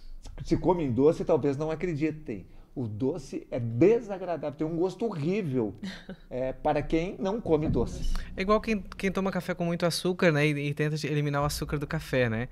se 0.45 0.57
comem 0.57 0.93
doce 0.93 1.25
talvez 1.25 1.57
não 1.57 1.71
acreditem. 1.71 2.47
O 2.75 2.87
doce 2.89 3.47
é 3.51 3.61
desagradável, 3.61 4.57
tem 4.57 4.67
um 4.67 4.77
gosto 4.77 5.05
horrível 5.05 5.75
é, 6.31 6.53
para 6.53 6.81
quem 6.81 7.17
não 7.19 7.41
come 7.41 7.69
doce. 7.69 8.13
É 8.37 8.43
igual 8.43 8.61
quem, 8.61 8.83
quem 8.97 9.13
toma 9.13 9.31
café 9.31 9.55
com 9.55 9.65
muito 9.65 9.85
açúcar, 9.85 10.33
né? 10.33 10.47
E, 10.47 10.69
e 10.69 10.75
tenta 10.75 10.95
eliminar 11.07 11.43
o 11.43 11.45
açúcar 11.45 11.79
do 11.79 11.87
café, 11.87 12.29
né? 12.29 12.49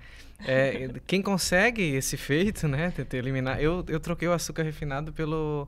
É, 0.46 0.90
quem 1.06 1.22
consegue 1.22 1.82
esse 1.94 2.16
feito, 2.16 2.68
né? 2.68 2.90
Tenta 2.90 3.16
eliminar. 3.16 3.60
Eu, 3.60 3.84
eu 3.88 3.98
troquei 3.98 4.28
o 4.28 4.32
açúcar 4.32 4.62
refinado 4.62 5.12
pelo 5.12 5.66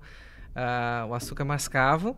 ah, 0.55 1.07
o 1.09 1.15
açúcar 1.15 1.45
mascavo. 1.45 2.17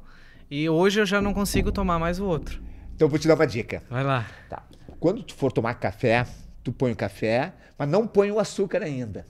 E 0.51 0.69
hoje 0.69 1.01
eu 1.01 1.07
já 1.07 1.23
não 1.23 1.33
consigo 1.33 1.71
tomar 1.73 1.99
mais 1.99 2.19
o 2.21 2.27
outro. 2.27 2.63
Então 2.95 3.07
eu 3.07 3.11
vou 3.11 3.19
te 3.19 3.29
dar 3.29 3.35
uma 3.35 3.47
dica. 3.47 3.83
Vai 3.89 4.05
lá. 4.05 4.27
Tá. 4.49 4.63
Quando 5.01 5.23
tu 5.23 5.35
for 5.35 5.53
tomar 5.53 5.75
café, 5.75 6.27
Tu 6.65 6.73
põe 6.73 6.93
o 6.93 6.97
café, 6.97 7.53
mas 7.79 7.87
não 7.87 8.07
põe 8.07 8.31
o 8.31 8.41
açúcar 8.41 8.83
ainda. 8.83 9.27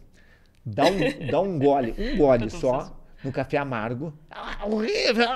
Dá 0.65 0.85
um, 0.87 1.27
dá 1.31 1.41
um 1.41 1.59
gole, 1.59 1.95
um 1.99 2.17
gole 2.19 2.51
só 2.51 3.01
no 3.23 3.33
café 3.33 3.57
amargo. 3.57 4.13
Ah, 4.31 4.67
horrível! 4.67 5.27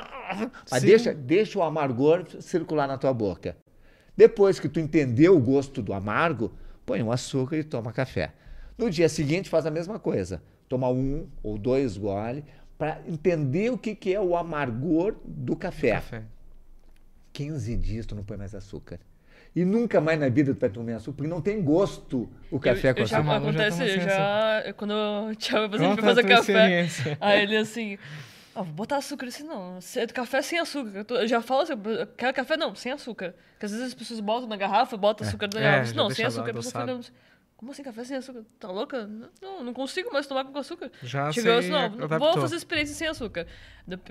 Mas 0.70 0.82
deixa, 0.82 1.14
deixa 1.14 1.58
o 1.58 1.62
amargor 1.62 2.26
circular 2.40 2.86
na 2.86 2.98
tua 2.98 3.12
boca. 3.12 3.56
Depois 4.16 4.58
que 4.58 4.68
tu 4.68 4.80
entendeu 4.80 5.36
o 5.36 5.40
gosto 5.40 5.80
do 5.80 5.92
amargo, 5.92 6.52
põe 6.84 7.02
o 7.02 7.12
açúcar 7.12 7.56
e 7.56 7.64
toma 7.64 7.92
café. 7.92 8.32
No 8.76 8.90
dia 8.90 9.08
seguinte 9.08 9.48
faz 9.48 9.64
a 9.66 9.70
mesma 9.70 9.98
coisa. 9.98 10.42
Toma 10.68 10.88
um 10.88 11.28
ou 11.42 11.56
dois 11.56 11.96
goles 11.96 12.44
para 12.76 13.00
entender 13.06 13.70
o 13.70 13.78
que, 13.78 13.94
que 13.94 14.14
é 14.14 14.20
o 14.20 14.36
amargor 14.36 15.16
do 15.24 15.56
café. 15.56 15.92
café. 15.92 16.22
15 17.32 17.76
dias 17.76 18.06
tu 18.06 18.14
não 18.14 18.24
põe 18.24 18.36
mais 18.36 18.54
açúcar. 18.54 19.00
E 19.58 19.64
nunca 19.64 20.00
mais 20.00 20.20
na 20.20 20.28
vida 20.28 20.54
tu 20.54 20.60
vai 20.60 20.70
tomar 20.70 20.94
açúcar, 20.94 21.16
porque 21.16 21.28
não 21.28 21.40
tem 21.40 21.60
gosto 21.60 22.28
o 22.48 22.60
café 22.60 22.90
eu, 22.90 22.94
com 22.94 23.02
açúcar. 23.02 23.24
Já, 23.24 23.36
acontece, 23.36 23.88
já, 23.88 24.62
já 24.62 24.72
quando 24.74 24.92
o 24.92 25.34
Thiago 25.34 25.76
vai 25.76 25.96
fazer 25.96 26.22
café, 26.22 26.88
aí 27.20 27.42
ele 27.42 27.56
assim, 27.56 27.98
ah, 28.54 28.62
vou 28.62 28.72
botar 28.72 28.98
açúcar 28.98 29.26
assim, 29.26 29.42
não, 29.42 29.80
café 30.14 30.42
sem 30.42 30.60
açúcar. 30.60 31.04
Eu 31.10 31.26
já 31.26 31.42
falo 31.42 31.62
assim, 31.62 31.72
quero 32.16 32.32
café 32.34 32.56
não, 32.56 32.72
sem 32.76 32.92
açúcar. 32.92 33.34
Porque 33.54 33.66
às 33.66 33.72
vezes 33.72 33.88
as 33.88 33.94
pessoas 33.94 34.20
botam 34.20 34.48
na 34.48 34.56
garrafa, 34.56 34.96
botam 34.96 35.26
é. 35.26 35.28
açúcar 35.28 35.48
na 35.52 35.60
garrafa, 35.60 35.90
é, 35.90 35.94
não, 35.94 36.08
sem 36.08 36.24
açúcar. 36.24 36.50
A 36.52 36.54
pessoa 36.54 36.86
fica, 36.86 37.12
como 37.58 37.72
assim, 37.72 37.82
café 37.82 38.04
sem 38.04 38.16
açúcar? 38.16 38.44
Tá 38.60 38.70
louca? 38.70 39.10
Não, 39.42 39.64
não 39.64 39.74
consigo 39.74 40.12
mais 40.12 40.28
tomar 40.28 40.44
com 40.44 40.56
açúcar. 40.56 40.92
Já 41.02 41.32
Chegou 41.32 41.58
assim, 41.58 41.70
não, 41.70 41.90
vou 42.16 42.34
fazer 42.34 42.54
experiência 42.54 42.94
sem 42.94 43.08
açúcar. 43.08 43.48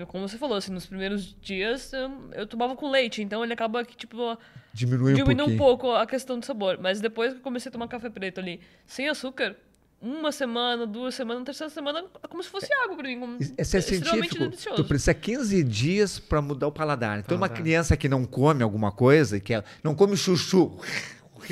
Como 0.06 0.28
você 0.28 0.36
falou, 0.36 0.58
assim, 0.58 0.70
nos 0.70 0.84
primeiros 0.84 1.34
dias 1.40 1.90
eu 2.34 2.46
tomava 2.46 2.76
com 2.76 2.90
leite, 2.90 3.22
então 3.22 3.42
ele 3.42 3.54
acaba 3.54 3.82
que, 3.86 3.96
tipo, 3.96 4.36
diminui, 4.74 5.14
diminui 5.14 5.46
um, 5.46 5.54
um 5.54 5.56
pouco 5.56 5.92
a 5.92 6.06
questão 6.06 6.38
do 6.38 6.44
sabor. 6.44 6.78
Mas 6.78 7.00
depois 7.00 7.32
que 7.32 7.38
eu 7.38 7.42
comecei 7.42 7.70
a 7.70 7.72
tomar 7.72 7.88
café 7.88 8.10
preto 8.10 8.38
ali, 8.38 8.60
sem 8.86 9.08
açúcar, 9.08 9.56
uma 9.98 10.30
semana, 10.30 10.86
duas 10.86 11.14
semanas, 11.14 11.42
terceira 11.44 11.70
semana, 11.70 12.04
é 12.22 12.28
como 12.28 12.42
se 12.42 12.50
fosse 12.50 12.68
água 12.84 12.96
para 12.96 13.08
mim. 13.08 13.18
Como, 13.18 13.38
Esse 13.56 13.76
é, 13.76 13.78
é 13.78 13.82
científico. 13.82 14.38
Delicioso. 14.38 14.76
Tu 14.76 14.84
precisa 14.84 15.14
15 15.14 15.64
dias 15.64 16.18
para 16.18 16.42
mudar 16.42 16.68
o 16.68 16.72
paladar. 16.72 17.18
Então, 17.18 17.36
paladar. 17.36 17.56
uma 17.56 17.62
criança 17.62 17.96
que 17.96 18.08
não 18.08 18.24
come 18.24 18.62
alguma 18.62 18.92
coisa, 18.92 19.40
que 19.40 19.54
é, 19.54 19.64
não 19.82 19.94
come 19.94 20.16
chuchu, 20.16 20.78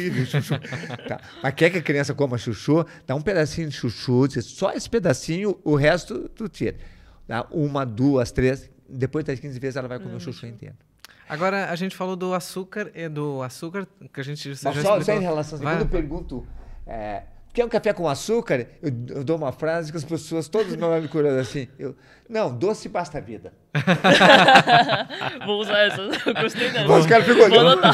horrível 0.01 0.27
chuchu. 0.27 0.55
tá. 1.09 1.21
Mas 1.43 1.55
quer 1.55 1.71
que 1.71 1.79
a 1.79 1.83
criança 1.83 2.15
coma 2.15 2.39
chuchu, 2.39 2.85
dá 3.07 3.15
um 3.15 3.21
pedacinho 3.21 3.69
de 3.69 3.75
chuchu, 3.75 4.29
só 4.43 4.73
esse 4.73 4.89
pedacinho, 4.89 5.59
o 5.65 5.75
resto 5.75 6.29
tu 6.31 6.49
tira. 6.49 6.77
Dá 7.27 7.47
uma, 7.51 7.85
duas, 7.85 8.31
três, 8.31 8.71
depois 8.89 9.25
das 9.25 9.41
15 9.41 9.59
vezes 9.59 9.77
ela 9.77 9.89
vai 9.89 9.99
comer 9.99 10.15
hum, 10.15 10.19
o 10.19 10.21
chuchu 10.21 10.47
inteiro. 10.47 10.75
Agora, 11.29 11.71
a 11.71 11.77
gente 11.77 11.97
falou 11.97 12.15
do 12.15 12.33
açúcar, 12.35 12.91
e 12.95 13.09
do 13.09 13.43
açúcar 13.43 13.87
que 14.13 14.21
a 14.21 14.23
gente... 14.23 14.49
Mas 14.49 14.61
só, 14.61 15.01
só 15.01 15.13
em 15.13 15.21
relação, 15.21 15.59
quando 15.59 15.81
eu 15.81 15.89
pergunto... 15.89 16.47
É, 16.87 17.25
quer 17.57 17.65
um 17.65 17.71
café 17.71 17.95
com 17.95 18.07
açúcar? 18.07 18.67
Eu, 18.83 18.93
eu, 19.09 19.25
dou 19.25 19.39
uma 19.39 19.51
frase 19.51 19.91
que 19.91 19.97
as 19.97 20.05
pessoas, 20.05 20.47
todos 20.47 20.77
me 20.77 20.85
olham 20.85 21.09
curioso 21.09 21.39
assim. 21.39 21.67
Eu, 21.79 21.97
não, 22.29 22.55
doce 22.55 22.87
basta 22.87 23.17
a 23.17 23.21
vida. 23.21 23.51
Vou 25.47 25.61
usar 25.61 25.79
essa. 25.79 26.03
Gostei 26.39 26.71
dela. 26.71 26.99
Os 26.99 27.07
caras 27.07 27.27
ficam 27.27 27.45
olhando. 27.45 27.81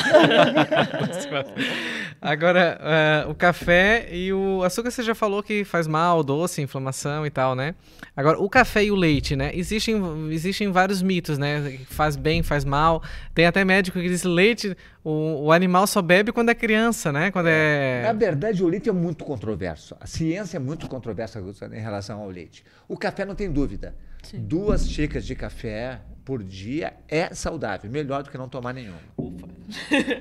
Agora, 2.24 2.78
uh, 3.26 3.30
o 3.32 3.34
café 3.34 4.08
e 4.14 4.32
o 4.32 4.62
açúcar 4.62 4.92
você 4.92 5.02
já 5.02 5.12
falou 5.12 5.42
que 5.42 5.64
faz 5.64 5.88
mal, 5.88 6.22
doce, 6.22 6.62
inflamação 6.62 7.26
e 7.26 7.30
tal, 7.30 7.56
né? 7.56 7.74
Agora, 8.16 8.38
o 8.38 8.48
café 8.48 8.84
e 8.84 8.92
o 8.92 8.94
leite, 8.94 9.34
né? 9.34 9.50
Existem, 9.52 10.00
existem 10.30 10.70
vários 10.70 11.02
mitos, 11.02 11.36
né? 11.36 11.80
Faz 11.88 12.14
bem, 12.14 12.40
faz 12.44 12.64
mal. 12.64 13.02
Tem 13.34 13.44
até 13.44 13.64
médico 13.64 13.98
que 13.98 14.08
diz 14.08 14.22
leite, 14.22 14.76
o, 15.02 15.46
o 15.46 15.52
animal 15.52 15.84
só 15.84 16.00
bebe 16.00 16.30
quando 16.30 16.50
é 16.50 16.54
criança, 16.54 17.10
né? 17.10 17.32
Quando 17.32 17.48
é... 17.48 18.02
Na 18.04 18.12
verdade, 18.12 18.62
o 18.62 18.68
leite 18.68 18.88
é 18.88 18.92
muito 18.92 19.24
controverso. 19.24 19.96
A 20.00 20.06
ciência 20.06 20.58
é 20.58 20.60
muito 20.60 20.86
controversa 20.86 21.42
em 21.72 21.80
relação 21.80 22.20
ao 22.20 22.28
leite. 22.28 22.64
O 22.86 22.96
café 22.96 23.24
não 23.24 23.34
tem 23.34 23.50
dúvida. 23.50 23.96
Sim. 24.22 24.44
Duas 24.44 24.88
xícaras 24.88 25.26
de 25.26 25.34
café 25.34 26.00
por 26.24 26.42
dia 26.42 26.94
é 27.08 27.34
saudável, 27.34 27.90
melhor 27.90 28.22
do 28.22 28.30
que 28.30 28.38
não 28.38 28.48
tomar 28.48 28.72
nenhuma. 28.72 28.98
Ufa. 29.16 29.46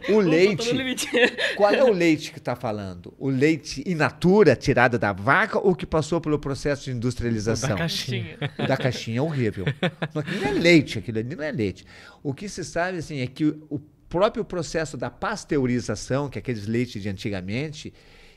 O 0.10 0.20
leite. 0.20 1.08
qual 1.56 1.72
é 1.72 1.84
o 1.84 1.92
leite 1.92 2.32
que 2.32 2.40
está 2.40 2.56
falando? 2.56 3.14
O 3.20 3.30
leite 3.30 3.84
in 3.86 3.96
natura, 3.96 4.56
tirado 4.56 4.98
da 4.98 5.14
vaca, 5.14 5.60
ou 5.60 5.76
que 5.76 5.86
passou 5.86 6.20
pelo 6.20 6.40
processo 6.40 6.86
de 6.86 6.92
industrialização? 6.92 7.70
Da 7.70 7.76
caixinha. 7.76 8.38
O 8.58 8.68
da 8.68 8.78
caixinha 8.78 9.20
é 9.20 9.22
horrível. 9.22 9.66
Aquilo 10.16 10.42
não 10.42 10.48
é 10.48 10.54
leite, 10.54 10.98
aquilo 10.98 11.20
ali 11.20 11.36
não 11.36 11.44
é 11.44 11.52
leite. 11.52 11.86
O 12.24 12.34
que 12.34 12.50
se 12.50 12.64
sabe 12.64 12.98
assim, 12.98 13.20
é 13.20 13.28
que 13.28 13.46
o 13.70 13.80
próprio 14.10 14.44
processo 14.44 14.98
da 14.98 15.10
pasteurização, 15.10 16.30
que 16.30 16.38
é 16.38 16.42
aqueles 16.42 16.68
leites 16.68 17.02
de 17.02 17.10
antigamente, 17.10 17.94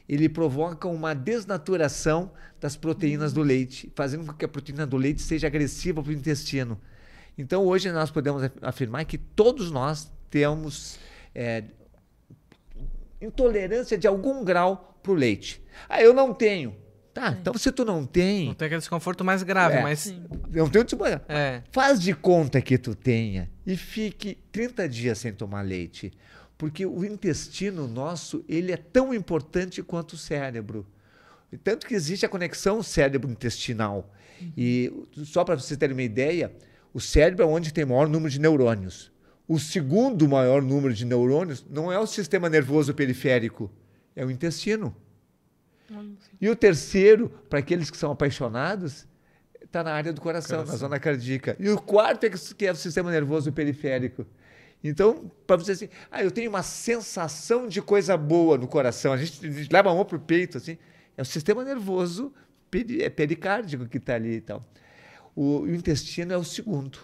ele 0.08 0.28
provoca 0.28 0.86
uma 0.86 1.14
desnaturação 1.14 2.30
das 2.60 2.76
proteínas 2.76 3.32
do 3.32 3.42
leite, 3.42 3.90
fazendo 3.94 4.26
com 4.26 4.32
que 4.32 4.44
a 4.44 4.48
proteína 4.48 4.86
do 4.86 4.96
leite 4.96 5.22
seja 5.22 5.46
agressiva 5.46 6.02
para 6.02 6.10
o 6.10 6.14
intestino. 6.14 6.80
Então, 7.36 7.64
hoje 7.64 7.90
nós 7.90 8.10
podemos 8.10 8.42
afirmar 8.62 9.04
que 9.04 9.18
todos 9.18 9.70
nós 9.70 10.12
temos 10.30 10.98
é, 11.34 11.64
intolerância 13.20 13.98
de 13.98 14.06
algum 14.06 14.44
grau 14.44 14.98
para 15.02 15.12
o 15.12 15.14
leite. 15.14 15.62
Ah, 15.88 16.02
eu 16.02 16.12
não 16.14 16.32
tenho. 16.32 16.76
Tá, 17.12 17.28
é. 17.28 17.38
então 17.40 17.54
se 17.54 17.70
tu 17.70 17.84
não 17.84 18.04
tem. 18.04 18.46
Não 18.46 18.54
tem 18.54 18.66
aquele 18.66 18.80
desconforto 18.80 19.24
mais 19.24 19.42
grave, 19.42 19.76
é, 19.76 19.82
mas. 19.82 20.12
Não 20.50 20.68
tem 20.68 20.82
é. 21.28 21.62
Faz 21.70 22.00
de 22.00 22.12
conta 22.12 22.60
que 22.60 22.76
tu 22.76 22.94
tenha 22.94 23.48
e 23.64 23.76
fique 23.76 24.36
30 24.50 24.88
dias 24.88 25.18
sem 25.18 25.32
tomar 25.32 25.62
leite. 25.62 26.12
Porque 26.56 26.86
o 26.86 27.04
intestino 27.04 27.88
nosso, 27.88 28.44
ele 28.48 28.72
é 28.72 28.76
tão 28.76 29.12
importante 29.12 29.82
quanto 29.82 30.12
o 30.12 30.18
cérebro. 30.18 30.86
Tanto 31.62 31.86
que 31.86 31.94
existe 31.94 32.26
a 32.26 32.28
conexão 32.28 32.82
cérebro-intestinal. 32.82 34.12
E 34.56 34.92
só 35.24 35.44
para 35.44 35.56
vocês 35.56 35.78
terem 35.78 35.94
uma 35.94 36.02
ideia, 36.02 36.52
o 36.92 37.00
cérebro 37.00 37.44
é 37.44 37.46
onde 37.46 37.72
tem 37.72 37.84
o 37.84 37.88
maior 37.88 38.08
número 38.08 38.30
de 38.30 38.40
neurônios. 38.40 39.12
O 39.46 39.58
segundo 39.58 40.26
maior 40.26 40.62
número 40.62 40.94
de 40.94 41.04
neurônios 41.04 41.64
não 41.68 41.92
é 41.92 41.98
o 41.98 42.06
sistema 42.06 42.48
nervoso 42.48 42.94
periférico, 42.94 43.70
é 44.16 44.24
o 44.24 44.30
intestino. 44.30 44.94
E 46.40 46.48
o 46.48 46.56
terceiro, 46.56 47.28
para 47.48 47.58
aqueles 47.58 47.90
que 47.90 47.96
são 47.96 48.10
apaixonados, 48.10 49.06
está 49.62 49.82
na 49.82 49.92
área 49.92 50.12
do 50.12 50.20
coração, 50.20 50.58
coração, 50.58 50.72
na 50.72 50.78
zona 50.78 50.98
cardíaca. 50.98 51.56
E 51.58 51.68
o 51.68 51.80
quarto 51.80 52.24
é 52.24 52.30
que 52.30 52.66
é 52.66 52.72
o 52.72 52.76
sistema 52.76 53.10
nervoso 53.10 53.52
periférico. 53.52 54.26
Então, 54.84 55.30
para 55.46 55.56
você 55.56 55.72
assim, 55.72 55.88
ah, 56.10 56.22
eu 56.22 56.30
tenho 56.30 56.50
uma 56.50 56.62
sensação 56.62 57.66
de 57.66 57.80
coisa 57.80 58.16
boa 58.18 58.58
no 58.58 58.68
coração. 58.68 59.14
A 59.14 59.16
gente, 59.16 59.46
a 59.46 59.50
gente 59.50 59.72
leva 59.72 59.90
a 59.90 59.94
mão 59.94 60.04
para 60.04 60.18
o 60.18 60.20
peito, 60.20 60.58
assim. 60.58 60.76
É 61.16 61.22
o 61.22 61.24
sistema 61.24 61.64
nervoso 61.64 62.32
é 63.00 63.08
pericárdico 63.08 63.86
que 63.86 63.98
está 63.98 64.14
ali 64.14 64.36
e 64.36 64.40
tal. 64.40 64.66
O, 65.34 65.60
o, 65.60 65.74
intestino 65.74 66.32
é 66.32 66.36
o 66.36 66.44
segundo. 66.44 66.98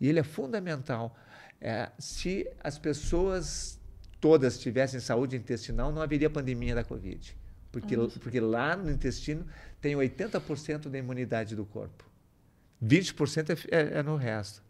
E 0.00 0.08
ele 0.08 0.18
é 0.18 0.22
fundamental. 0.22 1.16
É, 1.60 1.90
se 1.98 2.46
as 2.62 2.78
pessoas 2.78 3.80
todas 4.20 4.58
tivessem 4.58 5.00
saúde 5.00 5.36
intestinal, 5.36 5.90
não 5.90 6.02
haveria 6.02 6.28
pandemia 6.28 6.74
da 6.74 6.84
Covid. 6.84 7.36
Porque, 7.72 7.96
porque 8.20 8.40
lá 8.40 8.76
no 8.76 8.90
intestino 8.90 9.46
tem 9.80 9.94
80% 9.94 10.88
da 10.88 10.98
imunidade 10.98 11.54
do 11.54 11.64
corpo. 11.64 12.04
20% 12.82 13.66
é, 13.70 13.76
é, 13.76 13.98
é 13.98 14.02
no 14.02 14.16
resto. 14.16 14.62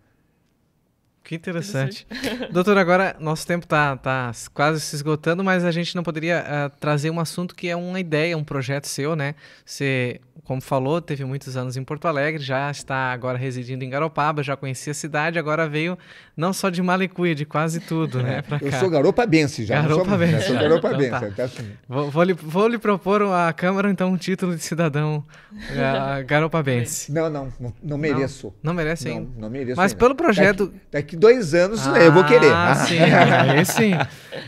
Que 1.26 1.34
interessante. 1.34 2.06
Doutor, 2.52 2.78
agora 2.78 3.16
nosso 3.18 3.44
tempo 3.44 3.64
está 3.64 3.96
tá 3.96 4.30
quase 4.54 4.80
se 4.80 4.94
esgotando, 4.94 5.42
mas 5.42 5.64
a 5.64 5.72
gente 5.72 5.96
não 5.96 6.04
poderia 6.04 6.44
uh, 6.44 6.78
trazer 6.78 7.10
um 7.10 7.18
assunto 7.18 7.52
que 7.52 7.68
é 7.68 7.74
uma 7.74 7.98
ideia, 7.98 8.38
um 8.38 8.44
projeto 8.44 8.86
seu, 8.86 9.16
né? 9.16 9.34
Você, 9.64 10.20
como 10.44 10.60
falou, 10.60 11.02
teve 11.02 11.24
muitos 11.24 11.56
anos 11.56 11.76
em 11.76 11.82
Porto 11.82 12.06
Alegre, 12.06 12.40
já 12.40 12.70
está 12.70 13.12
agora 13.12 13.36
residindo 13.36 13.82
em 13.82 13.90
Garopaba, 13.90 14.40
já 14.40 14.56
conhecia 14.56 14.92
a 14.92 14.94
cidade, 14.94 15.36
agora 15.36 15.68
veio 15.68 15.98
não 16.36 16.52
só 16.52 16.70
de 16.70 16.80
Malicuia, 16.80 17.34
de 17.34 17.44
quase 17.44 17.80
tudo, 17.80 18.22
né? 18.22 18.42
Pra 18.42 18.60
Eu 18.62 18.70
sou 18.70 18.88
garopabense 18.88 19.64
já. 19.64 19.82
Garopabense. 19.82 20.46
Sou, 20.46 20.54
sou 20.54 20.56
garopabense. 20.56 21.16
Então, 21.16 21.32
tá. 21.32 21.44
Assim. 21.44 21.72
vou, 21.88 22.08
vou, 22.08 22.22
lhe, 22.22 22.34
vou 22.34 22.68
lhe 22.68 22.78
propor 22.78 23.22
à 23.22 23.52
Câmara, 23.52 23.90
então, 23.90 24.12
um 24.12 24.16
título 24.16 24.54
de 24.54 24.62
cidadão 24.62 25.24
uh, 25.52 26.22
garopabense. 26.24 27.10
Não, 27.10 27.28
não, 27.28 27.52
não, 27.58 27.74
não 27.82 27.98
mereço. 27.98 28.54
Não, 28.62 28.70
não 28.70 28.74
merece 28.74 29.08
ainda? 29.08 29.28
Não, 29.34 29.40
não 29.40 29.50
mereço 29.50 29.76
Mas 29.76 29.90
ainda. 29.90 29.98
pelo 29.98 30.14
projeto... 30.14 30.66
Daqui, 30.66 30.80
daqui 30.92 31.15
dois 31.16 31.54
anos 31.54 31.86
ah, 31.86 31.98
eu 31.98 32.12
vou 32.12 32.24
querer. 32.24 32.52
Ah, 32.52 32.74
sim, 32.74 32.98
aí 33.00 33.64
sim. 33.64 33.92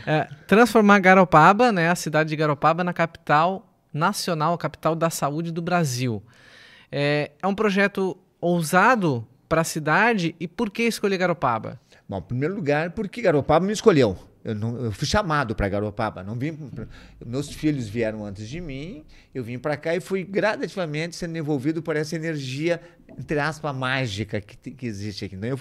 É, 0.07 0.29
transformar 0.47 0.99
Garopaba, 1.01 1.73
né, 1.73 1.91
a 1.91 1.95
cidade 1.95 2.29
de 2.29 2.37
Garopaba, 2.37 2.85
na 2.85 2.93
capital 2.93 3.67
nacional, 3.93 4.55
a 4.55 4.59
capital 4.59 4.95
da 4.95 5.11
saúde 5.11 5.51
do 5.51 5.63
Brasil. 5.63 6.23
É, 6.91 7.33
é 7.43 7.47
um 7.47 7.55
projeto 7.55 8.17
ousado 8.41 9.27
para 9.49 9.63
a 9.63 9.65
cidade 9.65 10.35
e 10.39 10.47
por 10.47 10.71
que 10.71 10.83
escolher 10.83 11.19
Garopaba? 11.19 11.81
Bom, 12.09 12.19
em 12.19 12.23
primeiro 12.23 12.55
lugar, 12.55 12.91
porque 12.91 13.21
Garopaba 13.21 13.67
me 13.67 13.73
escolheu. 13.73 14.17
Eu, 14.49 14.55
não, 14.55 14.85
eu 14.85 14.93
fui 14.93 15.07
chamado 15.07 15.55
para 15.55 15.69
Garopaba. 15.69 16.23
Não 16.23 16.35
vim, 16.35 16.57
meus 17.25 17.51
filhos 17.51 17.87
vieram 17.87 18.25
antes 18.25 18.49
de 18.49 18.61
mim. 18.61 19.05
Eu 19.35 19.45
vim 19.45 19.59
para 19.59 19.77
cá 19.77 19.95
e 19.95 20.01
fui 20.01 20.25
gradativamente 20.25 21.17
sendo 21.17 21.37
envolvido 21.37 21.83
por 21.83 21.97
essa 21.97 22.17
energia, 22.17 22.81
entre 23.19 23.39
aspas, 23.39 23.77
mágica 23.77 24.41
que, 24.41 24.71
que 24.71 24.87
existe 24.87 25.27
aqui. 25.27 25.37
Né? 25.37 25.53
Eu, 25.53 25.61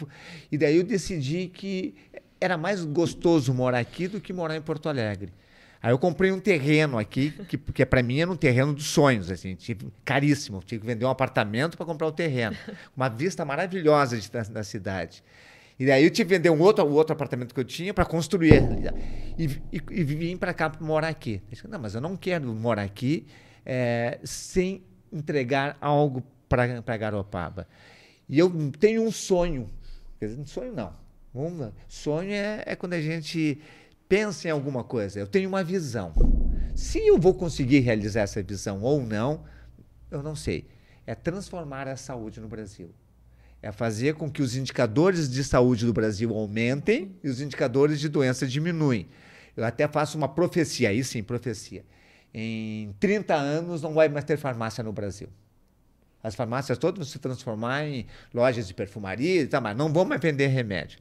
e 0.50 0.58
daí 0.58 0.78
eu 0.78 0.84
decidi 0.84 1.48
que 1.48 1.96
era 2.40 2.58
mais 2.58 2.86
gostoso 2.86 3.54
morar 3.54 3.80
aqui 3.80 4.08
do 4.08 4.22
que 4.22 4.32
morar 4.32 4.56
em 4.56 4.62
Porto 4.62 4.88
Alegre. 4.88 5.34
Aí 5.82 5.92
eu 5.92 6.00
comprei 6.00 6.32
um 6.32 6.40
terreno 6.40 6.98
aqui, 6.98 7.32
que, 7.48 7.58
que 7.58 7.86
para 7.86 8.02
mim 8.02 8.20
era 8.20 8.32
um 8.32 8.36
terreno 8.36 8.74
dos 8.74 8.88
sonhos, 8.88 9.30
assim, 9.30 9.54
tive, 9.56 9.88
caríssimo. 10.04 10.62
Tive 10.66 10.82
que 10.82 10.88
vender 10.88 11.06
um 11.06 11.10
apartamento 11.10 11.78
para 11.78 11.86
comprar 11.86 12.08
o 12.08 12.12
terreno. 12.12 12.56
Uma 12.96 13.10
vista 13.10 13.46
maravilhosa 13.46 14.18
de, 14.18 14.32
da, 14.32 14.42
da, 14.44 14.64
cidade. 14.64 15.24
E 15.80 15.86
daí 15.86 16.04
eu 16.04 16.10
tive 16.10 16.30
que 16.30 16.36
vender 16.36 16.50
um 16.50 16.60
outro, 16.60 16.84
um 16.86 16.94
outro 16.94 17.14
apartamento 17.14 17.54
que 17.54 17.60
eu 17.60 17.66
tinha 17.66 17.94
para 17.94 18.06
construir. 18.06 18.64
E, 19.38 19.46
e, 19.72 19.82
e 19.92 20.04
vim 20.04 20.36
para 20.36 20.54
cá 20.54 20.70
para 20.70 20.84
morar 20.84 21.10
aqui. 21.10 21.42
Eu 21.46 21.50
disse, 21.52 21.68
não, 21.68 21.80
mas 21.80 21.94
eu 21.94 22.02
não 22.02 22.18
quero 22.18 22.48
morar 22.54 22.84
aqui 22.84 23.28
é, 23.64 24.20
sem 24.24 24.84
entregar 25.12 25.78
algo 25.80 26.24
para 26.50 26.98
Garopaba. 26.98 27.68
E 28.28 28.40
eu 28.40 28.52
tenho 28.80 29.04
um 29.04 29.12
sonho. 29.12 29.70
Quer 30.20 30.28
dizer, 30.28 30.48
sonho 30.48 30.74
não. 30.74 30.94
Um, 31.36 31.72
sonho 31.88 32.32
é, 32.32 32.64
é 32.66 32.76
quando 32.76 32.94
a 32.94 33.02
gente 33.02 33.62
pensa 34.10 34.48
em 34.48 34.52
alguma 34.52 34.84
coisa. 34.84 35.20
Eu 35.20 35.28
tenho 35.28 35.48
uma 35.48 35.64
visão. 35.64 36.14
Se 36.76 37.06
eu 37.06 37.20
vou 37.20 37.34
conseguir 37.34 37.80
realizar 37.80 38.22
essa 38.22 38.42
visão 38.42 38.82
ou 38.82 39.06
não, 39.06 39.44
eu 40.10 40.24
não 40.24 40.36
sei. 40.36 40.68
É 41.06 41.14
transformar 41.14 41.88
a 41.88 41.96
saúde 41.96 42.40
no 42.40 42.48
Brasil. 42.48 42.90
É 43.62 43.72
fazer 43.72 44.16
com 44.16 44.30
que 44.30 44.42
os 44.42 44.56
indicadores 44.56 45.30
de 45.30 45.44
saúde 45.44 45.86
do 45.86 45.94
Brasil 45.94 46.34
aumentem 46.34 47.16
e 47.24 47.30
os 47.30 47.42
indicadores 47.42 48.00
de 48.00 48.08
doença 48.08 48.46
diminuem. 48.48 49.08
Eu 49.56 49.66
até 49.66 49.88
faço 49.88 50.18
uma 50.18 50.28
profecia, 50.28 50.90
aí 50.90 51.04
sim, 51.04 51.24
profecia. 51.24 51.84
Em 52.34 52.94
30 53.00 53.34
anos 53.34 53.82
não 53.82 53.94
vai 53.94 54.08
mais 54.08 54.24
ter 54.24 54.38
farmácia 54.38 54.84
no 54.84 54.94
Brasil. 54.94 55.30
As 56.22 56.36
farmácias 56.36 56.78
todas 56.78 57.00
vão 57.00 57.06
se 57.06 57.20
transformar 57.20 57.86
em 57.86 58.06
lojas 58.34 58.68
de 58.68 58.74
perfumaria, 58.74 59.48
tá, 59.48 59.62
mas 59.62 59.76
não 59.76 59.92
vão 59.92 60.06
mais 60.06 60.22
vender 60.22 60.48
remédio. 60.48 61.00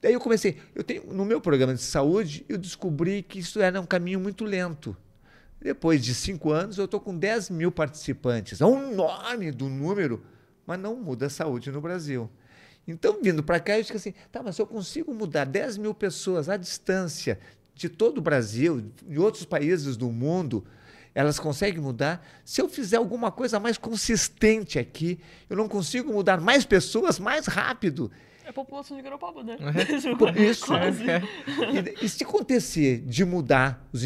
Daí 0.00 0.14
eu 0.14 0.20
comecei, 0.20 0.58
eu 0.74 0.82
tenho 0.82 1.04
no 1.12 1.24
meu 1.24 1.40
programa 1.40 1.74
de 1.74 1.80
saúde, 1.80 2.44
eu 2.48 2.58
descobri 2.58 3.22
que 3.22 3.38
isso 3.38 3.60
era 3.60 3.80
um 3.80 3.86
caminho 3.86 4.18
muito 4.18 4.44
lento. 4.44 4.96
Depois 5.60 6.04
de 6.04 6.12
cinco 6.12 6.50
anos, 6.50 6.76
eu 6.76 6.86
estou 6.86 6.98
com 6.98 7.16
10 7.16 7.50
mil 7.50 7.70
participantes. 7.70 8.60
É 8.60 8.66
um 8.66 8.92
enorme 8.92 9.52
do 9.52 9.68
número, 9.68 10.24
mas 10.66 10.78
não 10.78 10.96
muda 10.96 11.26
a 11.26 11.30
saúde 11.30 11.70
no 11.70 11.80
Brasil. 11.80 12.30
Então, 12.86 13.20
vindo 13.22 13.42
para 13.42 13.60
cá, 13.60 13.76
eu 13.76 13.82
disse 13.82 13.96
assim: 13.96 14.14
tá, 14.30 14.42
mas 14.42 14.58
eu 14.58 14.66
consigo 14.66 15.14
mudar 15.14 15.44
10 15.44 15.78
mil 15.78 15.94
pessoas 15.94 16.48
à 16.48 16.56
distância 16.56 17.38
de 17.74 17.88
todo 17.88 18.18
o 18.18 18.22
Brasil, 18.22 18.92
de 19.02 19.18
outros 19.18 19.44
países 19.44 19.96
do 19.96 20.10
mundo, 20.10 20.64
elas 21.14 21.38
conseguem 21.38 21.80
mudar. 21.80 22.26
Se 22.44 22.60
eu 22.60 22.68
fizer 22.68 22.96
alguma 22.96 23.30
coisa 23.30 23.58
mais 23.60 23.78
consistente 23.78 24.78
aqui, 24.78 25.18
eu 25.48 25.56
não 25.56 25.68
consigo 25.68 26.12
mudar 26.12 26.40
mais 26.40 26.64
pessoas 26.64 27.18
mais 27.18 27.46
rápido. 27.46 28.10
É 28.44 28.50
a 28.50 28.52
população 28.52 28.96
de 28.96 29.02
Garopaba, 29.02 29.42
né? 29.42 29.56
É. 29.60 30.42
Isso. 30.42 30.74
É. 30.74 31.22
E, 32.00 32.04
e, 32.04 32.08
se 32.08 32.24
acontecer 32.24 33.00
de 33.00 33.24
mudar 33.24 33.88
os, 33.92 34.02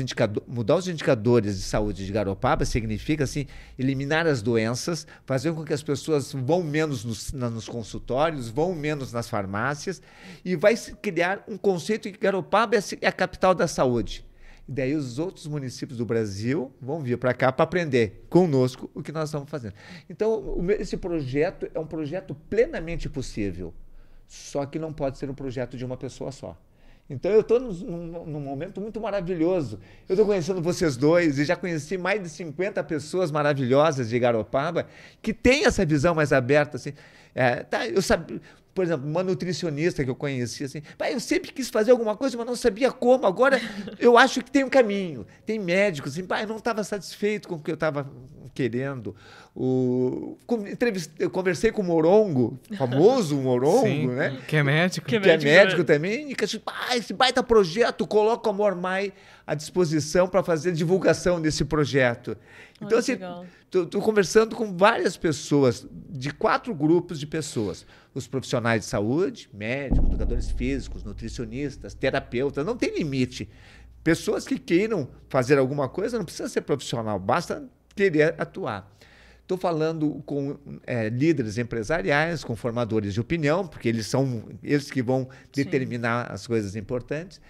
mudar 0.47 0.77
os 0.77 0.89
indicadores 0.89 1.57
de 1.57 1.63
saúde 1.63 2.05
de 2.05 2.13
Garopaba, 2.13 2.65
significa 2.65 3.25
assim, 3.25 3.47
eliminar 3.79 4.27
as 4.27 4.43
doenças, 4.43 5.07
fazer 5.25 5.53
com 5.53 5.65
que 5.65 5.73
as 5.73 5.83
pessoas 5.83 6.33
vão 6.33 6.63
menos 6.63 7.05
nos, 7.05 7.33
nos 7.33 7.69
consultórios, 7.69 8.49
vão 8.49 8.75
menos 8.75 9.13
nas 9.13 9.29
farmácias, 9.29 10.03
e 10.45 10.55
vai 10.55 10.77
criar 11.01 11.43
um 11.49 11.57
conceito 11.57 12.11
que 12.11 12.19
Garopaba 12.19 12.77
é, 12.77 12.81
é 13.01 13.09
a 13.09 13.13
capital 13.13 13.55
da 13.55 13.67
saúde. 13.67 14.27
E 14.69 14.73
daí 14.73 14.95
os 14.95 15.19
outros 15.19 15.47
municípios 15.47 15.99
do 15.99 16.05
Brasil 16.05 16.73
vão 16.81 17.01
vir 17.01 17.17
para 17.19 17.33
cá 17.33 17.53
para 17.53 17.63
aprender 17.63 18.27
conosco 18.29 18.91
o 18.95 19.03
que 19.03 19.13
nós 19.13 19.29
estamos 19.29 19.49
fazendo. 19.49 19.75
Então, 20.11 20.59
esse 20.79 20.97
projeto 20.97 21.69
é 21.73 21.79
um 21.79 21.87
projeto 21.87 22.35
plenamente 22.51 23.09
possível. 23.09 23.73
Só 24.27 24.67
que 24.67 24.79
não 24.79 24.93
pode 24.93 25.19
ser 25.19 25.31
um 25.31 25.35
projeto 25.35 25.77
de 25.77 25.85
uma 25.85 25.97
pessoa 25.97 26.33
só. 26.33 26.57
Então 27.09 27.31
eu 27.31 27.41
estou 27.41 27.61
num, 27.61 28.25
num, 28.27 28.41
momento 28.41 28.81
muito 28.81 29.01
maravilhoso. 29.01 29.79
Eu 30.09 30.15
estou 30.15 30.27
conhecendo 30.27 30.61
vocês 30.61 30.97
dois 30.97 31.39
e 31.39 31.45
já 31.45 31.55
conheci 31.55 31.97
mais 31.97 32.21
de 32.21 32.29
50 32.29 32.83
pessoas 32.83 33.31
maravilhosas 33.31 34.09
de 34.09 34.19
Garopaba 34.19 34.89
que 35.23 35.33
têm 35.33 35.67
essa 35.67 35.87
visão 35.87 36.17
mais 36.17 36.33
aberta. 36.33 36.77
Assim. 36.77 36.93
É, 37.33 37.63
tá, 37.63 37.87
eu 37.87 38.03
sabia, 38.03 38.41
por 38.77 38.85
exemplo, 38.85 39.09
uma 39.09 39.23
nutricionista 39.23 40.05
que 40.05 40.11
eu 40.11 40.15
conheci, 40.15 40.63
assim, 40.63 40.83
eu 41.11 41.19
sempre 41.19 41.51
quis 41.51 41.71
fazer 41.71 41.93
alguma 41.93 42.15
coisa, 42.15 42.37
mas 42.37 42.47
não 42.47 42.55
sabia 42.55 42.93
como. 42.93 43.27
Agora 43.27 43.59
eu 43.99 44.19
acho 44.19 44.43
que 44.43 44.51
tem 44.51 44.65
um 44.65 44.69
caminho. 44.69 45.27
Tem 45.47 45.59
médicos, 45.59 46.13
assim, 46.13 46.27
pai, 46.27 46.43
eu 46.43 46.47
não 46.47 46.59
estava 46.59 46.85
satisfeito 46.85 47.49
com 47.49 47.55
o 47.55 47.59
que 47.59 47.71
eu 47.71 47.75
estava 47.75 48.07
querendo. 48.53 49.17
O, 49.55 50.37
eu 51.19 51.31
conversei 51.31 51.73
com 51.73 51.81
o 51.81 51.85
Morongo, 51.87 52.61
famoso 52.77 53.37
Morongo, 53.37 53.87
Sim, 53.87 54.09
né? 54.09 54.39
Que 54.47 54.57
é 54.57 54.63
médico. 54.63 55.07
Que 55.07 55.17
é 55.17 55.21
médico, 55.21 55.41
que 55.43 55.49
é 55.49 55.65
médico 55.65 55.85
também. 55.85 56.31
E 56.31 56.35
que, 56.35 56.45
assim, 56.45 56.61
ah, 56.67 56.95
esse 56.99 57.15
baita 57.15 57.43
projeto, 57.43 58.07
coloca 58.07 58.47
o 58.47 58.53
Amor 58.53 58.75
Mai 58.75 59.11
à 59.47 59.55
disposição 59.55 60.27
para 60.27 60.43
fazer 60.43 60.73
divulgação 60.73 61.41
desse 61.41 61.65
projeto. 61.65 62.37
Então, 62.81 62.99
assim, 62.99 63.17
estou 63.73 64.03
conversando 64.03 64.57
com 64.57 64.77
várias 64.77 65.17
pessoas, 65.17 65.87
de 66.11 66.33
quatro 66.33 66.75
grupos 66.75 67.21
de 67.21 67.27
pessoas. 67.27 67.87
Os 68.13 68.27
profissionais 68.27 68.83
de 68.83 68.87
saúde, 68.87 69.49
médicos, 69.55 70.09
educadores 70.09 70.51
físicos, 70.51 71.05
nutricionistas, 71.05 71.95
terapeutas, 71.95 72.67
não 72.67 72.77
tem 72.77 72.97
limite. 72.97 73.49
Pessoas 74.03 74.45
que 74.45 74.59
queiram 74.59 75.09
fazer 75.29 75.59
alguma 75.59 75.89
coisa 75.89 76.19
não 76.19 76.25
precisa 76.25 76.49
ser 76.49 76.63
profissional, 76.63 77.19
basta 77.19 77.69
querer 77.95 78.35
atuar. 78.39 78.91
Estou 79.43 79.57
falando 79.57 80.23
com 80.27 80.59
é, 80.85 81.09
líderes 81.09 81.57
empresariais, 81.57 82.43
com 82.43 82.57
formadores 82.57 83.15
de 83.15 83.21
opinião, 83.21 83.65
porque 83.65 83.89
eles 83.89 84.09
são 84.09 84.43
eles 84.61 84.91
que 84.91 85.01
vão 85.01 85.29
determinar 85.53 86.27
Sim. 86.27 86.33
as 86.35 86.47
coisas 86.49 86.75
importantes. 86.75 87.41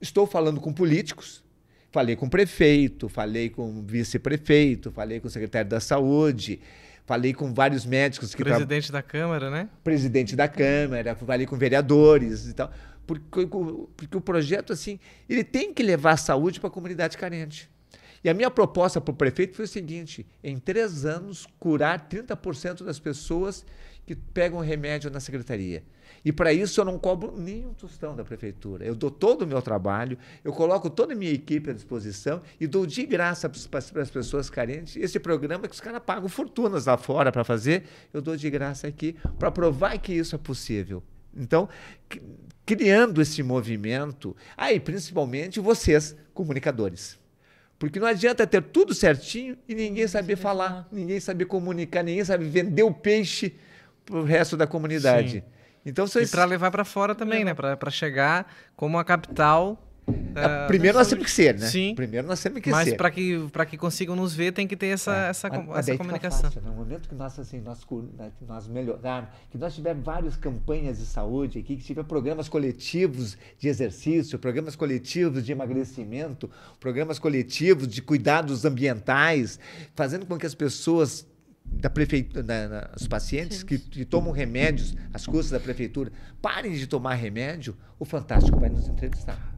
Estou 0.00 0.26
falando 0.26 0.60
com 0.60 0.72
políticos, 0.72 1.42
falei 1.90 2.16
com 2.16 2.26
o 2.26 2.30
prefeito, 2.30 3.08
falei 3.08 3.48
com 3.48 3.82
vice-prefeito, 3.82 4.90
falei 4.90 5.20
com 5.20 5.28
o 5.28 5.30
secretário 5.30 5.70
da 5.70 5.80
Saúde, 5.80 6.60
falei 7.06 7.32
com 7.32 7.54
vários 7.54 7.86
médicos 7.86 8.34
que 8.34 8.44
Presidente 8.44 8.88
tra... 8.88 9.00
da 9.00 9.02
Câmara, 9.02 9.50
né? 9.50 9.68
Presidente 9.82 10.36
da 10.36 10.48
Câmara, 10.48 11.14
falei 11.14 11.46
com 11.46 11.56
vereadores 11.56 12.46
e 12.46 12.54
tal. 12.54 12.70
Porque, 13.06 13.46
porque 13.96 14.16
o 14.16 14.20
projeto, 14.20 14.72
assim, 14.72 14.98
ele 15.28 15.44
tem 15.44 15.72
que 15.72 15.82
levar 15.82 16.12
a 16.12 16.16
saúde 16.16 16.58
para 16.58 16.68
a 16.68 16.72
comunidade 16.72 17.16
carente. 17.16 17.70
E 18.22 18.28
a 18.28 18.34
minha 18.34 18.50
proposta 18.50 19.00
para 19.00 19.12
o 19.12 19.14
prefeito 19.14 19.54
foi 19.54 19.64
o 19.64 19.68
seguinte: 19.68 20.26
em 20.42 20.58
três 20.58 21.06
anos, 21.06 21.46
curar 21.58 22.08
30% 22.08 22.84
das 22.84 22.98
pessoas 22.98 23.64
que 24.04 24.16
pegam 24.16 24.58
remédio 24.58 25.10
na 25.10 25.20
secretaria. 25.20 25.84
E 26.26 26.32
para 26.32 26.52
isso 26.52 26.80
eu 26.80 26.84
não 26.84 26.98
cobro 26.98 27.32
nem 27.38 27.64
um 27.64 27.72
tostão 27.72 28.16
da 28.16 28.24
prefeitura. 28.24 28.84
Eu 28.84 28.96
dou 28.96 29.12
todo 29.12 29.42
o 29.42 29.46
meu 29.46 29.62
trabalho, 29.62 30.18
eu 30.42 30.52
coloco 30.52 30.90
toda 30.90 31.12
a 31.12 31.16
minha 31.16 31.30
equipe 31.30 31.70
à 31.70 31.72
disposição 31.72 32.42
e 32.58 32.66
dou 32.66 32.84
de 32.84 33.06
graça 33.06 33.48
para 33.48 34.02
as 34.02 34.10
pessoas 34.10 34.50
carentes. 34.50 34.96
Esse 34.96 35.20
programa 35.20 35.68
que 35.68 35.74
os 35.74 35.80
caras 35.80 36.02
pagam 36.04 36.28
fortunas 36.28 36.86
lá 36.86 36.96
fora 36.96 37.30
para 37.30 37.44
fazer, 37.44 37.84
eu 38.12 38.20
dou 38.20 38.36
de 38.36 38.50
graça 38.50 38.88
aqui 38.88 39.14
para 39.38 39.52
provar 39.52 39.96
que 39.98 40.12
isso 40.12 40.34
é 40.34 40.38
possível. 40.38 41.00
Então, 41.32 41.68
criando 42.66 43.22
esse 43.22 43.40
movimento, 43.44 44.34
aí 44.56 44.80
principalmente 44.80 45.60
vocês, 45.60 46.16
comunicadores. 46.34 47.16
Porque 47.78 48.00
não 48.00 48.08
adianta 48.08 48.44
ter 48.48 48.64
tudo 48.64 48.92
certinho 48.94 49.56
e 49.68 49.76
ninguém 49.76 50.08
saber 50.08 50.34
falar, 50.34 50.88
ninguém 50.90 51.20
saber 51.20 51.44
comunicar, 51.44 52.02
ninguém 52.02 52.24
sabe 52.24 52.46
vender 52.46 52.82
o 52.82 52.92
peixe 52.92 53.54
para 54.04 54.16
o 54.16 54.24
resto 54.24 54.56
da 54.56 54.66
comunidade. 54.66 55.44
Sim. 55.46 55.55
Então, 55.86 56.06
vocês... 56.06 56.28
E 56.28 56.32
para 56.32 56.44
levar 56.44 56.70
para 56.70 56.84
fora 56.84 57.14
também, 57.14 57.44
né? 57.44 57.54
Para 57.54 57.90
chegar 57.90 58.52
como 58.74 58.98
a 58.98 59.04
capital 59.04 59.80
Uh, 60.08 60.68
primeiro 60.68 60.96
nós 60.96 61.08
temos 61.08 61.24
que 61.24 61.30
ser, 61.30 61.58
né? 61.58 61.66
Sim. 61.66 61.94
Primeiro 61.94 62.28
nós 62.28 62.40
temos 62.40 62.60
que 62.60 62.70
Mas 62.70 62.84
ser. 62.84 62.90
Mas 62.90 62.96
para 62.96 63.10
que, 63.10 63.70
que 63.70 63.76
consigam 63.76 64.14
nos 64.14 64.34
ver, 64.34 64.52
tem 64.52 64.66
que 64.66 64.76
ter 64.76 64.88
essa, 64.88 65.12
é. 65.12 65.30
essa, 65.30 65.48
essa 65.74 65.96
comunicação. 65.96 66.42
Fácil, 66.42 66.62
né? 66.62 66.70
No 66.70 66.76
momento 66.76 67.08
que 67.08 67.14
nós, 67.14 67.36
assim, 67.38 67.60
nós, 67.60 67.84
né, 68.16 68.30
nós 68.46 68.68
melhorarmos, 68.68 69.30
que 69.50 69.58
nós 69.58 69.74
tivermos 69.74 70.04
várias 70.04 70.36
campanhas 70.36 70.98
de 70.98 71.06
saúde 71.06 71.58
aqui, 71.58 71.76
que 71.76 71.82
tiver 71.82 72.04
programas 72.04 72.48
coletivos 72.48 73.36
de 73.58 73.66
exercício, 73.66 74.38
programas 74.38 74.76
coletivos 74.76 75.44
de 75.44 75.50
emagrecimento, 75.50 76.48
programas 76.78 77.18
coletivos 77.18 77.88
de 77.88 78.00
cuidados 78.00 78.64
ambientais, 78.64 79.58
fazendo 79.94 80.24
com 80.24 80.38
que 80.38 80.46
as 80.46 80.54
pessoas 80.54 81.26
da 81.70 81.90
prefeitura, 81.90 82.42
da, 82.42 82.68
da, 82.68 82.90
os 82.96 83.06
pacientes 83.06 83.62
que, 83.62 83.78
que, 83.78 84.04
tomam 84.04 84.32
remédios 84.32 84.94
às 85.12 85.26
custas 85.26 85.50
da 85.50 85.60
prefeitura 85.60 86.12
parem 86.40 86.72
de 86.72 86.86
tomar 86.86 87.14
remédio, 87.14 87.76
o 87.98 88.04
Fantástico 88.04 88.58
vai 88.58 88.68
nos 88.68 88.88
entrevistar. 88.88 89.55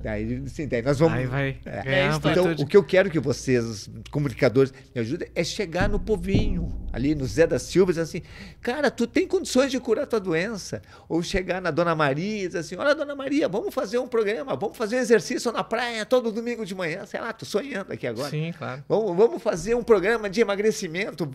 Daí, 0.00 0.48
sim, 0.48 0.68
daí 0.68 0.82
nós 0.82 0.98
vamos. 0.98 1.18
Aí 1.18 1.26
vai. 1.26 1.58
É. 1.64 2.00
É 2.00 2.10
então, 2.14 2.52
o 2.52 2.66
que 2.66 2.76
eu 2.76 2.84
quero 2.84 3.10
que 3.10 3.18
vocês, 3.18 3.64
os 3.64 3.90
comunicadores, 4.10 4.72
me 4.94 5.00
ajudem 5.00 5.28
é 5.34 5.42
chegar 5.42 5.88
no 5.88 5.98
povinho, 5.98 6.68
ali 6.92 7.14
no 7.14 7.26
Zé 7.26 7.46
da 7.46 7.58
Silva, 7.58 7.90
e 7.90 7.94
dizer 7.94 8.02
assim: 8.02 8.22
cara, 8.60 8.90
tu 8.90 9.06
tem 9.06 9.26
condições 9.26 9.70
de 9.70 9.80
curar 9.80 10.06
tua 10.06 10.20
doença. 10.20 10.82
Ou 11.08 11.22
chegar 11.22 11.60
na 11.60 11.70
Dona 11.70 11.94
Maria 11.94 12.44
e 12.44 12.46
dizer 12.46 12.58
assim: 12.58 12.76
olha, 12.76 12.94
Dona 12.94 13.14
Maria, 13.14 13.48
vamos 13.48 13.74
fazer 13.74 13.98
um 13.98 14.06
programa, 14.06 14.56
vamos 14.56 14.76
fazer 14.76 14.96
um 14.96 15.00
exercício 15.00 15.50
na 15.52 15.64
praia 15.64 16.04
todo 16.06 16.30
domingo 16.30 16.64
de 16.64 16.74
manhã. 16.74 17.04
Sei 17.06 17.20
lá, 17.20 17.32
tô 17.32 17.44
sonhando 17.44 17.92
aqui 17.92 18.06
agora. 18.06 18.30
Sim, 18.30 18.52
claro. 18.56 18.84
Vamos, 18.88 19.16
vamos 19.16 19.42
fazer 19.42 19.74
um 19.74 19.82
programa 19.82 20.28
de 20.30 20.40
emagrecimento, 20.40 21.30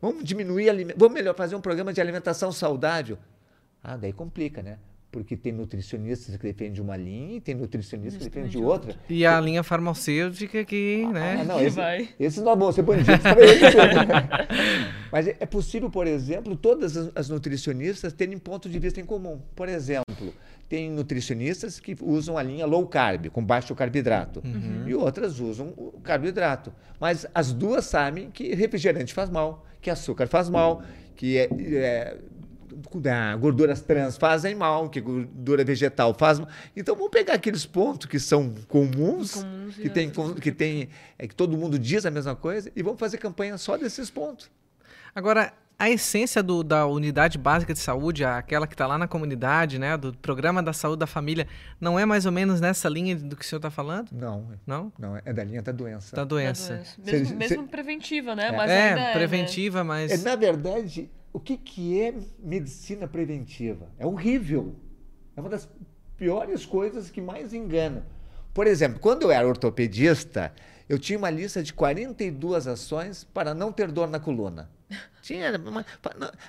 vamos 0.00 0.24
diminuir, 0.24 0.70
vamos 0.96 1.14
melhor 1.14 1.34
fazer 1.34 1.56
um 1.56 1.60
programa 1.60 1.92
de 1.92 2.00
alimentação 2.00 2.52
saudável. 2.52 3.18
Ah, 3.82 3.96
daí 3.96 4.12
complica, 4.12 4.62
né? 4.62 4.78
Porque 5.14 5.36
tem 5.36 5.52
nutricionistas 5.52 6.36
que 6.36 6.42
defendem 6.42 6.82
uma 6.82 6.96
linha 6.96 7.36
e 7.36 7.40
tem 7.40 7.54
nutricionistas 7.54 8.24
que 8.24 8.30
defendem 8.30 8.50
de 8.50 8.58
outra. 8.58 8.96
E 9.08 9.24
a 9.24 9.40
linha 9.40 9.62
farmacêutica 9.62 10.64
que, 10.64 11.06
né? 11.06 11.38
Ah, 11.40 11.44
não, 11.44 11.60
esse, 11.60 11.76
vai. 11.76 12.08
esse 12.18 12.40
não 12.40 12.50
é 12.50 12.56
bom, 12.56 12.66
você 12.66 12.82
bandido. 12.82 13.12
Mas 15.12 15.28
é 15.28 15.46
possível, 15.46 15.88
por 15.88 16.08
exemplo, 16.08 16.56
todas 16.56 16.96
as 17.14 17.28
nutricionistas 17.28 18.12
terem 18.12 18.36
ponto 18.38 18.68
de 18.68 18.76
vista 18.80 19.00
em 19.00 19.04
comum. 19.04 19.40
Por 19.54 19.68
exemplo, 19.68 20.34
tem 20.68 20.90
nutricionistas 20.90 21.78
que 21.78 21.96
usam 22.02 22.36
a 22.36 22.42
linha 22.42 22.66
low 22.66 22.84
carb, 22.88 23.28
com 23.28 23.44
baixo 23.44 23.72
carboidrato, 23.72 24.42
uhum. 24.44 24.82
e 24.88 24.96
outras 24.96 25.38
usam 25.38 25.72
o 25.76 25.92
carboidrato. 26.02 26.74
Mas 26.98 27.24
as 27.32 27.52
duas 27.52 27.84
sabem 27.84 28.32
que 28.32 28.52
refrigerante 28.52 29.14
faz 29.14 29.30
mal, 29.30 29.64
que 29.80 29.90
açúcar 29.90 30.26
faz 30.26 30.50
mal, 30.50 30.82
que 31.14 31.38
é, 31.38 31.48
é 31.52 32.18
gorduras 33.38 33.80
trans 33.80 34.16
fazem 34.16 34.54
mal, 34.54 34.88
que 34.88 35.00
gordura 35.00 35.64
vegetal 35.64 36.14
faz 36.14 36.38
mal. 36.38 36.48
Então 36.76 36.94
vamos 36.94 37.10
pegar 37.10 37.34
aqueles 37.34 37.66
pontos 37.66 38.06
que 38.06 38.18
são 38.18 38.54
comuns, 38.68 39.34
comuns 39.34 39.76
que 39.76 39.88
tem, 39.88 40.10
que 40.40 40.52
tem 40.52 40.88
é, 41.18 41.26
que 41.26 41.34
todo 41.34 41.56
mundo 41.56 41.78
diz 41.78 42.06
a 42.06 42.10
mesma 42.10 42.36
coisa 42.36 42.70
e 42.74 42.82
vamos 42.82 42.98
fazer 42.98 43.18
campanha 43.18 43.58
só 43.58 43.76
desses 43.76 44.10
pontos. 44.10 44.50
Agora, 45.14 45.52
a 45.78 45.90
essência 45.90 46.42
do, 46.42 46.62
da 46.62 46.86
unidade 46.86 47.36
básica 47.36 47.72
de 47.72 47.80
saúde, 47.80 48.24
aquela 48.24 48.66
que 48.66 48.74
está 48.74 48.86
lá 48.86 48.96
na 48.96 49.08
comunidade, 49.08 49.78
né, 49.78 49.96
do 49.96 50.16
programa 50.16 50.62
da 50.62 50.72
saúde 50.72 51.00
da 51.00 51.06
família, 51.06 51.46
não 51.80 51.98
é 51.98 52.04
mais 52.04 52.26
ou 52.26 52.32
menos 52.32 52.60
nessa 52.60 52.88
linha 52.88 53.16
do 53.16 53.36
que 53.36 53.44
o 53.44 53.48
senhor 53.48 53.58
está 53.58 53.70
falando? 53.70 54.08
Não. 54.12 54.48
Não? 54.66 54.92
Não, 54.98 55.16
é 55.24 55.32
da 55.32 55.42
linha 55.42 55.62
da 55.62 55.72
doença. 55.72 56.14
Da 56.14 56.24
doença. 56.24 56.74
Da 56.74 56.76
doença. 56.76 57.00
Mesmo, 57.04 57.26
cê, 57.26 57.34
mesmo 57.34 57.62
cê, 57.62 57.68
preventiva, 57.68 58.34
né? 58.34 58.48
É, 58.48 58.52
mas 58.52 58.70
é, 58.70 58.88
é 58.88 59.12
preventiva, 59.12 59.78
né? 59.78 59.84
mas... 59.84 60.12
É, 60.12 60.16
na 60.18 60.36
verdade, 60.36 61.10
o 61.34 61.40
que, 61.40 61.56
que 61.56 62.00
é 62.00 62.14
medicina 62.38 63.08
preventiva? 63.08 63.90
É 63.98 64.06
horrível. 64.06 64.76
É 65.36 65.40
uma 65.40 65.50
das 65.50 65.68
piores 66.16 66.64
coisas 66.64 67.10
que 67.10 67.20
mais 67.20 67.52
engana. 67.52 68.06
Por 68.54 68.68
exemplo, 68.68 69.00
quando 69.00 69.22
eu 69.22 69.32
era 69.32 69.46
ortopedista, 69.46 70.54
eu 70.88 70.96
tinha 70.96 71.18
uma 71.18 71.30
lista 71.30 71.60
de 71.60 71.74
42 71.74 72.68
ações 72.68 73.24
para 73.24 73.52
não 73.52 73.72
ter 73.72 73.90
dor 73.90 74.08
na 74.08 74.20
coluna. 74.20 74.70
Tinha 75.22 75.58
uma, 75.58 75.84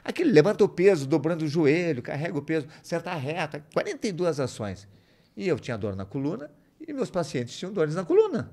aquele 0.03 0.31
levanta 0.31 0.63
o 0.63 0.69
peso, 0.69 1.07
dobrando 1.07 1.45
o 1.45 1.47
joelho, 1.47 2.03
carrega 2.03 2.37
o 2.37 2.41
peso, 2.43 2.67
senta 2.83 3.11
reta, 3.15 3.65
42 3.73 4.39
ações. 4.39 4.87
E 5.35 5.47
eu 5.47 5.57
tinha 5.57 5.77
dor 5.79 5.95
na 5.95 6.05
coluna 6.05 6.51
e 6.87 6.93
meus 6.93 7.09
pacientes 7.09 7.57
tinham 7.57 7.73
dores 7.73 7.95
na 7.95 8.05
coluna. 8.05 8.51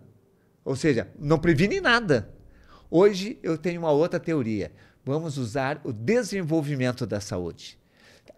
Ou 0.64 0.76
seja, 0.76 1.08
não 1.18 1.38
previne 1.38 1.78
nada. 1.78 2.32
Hoje 2.90 3.38
eu 3.42 3.58
tenho 3.58 3.80
uma 3.80 3.90
outra 3.90 4.18
teoria. 4.18 4.72
Vamos 5.04 5.36
usar 5.36 5.80
o 5.84 5.92
desenvolvimento 5.92 7.06
da 7.06 7.20
saúde. 7.20 7.78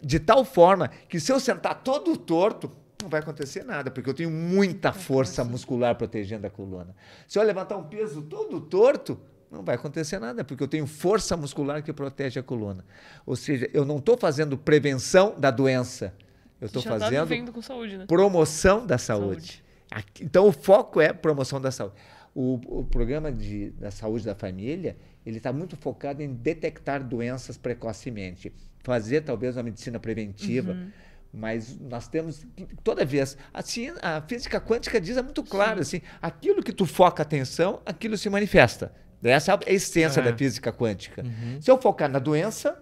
De 0.01 0.19
tal 0.19 0.43
forma 0.43 0.89
que 1.09 1.19
se 1.19 1.31
eu 1.31 1.39
sentar 1.39 1.83
todo 1.83 2.17
torto, 2.17 2.71
não 3.01 3.09
vai 3.09 3.19
acontecer 3.19 3.63
nada, 3.63 3.91
porque 3.91 4.09
eu 4.09 4.13
tenho 4.13 4.31
muita 4.31 4.91
força 4.91 5.43
muscular 5.43 5.95
protegendo 5.95 6.47
a 6.47 6.49
coluna. 6.49 6.95
Se 7.27 7.37
eu 7.37 7.43
levantar 7.43 7.77
um 7.77 7.83
peso 7.83 8.21
todo 8.23 8.59
torto, 8.61 9.19
não 9.51 9.63
vai 9.63 9.75
acontecer 9.75 10.19
nada, 10.19 10.43
porque 10.43 10.63
eu 10.63 10.67
tenho 10.67 10.87
força 10.87 11.37
muscular 11.37 11.83
que 11.83 11.93
protege 11.93 12.39
a 12.39 12.43
coluna. 12.43 12.83
Ou 13.25 13.35
seja, 13.35 13.69
eu 13.73 13.85
não 13.85 13.97
estou 13.97 14.17
fazendo 14.17 14.57
prevenção 14.57 15.39
da 15.39 15.51
doença, 15.51 16.13
eu 16.59 16.65
estou 16.65 16.81
tá 16.81 16.89
fazendo 16.89 17.27
tá 17.53 17.61
saúde, 17.61 17.97
né? 17.97 18.05
promoção 18.05 18.85
da 18.85 18.97
saúde. 18.97 19.63
saúde. 19.89 20.15
Então, 20.21 20.47
o 20.47 20.51
foco 20.51 20.99
é 20.99 21.13
promoção 21.13 21.61
da 21.61 21.71
saúde. 21.71 21.95
O, 22.33 22.79
o 22.79 22.83
programa 22.83 23.31
de, 23.31 23.69
da 23.71 23.91
saúde 23.91 24.25
da 24.25 24.35
família, 24.35 24.97
ele 25.25 25.37
está 25.37 25.51
muito 25.51 25.75
focado 25.75 26.21
em 26.21 26.33
detectar 26.33 27.03
doenças 27.03 27.57
precocemente, 27.57 28.53
fazer 28.83 29.21
talvez 29.21 29.57
uma 29.57 29.63
medicina 29.63 29.99
preventiva. 29.99 30.73
Uhum. 30.73 30.91
Mas 31.33 31.77
nós 31.79 32.07
temos 32.07 32.45
toda 32.81 33.03
vez 33.03 33.37
assim 33.53 33.91
a 34.01 34.21
física 34.21 34.61
quântica 34.61 35.01
diz 35.01 35.17
é 35.17 35.21
muito 35.21 35.43
claro 35.43 35.83
Sim. 35.83 35.97
assim 35.97 36.05
aquilo 36.21 36.63
que 36.63 36.71
tu 36.71 36.85
foca 36.85 37.23
atenção 37.23 37.81
aquilo 37.85 38.17
se 38.17 38.29
manifesta 38.29 38.93
essa 39.21 39.51
é 39.51 39.55
a 39.69 39.73
essência 39.73 40.21
é. 40.21 40.23
da 40.23 40.37
física 40.37 40.71
quântica 40.71 41.23
uhum. 41.23 41.61
se 41.61 41.69
eu 41.69 41.77
focar 41.77 42.09
na 42.09 42.19
doença 42.19 42.81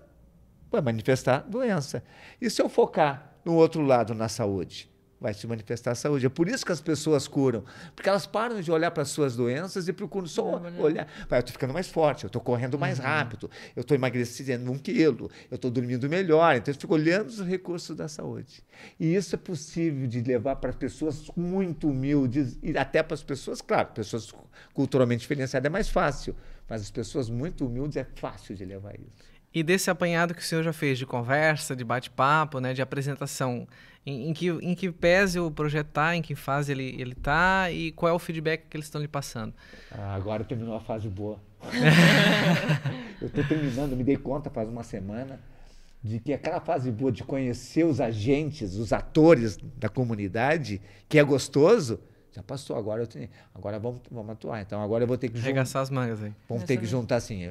vai 0.70 0.82
manifestar 0.82 1.40
doença 1.50 2.04
e 2.40 2.48
se 2.48 2.62
eu 2.62 2.70
focar 2.70 3.34
no 3.44 3.56
outro 3.56 3.82
lado 3.82 4.14
na 4.14 4.30
saúde 4.30 4.93
vai 5.24 5.34
se 5.34 5.48
manifestar 5.48 5.92
a 5.92 5.96
saúde. 5.96 6.26
É 6.26 6.30
por 6.30 6.50
isso 6.50 6.66
que 6.66 6.72
as 6.74 6.82
pessoas 6.82 7.30
curam, 7.30 7.64
porque 7.96 8.10
elas 8.10 8.28
param 8.28 8.60
de 8.60 8.70
olhar 8.70 8.92
para 8.92 9.04
as 9.04 9.10
suas 9.10 9.38
doenças 9.38 9.88
e 9.88 9.94
procuram 9.94 10.28
só 10.28 10.62
olhar. 10.78 11.08
Vai, 11.30 11.40
eu 11.40 11.42
estou 11.42 11.54
ficando 11.54 11.74
mais 11.74 11.88
forte, 11.88 12.26
eu 12.26 12.28
estou 12.28 12.42
correndo 12.42 12.78
mais 12.78 13.00
uhum. 13.00 13.06
rápido, 13.06 13.50
eu 13.74 13.82
estou 13.82 13.96
emagrecendo 13.96 14.70
um 14.70 14.78
quilo, 14.78 15.32
eu 15.50 15.56
estou 15.56 15.72
dormindo 15.72 16.10
melhor. 16.10 16.58
Então, 16.58 16.74
eu 16.74 16.78
fico 16.78 16.94
olhando 16.94 17.30
os 17.30 17.40
recursos 17.40 17.96
da 17.96 18.10
saúde. 18.10 18.62
E 19.00 19.16
isso 19.16 19.34
é 19.34 19.38
possível 19.38 20.06
de 20.08 20.20
levar 20.20 20.58
para 20.58 20.74
pessoas 20.74 21.32
muito 21.38 21.88
humildes 21.88 22.60
e 22.62 22.78
até 22.78 23.02
para 23.02 23.14
as 23.14 23.24
pessoas, 23.24 23.62
claro, 23.62 23.88
pessoas 23.94 24.34
culturalmente 24.74 25.22
diferenciadas 25.22 25.66
é 25.66 25.70
mais 25.70 25.88
fácil, 25.88 26.36
mas 26.68 26.82
as 26.82 26.92
pessoas 26.92 27.30
muito 27.30 27.66
humildes 27.66 27.96
é 27.96 28.06
fácil 28.16 28.56
de 28.56 28.66
levar 28.66 28.94
isso. 28.96 29.33
E 29.54 29.62
desse 29.62 29.90
apanhado 29.90 30.34
que 30.34 30.42
o 30.42 30.44
senhor 30.44 30.64
já 30.64 30.74
fez 30.74 30.98
de 30.98 31.06
conversa, 31.06 31.76
de 31.76 31.84
bate-papo, 31.84 32.60
né, 32.60 32.74
de 32.74 32.82
apresentação, 32.82 33.68
em, 34.06 34.30
em, 34.30 34.34
que, 34.34 34.48
em 34.50 34.76
que 34.76 34.92
pese 34.92 35.40
o 35.40 35.52
projeto 35.52 35.88
está, 35.88 36.16
em 36.16 36.22
que 36.22 36.36
fase 36.36 36.72
ele 36.72 36.96
ele 37.00 37.14
está 37.14 37.70
e 37.72 37.92
qual 37.92 38.12
é 38.12 38.14
o 38.14 38.20
feedback 38.20 38.66
que 38.70 38.76
eles 38.76 38.88
estão 38.88 39.00
lhe 39.00 39.08
passando? 39.08 39.54
Ah, 39.92 40.16
agora 40.16 40.44
terminou 40.44 40.76
a 40.76 40.80
fase 40.80 41.08
boa. 41.08 41.40
eu 43.22 43.28
estou 43.28 43.44
terminando, 43.44 43.96
me 43.96 44.04
dei 44.04 44.18
conta 44.18 44.50
faz 44.50 44.68
uma 44.68 44.84
semana 44.84 45.40
de 46.04 46.20
que 46.20 46.34
aquela 46.34 46.60
fase 46.60 46.92
boa 46.92 47.12
de 47.12 47.24
conhecer 47.24 47.86
os 47.86 48.02
agentes, 48.02 48.76
os 48.76 48.92
atores 48.92 49.58
da 49.78 49.88
comunidade, 49.88 50.82
que 51.08 51.18
é 51.18 51.24
gostoso, 51.24 52.02
já 52.34 52.44
passou, 52.44 52.76
agora 52.76 53.04
eu 53.04 53.08
tenho, 53.08 53.30
agora 53.54 53.80
vamos, 53.80 54.02
vamos 54.12 54.32
atuar. 54.32 54.62
Então 54.62 54.82
agora 54.82 55.04
eu 55.04 55.08
vou 55.08 55.18
ter 55.18 55.30
que 55.30 55.38
arregaçar 55.38 55.82
as 55.82 55.90
mangas 55.90 56.24
aí. 56.24 56.34
Vamos 56.50 56.64
ter 56.64 56.78
que 56.78 56.86
juntar 56.86 57.18
assim, 57.18 57.44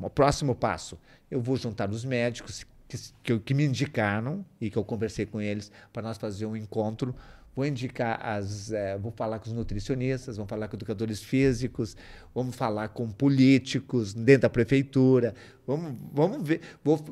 o 0.00 0.10
próximo 0.10 0.54
passo, 0.54 0.98
eu 1.30 1.40
vou 1.40 1.56
juntar 1.56 1.90
os 1.90 2.04
médicos 2.04 2.64
que, 2.88 2.98
que, 3.22 3.38
que 3.38 3.54
me 3.54 3.64
indicaram 3.64 4.44
e 4.60 4.70
que 4.70 4.76
eu 4.76 4.84
conversei 4.84 5.26
com 5.26 5.40
eles 5.40 5.70
para 5.92 6.02
nós 6.02 6.16
fazer 6.18 6.46
um 6.46 6.56
encontro 6.56 7.14
vou 7.58 7.66
indicar 7.66 8.24
as, 8.24 8.70
é, 8.70 8.96
vou 8.96 9.10
falar 9.10 9.40
com 9.40 9.46
os 9.46 9.52
nutricionistas, 9.52 10.36
vamos 10.36 10.48
falar 10.48 10.68
com 10.68 10.76
educadores 10.76 11.20
físicos, 11.20 11.96
vamos 12.32 12.54
falar 12.54 12.86
com 12.90 13.10
políticos 13.10 14.14
dentro 14.14 14.42
da 14.42 14.48
prefeitura, 14.48 15.34
vamos, 15.66 15.92
vamos 16.12 16.46
ver, 16.46 16.60
vou 16.84 17.04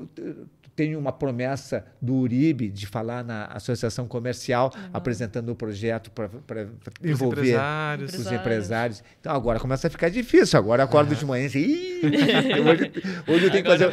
tenho 0.77 0.99
uma 0.99 1.11
promessa 1.11 1.87
do 2.01 2.15
Uribe 2.15 2.69
de 2.69 2.87
falar 2.87 3.25
na 3.25 3.47
associação 3.47 4.07
comercial, 4.07 4.71
uhum. 4.77 4.91
apresentando 4.93 5.49
o 5.49 5.57
projeto 5.57 6.11
para 6.11 6.69
envolver 7.03 7.41
os 7.41 7.49
empresários. 7.49 8.15
os 8.15 8.31
empresários. 8.31 9.05
Então 9.19 9.35
agora 9.35 9.59
começa 9.59 9.87
a 9.87 9.91
ficar 9.91 10.11
difícil. 10.11 10.59
Agora 10.59 10.85
acordo 10.85 11.13
uhum. 11.13 11.19
de 11.19 11.25
manhã 11.25 11.47
e 11.55 12.03
hoje, 12.61 12.93
hoje 13.27 13.45
eu 13.47 13.51
tenho 13.51 13.65
que 13.65 13.71
fazer. 13.71 13.91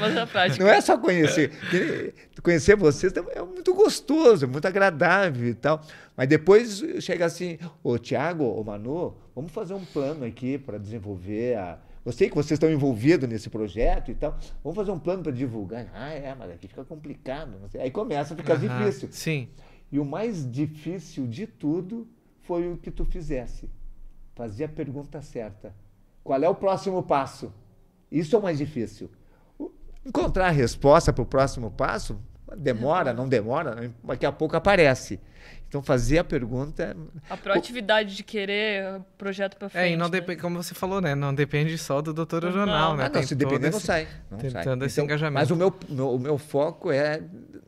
Não 0.60 0.68
é 0.68 0.82
só 0.82 0.98
conhecer. 0.98 1.52
Conhecer 2.44 2.76
vocês 2.76 3.14
é 3.16 3.42
muito 3.42 3.74
gostoso, 3.74 4.44
é 4.44 4.48
muito 4.48 4.68
agradável 4.68 5.48
e 5.48 5.54
tal. 5.54 5.82
Mas 6.18 6.28
depois 6.28 6.84
chega 7.00 7.26
assim, 7.26 7.58
ô 7.82 7.98
Tiago, 7.98 8.44
ô 8.44 8.62
Manu, 8.62 9.16
vamos 9.34 9.54
fazer 9.54 9.74
um 9.74 9.86
plano 9.86 10.26
aqui 10.26 10.58
para 10.58 10.78
desenvolver 10.78 11.56
a 11.56 11.78
eu 12.06 12.12
sei 12.12 12.30
que 12.30 12.36
vocês 12.36 12.52
estão 12.52 12.70
envolvidos 12.70 13.30
nesse 13.30 13.50
projeto 13.50 14.12
e 14.12 14.16
tal. 14.16 14.38
Vamos 14.64 14.76
fazer 14.76 14.92
um 14.92 15.00
plano 15.00 15.24
para 15.24 15.32
divulgar. 15.32 15.88
Ah, 15.94 16.12
é, 16.12 16.36
mas 16.36 16.52
aqui 16.52 16.68
fica 16.68 16.84
complicado. 16.84 17.58
Aí 17.80 17.90
começa 17.90 18.34
a 18.34 18.38
ficar 18.38 18.56
uhum, 18.56 18.68
difícil. 18.68 19.10
Sim. 19.12 19.50
E 19.92 20.00
o 20.00 20.06
mais 20.06 20.50
difícil 20.50 21.26
de 21.28 21.48
tudo 21.48 22.08
foi 22.42 22.70
o 22.70 22.78
que 22.78 22.92
tu 22.92 23.06
fizesse. 23.06 23.70
Fazer 24.36 24.66
a 24.66 24.70
pergunta 24.70 25.22
certa. 25.22 25.74
Qual 26.24 26.42
é 26.42 26.50
o 26.50 26.56
próximo 26.56 27.02
passo? 27.04 27.54
Isso 28.12 28.36
é 28.36 28.40
o 28.40 28.42
mais 28.42 28.58
difícil. 28.58 29.10
Encontrar 30.06 30.48
a 30.48 30.52
resposta 30.52 31.14
para 31.14 31.22
o 31.22 31.26
próximo 31.26 31.72
passo 31.72 32.20
demora, 32.58 33.14
não 33.14 33.28
demora, 33.28 33.92
daqui 34.04 34.26
a 34.26 34.32
pouco 34.32 34.56
aparece. 34.56 35.20
Então, 35.74 35.82
fazer 35.82 36.20
a 36.20 36.24
pergunta. 36.24 36.96
A 37.28 37.36
proatividade 37.36 38.16
de 38.16 38.24
querer 38.24 39.02
projeto 39.18 39.58
para 39.58 39.70
frente. 39.70 39.84
É, 39.84 39.92
e 39.92 39.98
não 39.98 40.06
né? 40.06 40.12
depende, 40.12 40.40
como 40.40 40.62
você 40.62 40.76
falou, 40.76 41.02
né? 41.02 41.16
Não 41.16 41.34
depende 41.34 41.76
só 41.80 42.00
do 42.00 42.14
doutor 42.14 42.44
jornal, 42.52 42.96
né? 42.96 43.06
Ah, 43.06 43.10
não, 43.12 43.24
se 43.24 43.34
depender, 43.34 43.70
esse, 43.70 43.74
não 43.74 43.80
sai. 43.80 44.08
Não 44.30 44.38
tentando 44.38 44.82
sai. 44.82 44.86
esse 44.86 45.00
então, 45.00 45.06
engajamento. 45.06 45.42
Mas 45.42 45.50
o 45.50 45.56
meu, 45.56 45.74
meu, 45.90 46.14
o 46.14 46.20
meu 46.20 46.38
foco 46.38 46.92
é, 46.92 47.24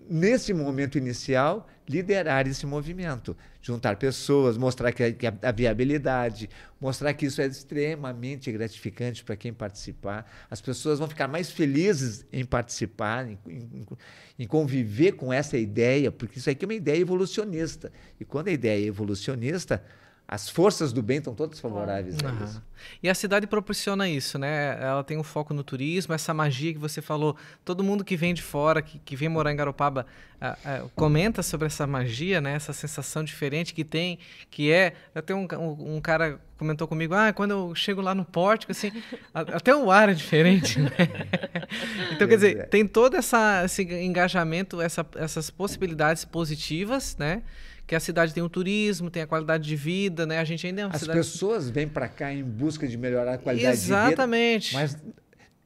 nesse 0.07 0.53
momento 0.53 0.99
inicial, 0.99 1.67
liderar 1.87 2.47
esse 2.47 2.65
movimento, 2.65 3.37
juntar 3.61 3.95
pessoas, 3.95 4.57
mostrar 4.57 4.91
que 4.91 5.03
a, 5.41 5.51
viabilidade, 5.51 6.49
mostrar 6.79 7.13
que 7.13 7.25
isso 7.25 7.41
é 7.41 7.45
extremamente 7.45 8.51
gratificante 8.51 9.23
para 9.23 9.35
quem 9.35 9.53
participar. 9.53 10.29
As 10.49 10.61
pessoas 10.61 10.99
vão 10.99 11.07
ficar 11.07 11.27
mais 11.27 11.51
felizes 11.51 12.25
em 12.31 12.43
participar, 12.43 13.27
em, 13.27 13.37
em, 13.47 13.85
em, 14.39 14.47
conviver 14.47 15.13
com 15.13 15.31
essa 15.31 15.57
ideia, 15.57 16.11
porque 16.11 16.39
isso 16.39 16.49
aqui 16.49 16.65
é 16.65 16.67
uma 16.67 16.73
ideia 16.73 16.99
evolucionista. 16.99 17.91
E 18.19 18.25
quando 18.25 18.47
a 18.47 18.51
ideia 18.51 18.83
é 18.83 18.87
evolucionista, 18.87 19.83
as 20.27 20.49
forças 20.49 20.91
do 20.91 21.03
bem 21.03 21.17
estão 21.17 21.35
todas 21.35 21.59
favoráveis 21.59 22.17
uhum. 22.23 22.29
a 22.29 22.43
isso. 22.43 22.63
E 23.01 23.09
a 23.09 23.13
cidade 23.13 23.45
proporciona 23.45 24.09
isso, 24.09 24.39
né? 24.39 24.77
Ela 24.81 25.03
tem 25.03 25.17
um 25.17 25.23
foco 25.23 25.53
no 25.53 25.63
turismo, 25.63 26.13
essa 26.13 26.33
magia 26.33 26.73
que 26.73 26.79
você 26.79 27.01
falou. 27.01 27.35
Todo 27.63 27.83
mundo 27.83 28.03
que 28.03 28.17
vem 28.17 28.33
de 28.33 28.41
fora, 28.41 28.81
que, 28.81 28.97
que 28.99 29.15
vem 29.15 29.29
morar 29.29 29.51
em 29.51 29.55
Garopaba, 29.55 30.05
uh, 30.41 30.85
uh, 30.85 30.89
comenta 30.95 31.43
sobre 31.43 31.67
essa 31.67 31.85
magia, 31.85 32.41
né? 32.41 32.53
Essa 32.53 32.73
sensação 32.73 33.23
diferente 33.23 33.73
que 33.73 33.83
tem, 33.83 34.17
que 34.49 34.71
é... 34.71 34.93
Até 35.13 35.35
um, 35.35 35.47
um, 35.59 35.97
um 35.97 36.01
cara 36.01 36.39
comentou 36.57 36.87
comigo, 36.87 37.13
ah, 37.13 37.31
quando 37.33 37.51
eu 37.51 37.75
chego 37.75 38.01
lá 38.01 38.15
no 38.15 38.23
pórtico, 38.23 38.71
assim, 38.71 38.91
até 39.33 39.75
o 39.75 39.91
ar 39.91 40.09
é 40.09 40.13
diferente, 40.13 40.79
né? 40.79 40.89
então, 42.15 42.27
quer 42.27 42.35
dizer, 42.35 42.67
tem 42.69 42.87
todo 42.87 43.15
essa, 43.15 43.63
esse 43.65 43.83
engajamento, 43.83 44.81
essa, 44.81 45.05
essas 45.15 45.49
possibilidades 45.49 46.23
positivas, 46.23 47.15
né? 47.17 47.43
Que 47.87 47.95
a 47.95 47.99
cidade 47.99 48.33
tem 48.33 48.41
o 48.41 48.49
turismo, 48.49 49.09
tem 49.09 49.23
a 49.23 49.27
qualidade 49.27 49.63
de 49.63 49.75
vida, 49.75 50.25
né? 50.25 50.39
A 50.39 50.43
gente 50.43 50.65
ainda 50.65 50.81
é 50.81 50.85
uma 50.85 50.95
As 50.95 51.01
cidade... 51.01 51.19
pessoas 51.19 51.69
vêm 51.69 51.87
para 51.87 52.07
cá 52.07 52.33
em 52.33 52.43
busca 52.43 52.87
de 52.87 52.97
melhorar 52.97 53.35
a 53.35 53.37
qualidade 53.37 53.77
Exatamente. 53.77 54.71
de 54.71 54.77
vida. 54.77 54.83
Exatamente. 54.83 55.03
Mas 55.03 55.15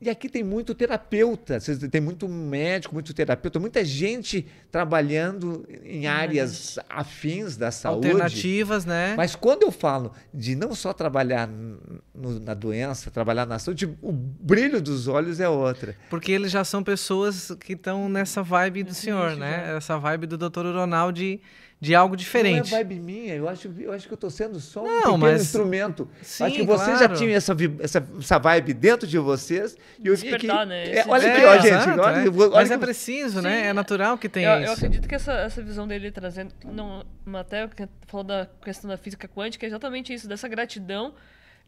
e 0.01 0.09
aqui 0.09 0.29
tem 0.29 0.45
muito 0.45 0.73
terapeuta, 0.73 1.59
tem 1.91 1.99
muito 1.99 2.25
médico, 2.25 2.93
muito 2.93 3.13
terapeuta, 3.13 3.59
muita 3.59 3.83
gente 3.83 4.47
trabalhando 4.71 5.67
em 5.83 6.07
áreas 6.07 6.79
afins 6.89 7.57
da 7.57 7.69
saúde. 7.69 8.07
Alternativas, 8.07 8.85
né? 8.85 9.13
Mas 9.17 9.35
quando 9.35 9.63
eu 9.63 9.71
falo 9.71 10.13
de 10.33 10.55
não 10.55 10.73
só 10.73 10.93
trabalhar 10.93 11.49
no, 11.49 12.39
na 12.39 12.53
doença, 12.53 13.11
trabalhar 13.11 13.45
na 13.45 13.59
saúde, 13.59 13.93
o 14.01 14.13
brilho 14.13 14.81
dos 14.81 15.09
olhos 15.09 15.41
é 15.41 15.49
outra. 15.49 15.93
Porque 16.09 16.31
eles 16.31 16.49
já 16.49 16.63
são 16.63 16.81
pessoas 16.81 17.51
que 17.59 17.73
estão 17.73 18.07
nessa 18.07 18.41
vibe 18.41 18.83
do 18.83 18.93
senhor, 18.93 19.35
né? 19.35 19.75
Essa 19.75 19.97
vibe 19.97 20.27
do 20.27 20.37
doutor 20.37 20.65
Ronaldo 20.65 21.19
de 21.19 21.41
de 21.81 21.95
algo 21.95 22.15
diferente. 22.15 22.71
Não 22.71 22.77
é 22.77 22.83
vibe 22.83 22.99
minha, 22.99 23.35
eu 23.35 23.47
acho, 23.47 23.73
eu 23.79 23.93
acho 23.93 24.05
que 24.05 24.13
eu 24.13 24.15
estou 24.15 24.29
sendo 24.29 24.59
só 24.59 24.83
um 24.83 24.97
pequeno 24.97 25.17
mas... 25.17 25.41
instrumento. 25.41 26.09
Sim, 26.21 26.43
acho 26.43 26.55
que 26.55 26.63
vocês 26.63 26.97
claro. 26.97 27.13
já 27.13 27.19
tinham 27.19 27.33
essa, 27.33 27.55
essa, 27.79 28.07
essa 28.19 28.37
vibe 28.37 28.73
dentro 28.73 29.07
de 29.07 29.17
vocês. 29.17 29.77
E 29.97 30.07
eu 30.07 30.15
vi 30.15 30.37
que. 30.37 30.47
Né? 30.47 30.97
É, 30.97 31.05
olha 31.07 31.31
aqui, 31.31 31.45
ó, 31.45 31.53
gente. 31.55 31.67
Exato, 31.67 32.01
olha, 32.01 32.17
é. 32.17 32.29
olha 32.29 32.49
mas 32.51 32.67
que... 32.67 32.73
é 32.73 32.77
preciso, 32.77 33.41
né? 33.41 33.67
É 33.67 33.73
natural 33.73 34.17
que 34.17 34.27
tenha 34.27 34.49
eu, 34.49 34.63
isso. 34.63 34.71
Eu 34.71 34.73
acredito 34.73 35.07
que 35.07 35.15
essa, 35.15 35.31
essa 35.33 35.63
visão 35.63 35.87
dele 35.87 36.11
trazendo. 36.11 36.53
Não, 36.65 37.05
até 37.33 37.69
falou 38.07 38.25
da 38.25 38.47
questão 38.61 38.89
da 38.89 38.97
física 38.97 39.27
quântica, 39.27 39.65
é 39.65 39.67
exatamente 39.67 40.13
isso, 40.13 40.27
dessa 40.27 40.49
gratidão 40.49 41.13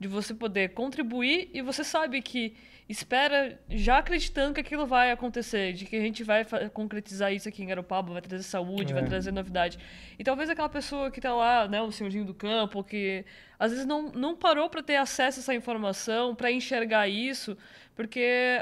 de 0.01 0.07
você 0.07 0.33
poder 0.33 0.69
contribuir 0.69 1.51
e 1.53 1.61
você 1.61 1.83
sabe 1.83 2.23
que 2.23 2.55
espera 2.89 3.61
já 3.69 3.99
acreditando 3.99 4.55
que 4.55 4.59
aquilo 4.59 4.87
vai 4.87 5.11
acontecer, 5.11 5.73
de 5.73 5.85
que 5.85 5.95
a 5.95 6.01
gente 6.01 6.23
vai 6.23 6.43
concretizar 6.73 7.31
isso 7.31 7.47
aqui 7.47 7.61
em 7.61 7.67
Garopaba, 7.67 8.11
vai 8.11 8.21
trazer 8.23 8.43
saúde, 8.43 8.93
é. 8.93 8.95
vai 8.95 9.05
trazer 9.05 9.31
novidade. 9.31 9.77
E 10.17 10.23
talvez 10.23 10.49
aquela 10.49 10.67
pessoa 10.69 11.11
que 11.11 11.19
está 11.19 11.35
lá, 11.35 11.67
né, 11.67 11.79
o 11.83 11.91
senhorzinho 11.91 12.25
do 12.25 12.33
campo, 12.33 12.83
que 12.83 13.23
às 13.59 13.71
vezes 13.71 13.85
não, 13.85 14.11
não 14.11 14.35
parou 14.35 14.71
para 14.71 14.81
ter 14.81 14.95
acesso 14.95 15.39
a 15.39 15.41
essa 15.41 15.53
informação, 15.53 16.33
para 16.33 16.51
enxergar 16.51 17.07
isso, 17.07 17.55
porque 17.95 18.59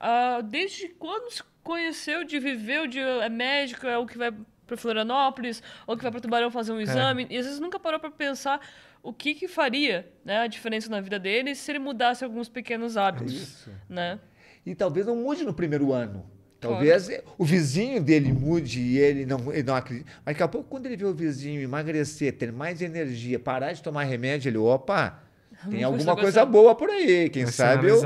uh, 0.00 0.42
desde 0.42 0.88
quando 0.88 1.30
se 1.30 1.44
conheceu, 1.62 2.24
de 2.24 2.40
viveu, 2.40 2.88
de 2.88 2.98
é 2.98 3.28
médico, 3.28 3.86
é 3.86 3.96
o 3.96 4.06
que 4.06 4.18
vai 4.18 4.32
para 4.66 4.76
Florianópolis, 4.76 5.62
ou 5.86 5.96
que 5.96 6.02
vai 6.02 6.10
para 6.10 6.20
Tubarão 6.20 6.50
fazer 6.50 6.72
um 6.72 6.80
é. 6.80 6.82
exame, 6.82 7.24
é. 7.24 7.34
e 7.34 7.38
às 7.38 7.46
vezes 7.46 7.60
nunca 7.60 7.78
parou 7.78 8.00
para 8.00 8.10
pensar 8.10 8.60
o 9.02 9.12
que, 9.12 9.34
que 9.34 9.46
faria 9.46 10.10
né, 10.24 10.38
a 10.38 10.46
diferença 10.46 10.88
na 10.88 11.00
vida 11.00 11.18
dele 11.18 11.54
se 11.54 11.70
ele 11.70 11.78
mudasse 11.78 12.24
alguns 12.24 12.48
pequenos 12.48 12.96
hábitos. 12.96 13.34
Isso. 13.34 13.70
Né? 13.88 14.18
E 14.64 14.74
talvez 14.74 15.06
não 15.06 15.16
mude 15.16 15.44
no 15.44 15.52
primeiro 15.52 15.92
ano. 15.92 16.24
Talvez 16.58 17.08
claro. 17.08 17.22
o 17.36 17.44
vizinho 17.44 18.02
dele 18.02 18.32
mude 18.32 18.80
e 18.80 18.98
ele 18.98 19.26
não, 19.26 19.52
ele 19.52 19.62
não 19.62 19.76
acredita. 19.76 20.10
Mas 20.24 20.34
daqui 20.34 20.42
a 20.42 20.48
pouco, 20.48 20.66
quando 20.70 20.86
ele 20.86 20.96
vê 20.96 21.04
o 21.04 21.12
vizinho 21.12 21.60
emagrecer, 21.60 22.32
ter 22.32 22.50
mais 22.50 22.80
energia, 22.80 23.38
parar 23.38 23.72
de 23.74 23.82
tomar 23.82 24.04
remédio, 24.04 24.48
ele, 24.48 24.56
opa, 24.56 25.22
tem 25.70 25.84
alguma 25.84 26.16
coisa 26.16 26.44
boa 26.46 26.74
por 26.74 26.88
aí, 26.88 27.28
quem 27.28 27.46
sabe 27.46 27.88
eu. 27.88 28.00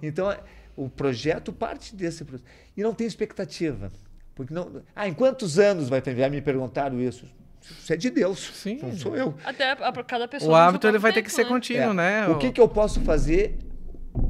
Então, 0.00 0.32
o 0.76 0.88
projeto 0.88 1.52
parte 1.52 1.94
desse 1.94 2.24
processo. 2.24 2.48
E 2.76 2.82
não 2.82 2.94
tem 2.94 3.06
expectativa. 3.06 3.90
Porque 4.34 4.52
não. 4.52 4.82
Ah, 4.94 5.08
em 5.08 5.14
quantos 5.14 5.58
anos 5.58 5.88
vai 5.88 6.00
ter? 6.00 6.16
Já 6.16 6.28
me 6.28 6.40
perguntaram 6.40 7.00
isso. 7.00 7.26
Isso 7.62 7.92
é 7.92 7.96
de 7.96 8.10
Deus. 8.10 8.38
Sim. 8.54 8.78
Não 8.82 8.96
sou 8.96 9.16
eu. 9.16 9.34
Até 9.44 9.74
para 9.74 10.04
cada 10.04 10.28
pessoa. 10.28 10.52
O 10.52 10.54
hábito 10.54 10.86
ele 10.86 10.98
vai 10.98 11.12
tempo, 11.12 11.22
ter 11.22 11.30
que 11.30 11.34
ser 11.34 11.44
né? 11.44 11.48
contínuo, 11.48 11.90
é. 11.90 11.94
né? 11.94 12.28
O 12.28 12.38
que, 12.38 12.52
que 12.52 12.60
eu 12.60 12.68
posso 12.68 13.00
fazer 13.00 13.58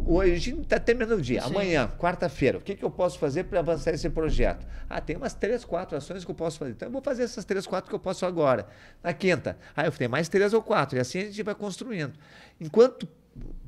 hoje 0.07 0.59
está 0.61 0.79
terminando 0.79 1.19
o 1.19 1.23
dia. 1.23 1.43
Sim. 1.43 1.51
Amanhã, 1.51 1.91
quarta-feira, 1.99 2.59
o 2.59 2.61
que, 2.61 2.75
que 2.75 2.85
eu 2.85 2.91
posso 2.91 3.19
fazer 3.19 3.45
para 3.45 3.61
avançar 3.61 3.93
esse 3.93 4.09
projeto? 4.09 4.67
Ah, 4.89 5.01
tem 5.01 5.17
umas 5.17 5.35
três, 5.35 5.65
quatro 5.65 5.97
ações 5.97 6.25
que 6.25 6.31
eu 6.31 6.35
posso 6.35 6.59
fazer. 6.59 6.73
Então 6.73 6.89
eu 6.89 6.93
vou 6.93 7.03
fazer 7.03 7.25
essas 7.25 7.45
três, 7.45 7.67
quatro 7.67 7.91
que 7.91 7.95
eu 7.95 7.99
posso 7.99 8.25
agora. 8.25 8.67
Na 9.03 9.13
quinta, 9.13 9.59
ah, 9.77 9.85
eu 9.85 9.93
tenho 9.93 10.11
mais 10.11 10.29
três 10.29 10.55
ou 10.55 10.63
quatro. 10.63 10.97
E 10.97 11.01
assim 11.01 11.19
a 11.19 11.25
gente 11.25 11.43
vai 11.43 11.55
construindo. 11.55 12.15
Enquanto 12.61 13.07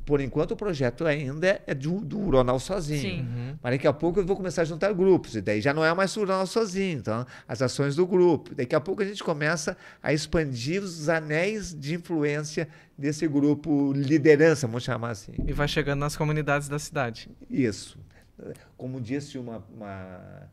por 0.07 0.21
enquanto 0.21 0.53
o 0.53 0.57
projeto 0.57 1.05
ainda 1.05 1.61
é 1.67 1.75
do, 1.75 2.01
do 2.01 2.31
Ronald 2.31 2.63
sozinho. 2.63 3.25
Uhum. 3.25 3.59
Mas 3.61 3.73
daqui 3.73 3.89
a 3.89 3.93
pouco 3.93 4.21
eu 4.21 4.25
vou 4.25 4.37
começar 4.37 4.63
a 4.63 4.65
juntar 4.65 4.93
grupos, 4.93 5.35
e 5.35 5.41
daí 5.43 5.61
já 5.61 5.75
não 5.75 5.85
é 5.85 5.93
mais 5.93 6.17
o 6.17 6.21
Ronald 6.21 6.49
sozinho, 6.49 7.01
então 7.01 7.27
as 7.47 7.61
ações 7.61 7.97
do 7.97 8.07
grupo. 8.07 8.55
Daqui 8.55 8.77
a 8.77 8.81
pouco 8.81 9.03
a 9.03 9.05
gente 9.05 9.23
começa 9.23 9.77
a 10.01 10.13
expandir 10.13 10.81
os 10.81 11.09
anéis 11.09 11.75
de 11.75 11.97
influência 11.97 12.69
desse 12.97 13.27
grupo 13.27 13.93
liderança, 13.93 14.69
vamos 14.69 14.85
chamar 14.85 15.11
assim. 15.11 15.33
E 15.45 15.53
vai 15.53 15.67
chegando 15.67 15.99
nas 15.99 16.17
comunidades 16.17 16.69
da 16.69 16.79
cidade. 16.79 17.29
Isso. 17.51 17.99
Como 18.77 19.01
disse 19.01 19.39
uma, 19.39 19.65
uma 19.75 20.49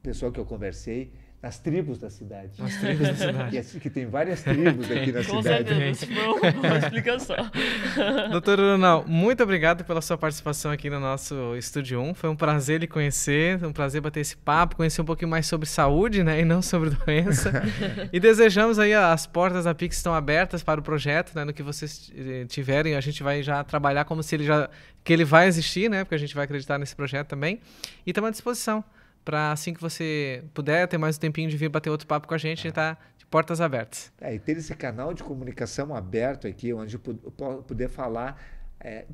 pessoa 0.00 0.30
que 0.30 0.38
eu 0.38 0.46
conversei, 0.46 1.12
nas 1.40 1.58
tribos 1.58 1.98
da 1.98 2.10
cidade. 2.10 2.50
Nas 2.58 2.76
tribos 2.76 3.06
da 3.06 3.14
cidade. 3.14 3.50
Que, 3.50 3.58
assim, 3.58 3.78
que 3.78 3.88
tem 3.88 4.06
várias 4.06 4.42
tribos 4.42 4.90
aqui 4.90 5.12
na 5.12 5.24
Com 5.24 5.40
cidade. 5.40 5.72
Com 5.72 5.94
certeza, 5.94 6.06
foi 6.06 6.68
uma 6.68 6.78
explicação. 6.78 7.36
Doutor 8.32 8.58
Ronald, 8.58 9.08
muito 9.08 9.42
obrigado 9.42 9.84
pela 9.84 10.00
sua 10.00 10.18
participação 10.18 10.72
aqui 10.72 10.90
no 10.90 10.98
nosso 10.98 11.54
Estúdio 11.56 12.00
1. 12.00 12.14
Foi 12.14 12.28
um 12.28 12.34
prazer 12.34 12.80
lhe 12.80 12.88
conhecer, 12.88 13.64
um 13.64 13.72
prazer 13.72 14.00
bater 14.00 14.20
esse 14.20 14.36
papo, 14.36 14.76
conhecer 14.76 15.00
um 15.00 15.04
pouquinho 15.04 15.30
mais 15.30 15.46
sobre 15.46 15.68
saúde, 15.68 16.24
né, 16.24 16.40
e 16.40 16.44
não 16.44 16.60
sobre 16.60 16.90
doença. 16.90 17.52
e 18.12 18.18
desejamos 18.18 18.78
aí 18.80 18.92
as 18.92 19.26
portas 19.26 19.64
da 19.64 19.74
Pix 19.74 19.96
estão 19.96 20.14
abertas 20.14 20.64
para 20.64 20.80
o 20.80 20.82
projeto, 20.82 21.32
né, 21.36 21.44
no 21.44 21.52
que 21.52 21.62
vocês 21.62 22.10
tiverem, 22.48 22.96
a 22.96 23.00
gente 23.00 23.22
vai 23.22 23.42
já 23.44 23.62
trabalhar 23.62 24.04
como 24.04 24.22
se 24.22 24.34
ele 24.34 24.44
já 24.44 24.68
que 25.04 25.12
ele 25.12 25.24
vai 25.24 25.46
existir, 25.46 25.88
né, 25.88 26.04
porque 26.04 26.16
a 26.16 26.18
gente 26.18 26.34
vai 26.34 26.44
acreditar 26.44 26.78
nesse 26.78 26.94
projeto 26.94 27.28
também. 27.28 27.60
E 28.04 28.10
estamos 28.10 28.28
à 28.28 28.30
disposição 28.30 28.84
para 29.28 29.52
assim 29.52 29.74
que 29.74 29.80
você 29.82 30.42
puder 30.54 30.88
ter 30.88 30.96
mais 30.96 31.18
um 31.18 31.20
tempinho 31.20 31.50
de 31.50 31.56
vir 31.58 31.68
bater 31.68 31.90
outro 31.90 32.06
papo 32.06 32.26
com 32.26 32.32
a 32.32 32.38
gente, 32.38 32.66
está 32.66 32.96
de 33.18 33.26
portas 33.26 33.60
abertas. 33.60 34.10
É, 34.18 34.34
e 34.34 34.38
ter 34.38 34.56
esse 34.56 34.74
canal 34.74 35.12
de 35.12 35.22
comunicação 35.22 35.94
aberto 35.94 36.46
aqui, 36.46 36.72
onde 36.72 36.94
eu 36.94 37.00
poder 37.62 37.90
falar 37.90 38.40
é, 38.80 39.04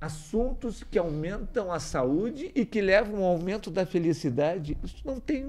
assuntos 0.00 0.84
que 0.84 0.98
aumentam 0.98 1.72
a 1.72 1.80
saúde 1.80 2.52
e 2.54 2.64
que 2.64 2.80
levam 2.80 3.24
ao 3.24 3.32
aumento 3.32 3.68
da 3.70 3.84
felicidade, 3.84 4.78
isso 4.82 5.02
não 5.04 5.18
tem, 5.18 5.44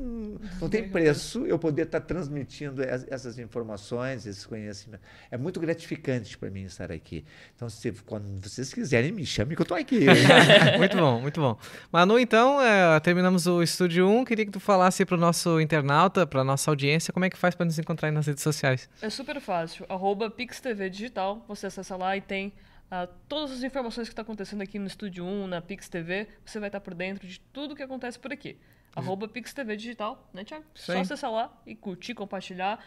não 0.59 0.67
tem 0.67 0.89
preço 0.89 1.45
eu 1.45 1.59
poder 1.59 1.83
estar 1.83 2.01
transmitindo 2.01 2.81
essas 2.81 3.37
informações, 3.37 4.25
esse 4.25 4.47
conhecimento. 4.47 5.01
É 5.29 5.37
muito 5.37 5.59
gratificante 5.59 6.35
para 6.37 6.49
mim 6.49 6.63
estar 6.63 6.91
aqui. 6.91 7.23
Então, 7.55 7.69
se, 7.69 7.91
quando 8.05 8.41
vocês 8.41 8.73
quiserem, 8.73 9.11
me 9.11 9.25
chamem 9.25 9.55
que 9.55 9.61
eu 9.61 9.63
estou 9.63 9.77
aqui. 9.77 10.05
muito 10.77 10.97
bom, 10.97 11.21
muito 11.21 11.39
bom. 11.39 11.57
Manu, 11.91 12.17
então, 12.17 12.59
é, 12.59 12.99
terminamos 13.01 13.45
o 13.45 13.61
Estúdio 13.61 14.09
1. 14.09 14.25
Queria 14.25 14.45
que 14.45 14.51
tu 14.51 14.59
falasse 14.59 15.05
para 15.05 15.15
o 15.15 15.19
nosso 15.19 15.59
internauta, 15.61 16.25
para 16.25 16.41
a 16.41 16.43
nossa 16.43 16.71
audiência, 16.71 17.13
como 17.13 17.25
é 17.25 17.29
que 17.29 17.37
faz 17.37 17.53
para 17.53 17.65
nos 17.67 17.77
encontrar 17.77 18.11
nas 18.11 18.25
redes 18.25 18.41
sociais. 18.41 18.89
É 18.99 19.11
super 19.11 19.39
fácil. 19.39 19.85
Arroba 19.87 20.29
PixTV 20.31 20.89
Digital. 20.89 21.45
Você 21.47 21.67
acessa 21.67 21.95
lá 21.95 22.17
e 22.17 22.21
tem 22.21 22.51
Uh, 22.91 23.07
todas 23.27 23.51
as 23.51 23.63
informações 23.63 24.07
que 24.07 24.13
estão 24.13 24.25
tá 24.25 24.27
acontecendo 24.27 24.61
aqui 24.61 24.79
no 24.79 24.87
Estúdio 24.87 25.23
1, 25.23 25.47
na 25.47 25.61
Pix 25.61 25.87
TV, 25.87 26.27
você 26.43 26.59
vai 26.59 26.69
estar 26.69 26.79
tá 26.79 26.83
por 26.83 26.95
dentro 26.95 27.27
de 27.27 27.39
tudo 27.39 27.75
que 27.75 27.83
acontece 27.83 28.17
por 28.17 28.33
aqui. 28.33 28.57
Arroba 28.95 29.27
Pix 29.27 29.53
TV 29.53 29.77
Digital, 29.77 30.27
né, 30.33 30.43
Thiago? 30.43 30.65
Só 30.73 30.99
acessar 30.99 31.31
lá 31.31 31.53
e 31.65 31.75
curtir, 31.75 32.15
compartilhar. 32.15 32.83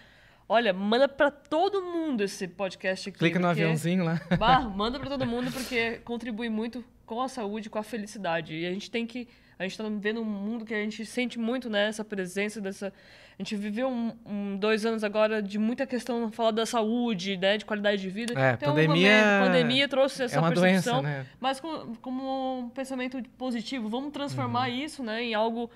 Olha, 0.48 0.72
manda 0.72 1.08
para 1.08 1.30
todo 1.30 1.80
mundo 1.80 2.22
esse 2.22 2.48
podcast 2.48 3.08
aqui. 3.08 3.18
Clica 3.18 3.38
no 3.38 3.46
aviãozinho 3.46 4.04
lá. 4.04 4.20
Bah, 4.38 4.60
manda 4.60 4.98
para 4.98 5.08
todo 5.08 5.24
mundo 5.24 5.50
porque 5.52 5.98
contribui 5.98 6.48
muito 6.48 6.84
com 7.06 7.22
a 7.22 7.28
saúde, 7.28 7.70
com 7.70 7.78
a 7.78 7.82
felicidade. 7.82 8.54
E 8.54 8.66
a 8.66 8.70
gente 8.70 8.90
tem 8.90 9.06
que 9.06 9.28
a 9.62 9.68
gente 9.68 9.72
está 9.72 9.84
vendo 9.88 10.20
um 10.20 10.24
mundo 10.24 10.64
que 10.64 10.74
a 10.74 10.82
gente 10.82 11.04
sente 11.06 11.38
muito 11.38 11.70
né, 11.70 11.88
essa 11.88 12.04
presença 12.04 12.60
dessa 12.60 12.92
a 13.38 13.42
gente 13.42 13.56
viveu 13.56 13.88
um, 13.88 14.12
um, 14.26 14.56
dois 14.56 14.84
anos 14.84 15.02
agora 15.02 15.42
de 15.42 15.58
muita 15.58 15.86
questão 15.86 16.30
falar 16.30 16.50
da 16.50 16.66
saúde, 16.66 17.36
né, 17.36 17.56
de 17.56 17.64
qualidade 17.64 18.02
de 18.02 18.10
vida. 18.10 18.34
É, 18.38 18.52
então, 18.52 18.74
pandemia, 18.74 19.40
a 19.40 19.46
pandemia 19.46 19.88
trouxe 19.88 20.24
essa 20.24 20.36
é 20.36 20.38
uma 20.38 20.50
percepção, 20.50 21.02
doença, 21.02 21.18
né? 21.20 21.26
mas 21.40 21.58
com, 21.58 21.94
como 21.96 22.58
um 22.58 22.68
pensamento 22.68 23.22
positivo. 23.38 23.88
Vamos 23.88 24.12
transformar 24.12 24.68
uhum. 24.68 24.74
isso, 24.74 25.02
né, 25.02 25.22
em 25.22 25.34
algo 25.34 25.70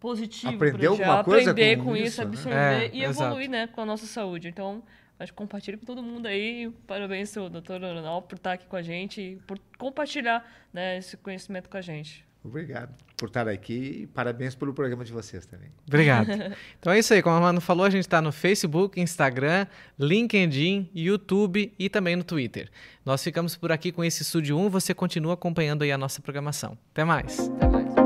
positivo. 0.00 0.54
Aprender 0.54 0.86
alguma 0.86 1.22
coisa 1.22 1.50
aprender 1.50 1.76
com, 1.76 1.84
com 1.84 1.96
isso, 1.96 2.06
isso, 2.06 2.22
absorver 2.22 2.56
né? 2.56 2.90
e 2.92 3.04
evoluir, 3.04 3.50
né, 3.50 3.66
com 3.66 3.80
a 3.80 3.86
nossa 3.86 4.06
saúde. 4.06 4.48
Então, 4.48 4.82
acho 5.18 5.32
que 5.32 5.36
compartilhe 5.36 5.76
com 5.76 5.84
todo 5.84 6.02
mundo 6.02 6.26
aí. 6.26 6.70
Parabéns, 6.86 7.34
doutor 7.34 7.82
Ronaldo, 7.82 8.26
por 8.26 8.36
estar 8.36 8.52
aqui 8.54 8.66
com 8.66 8.76
a 8.76 8.82
gente 8.82 9.20
e 9.20 9.36
por 9.46 9.58
compartilhar 9.76 10.44
né, 10.72 10.98
esse 10.98 11.16
conhecimento 11.18 11.68
com 11.68 11.76
a 11.76 11.82
gente. 11.82 12.27
Obrigado 12.42 12.94
por 13.16 13.26
estar 13.26 13.48
aqui 13.48 14.02
e 14.02 14.06
parabéns 14.06 14.54
pelo 14.54 14.72
programa 14.72 15.04
de 15.04 15.12
vocês 15.12 15.44
também. 15.44 15.70
Obrigado. 15.86 16.28
Então 16.78 16.92
é 16.92 16.98
isso 16.98 17.12
aí, 17.12 17.22
como 17.22 17.34
a 17.34 17.40
Mano 17.40 17.60
falou, 17.60 17.84
a 17.84 17.90
gente 17.90 18.02
está 18.02 18.22
no 18.22 18.30
Facebook, 18.30 19.00
Instagram, 19.00 19.66
LinkedIn, 19.98 20.88
YouTube 20.94 21.72
e 21.78 21.88
também 21.88 22.14
no 22.14 22.22
Twitter. 22.22 22.70
Nós 23.04 23.22
ficamos 23.22 23.56
por 23.56 23.72
aqui 23.72 23.90
com 23.90 24.04
esse 24.04 24.22
Estúdio 24.22 24.56
1, 24.56 24.70
você 24.70 24.94
continua 24.94 25.34
acompanhando 25.34 25.82
aí 25.82 25.90
a 25.90 25.98
nossa 25.98 26.22
programação. 26.22 26.78
Até 26.92 27.04
mais. 27.04 27.38
Até 27.40 27.68
mais. 27.68 27.97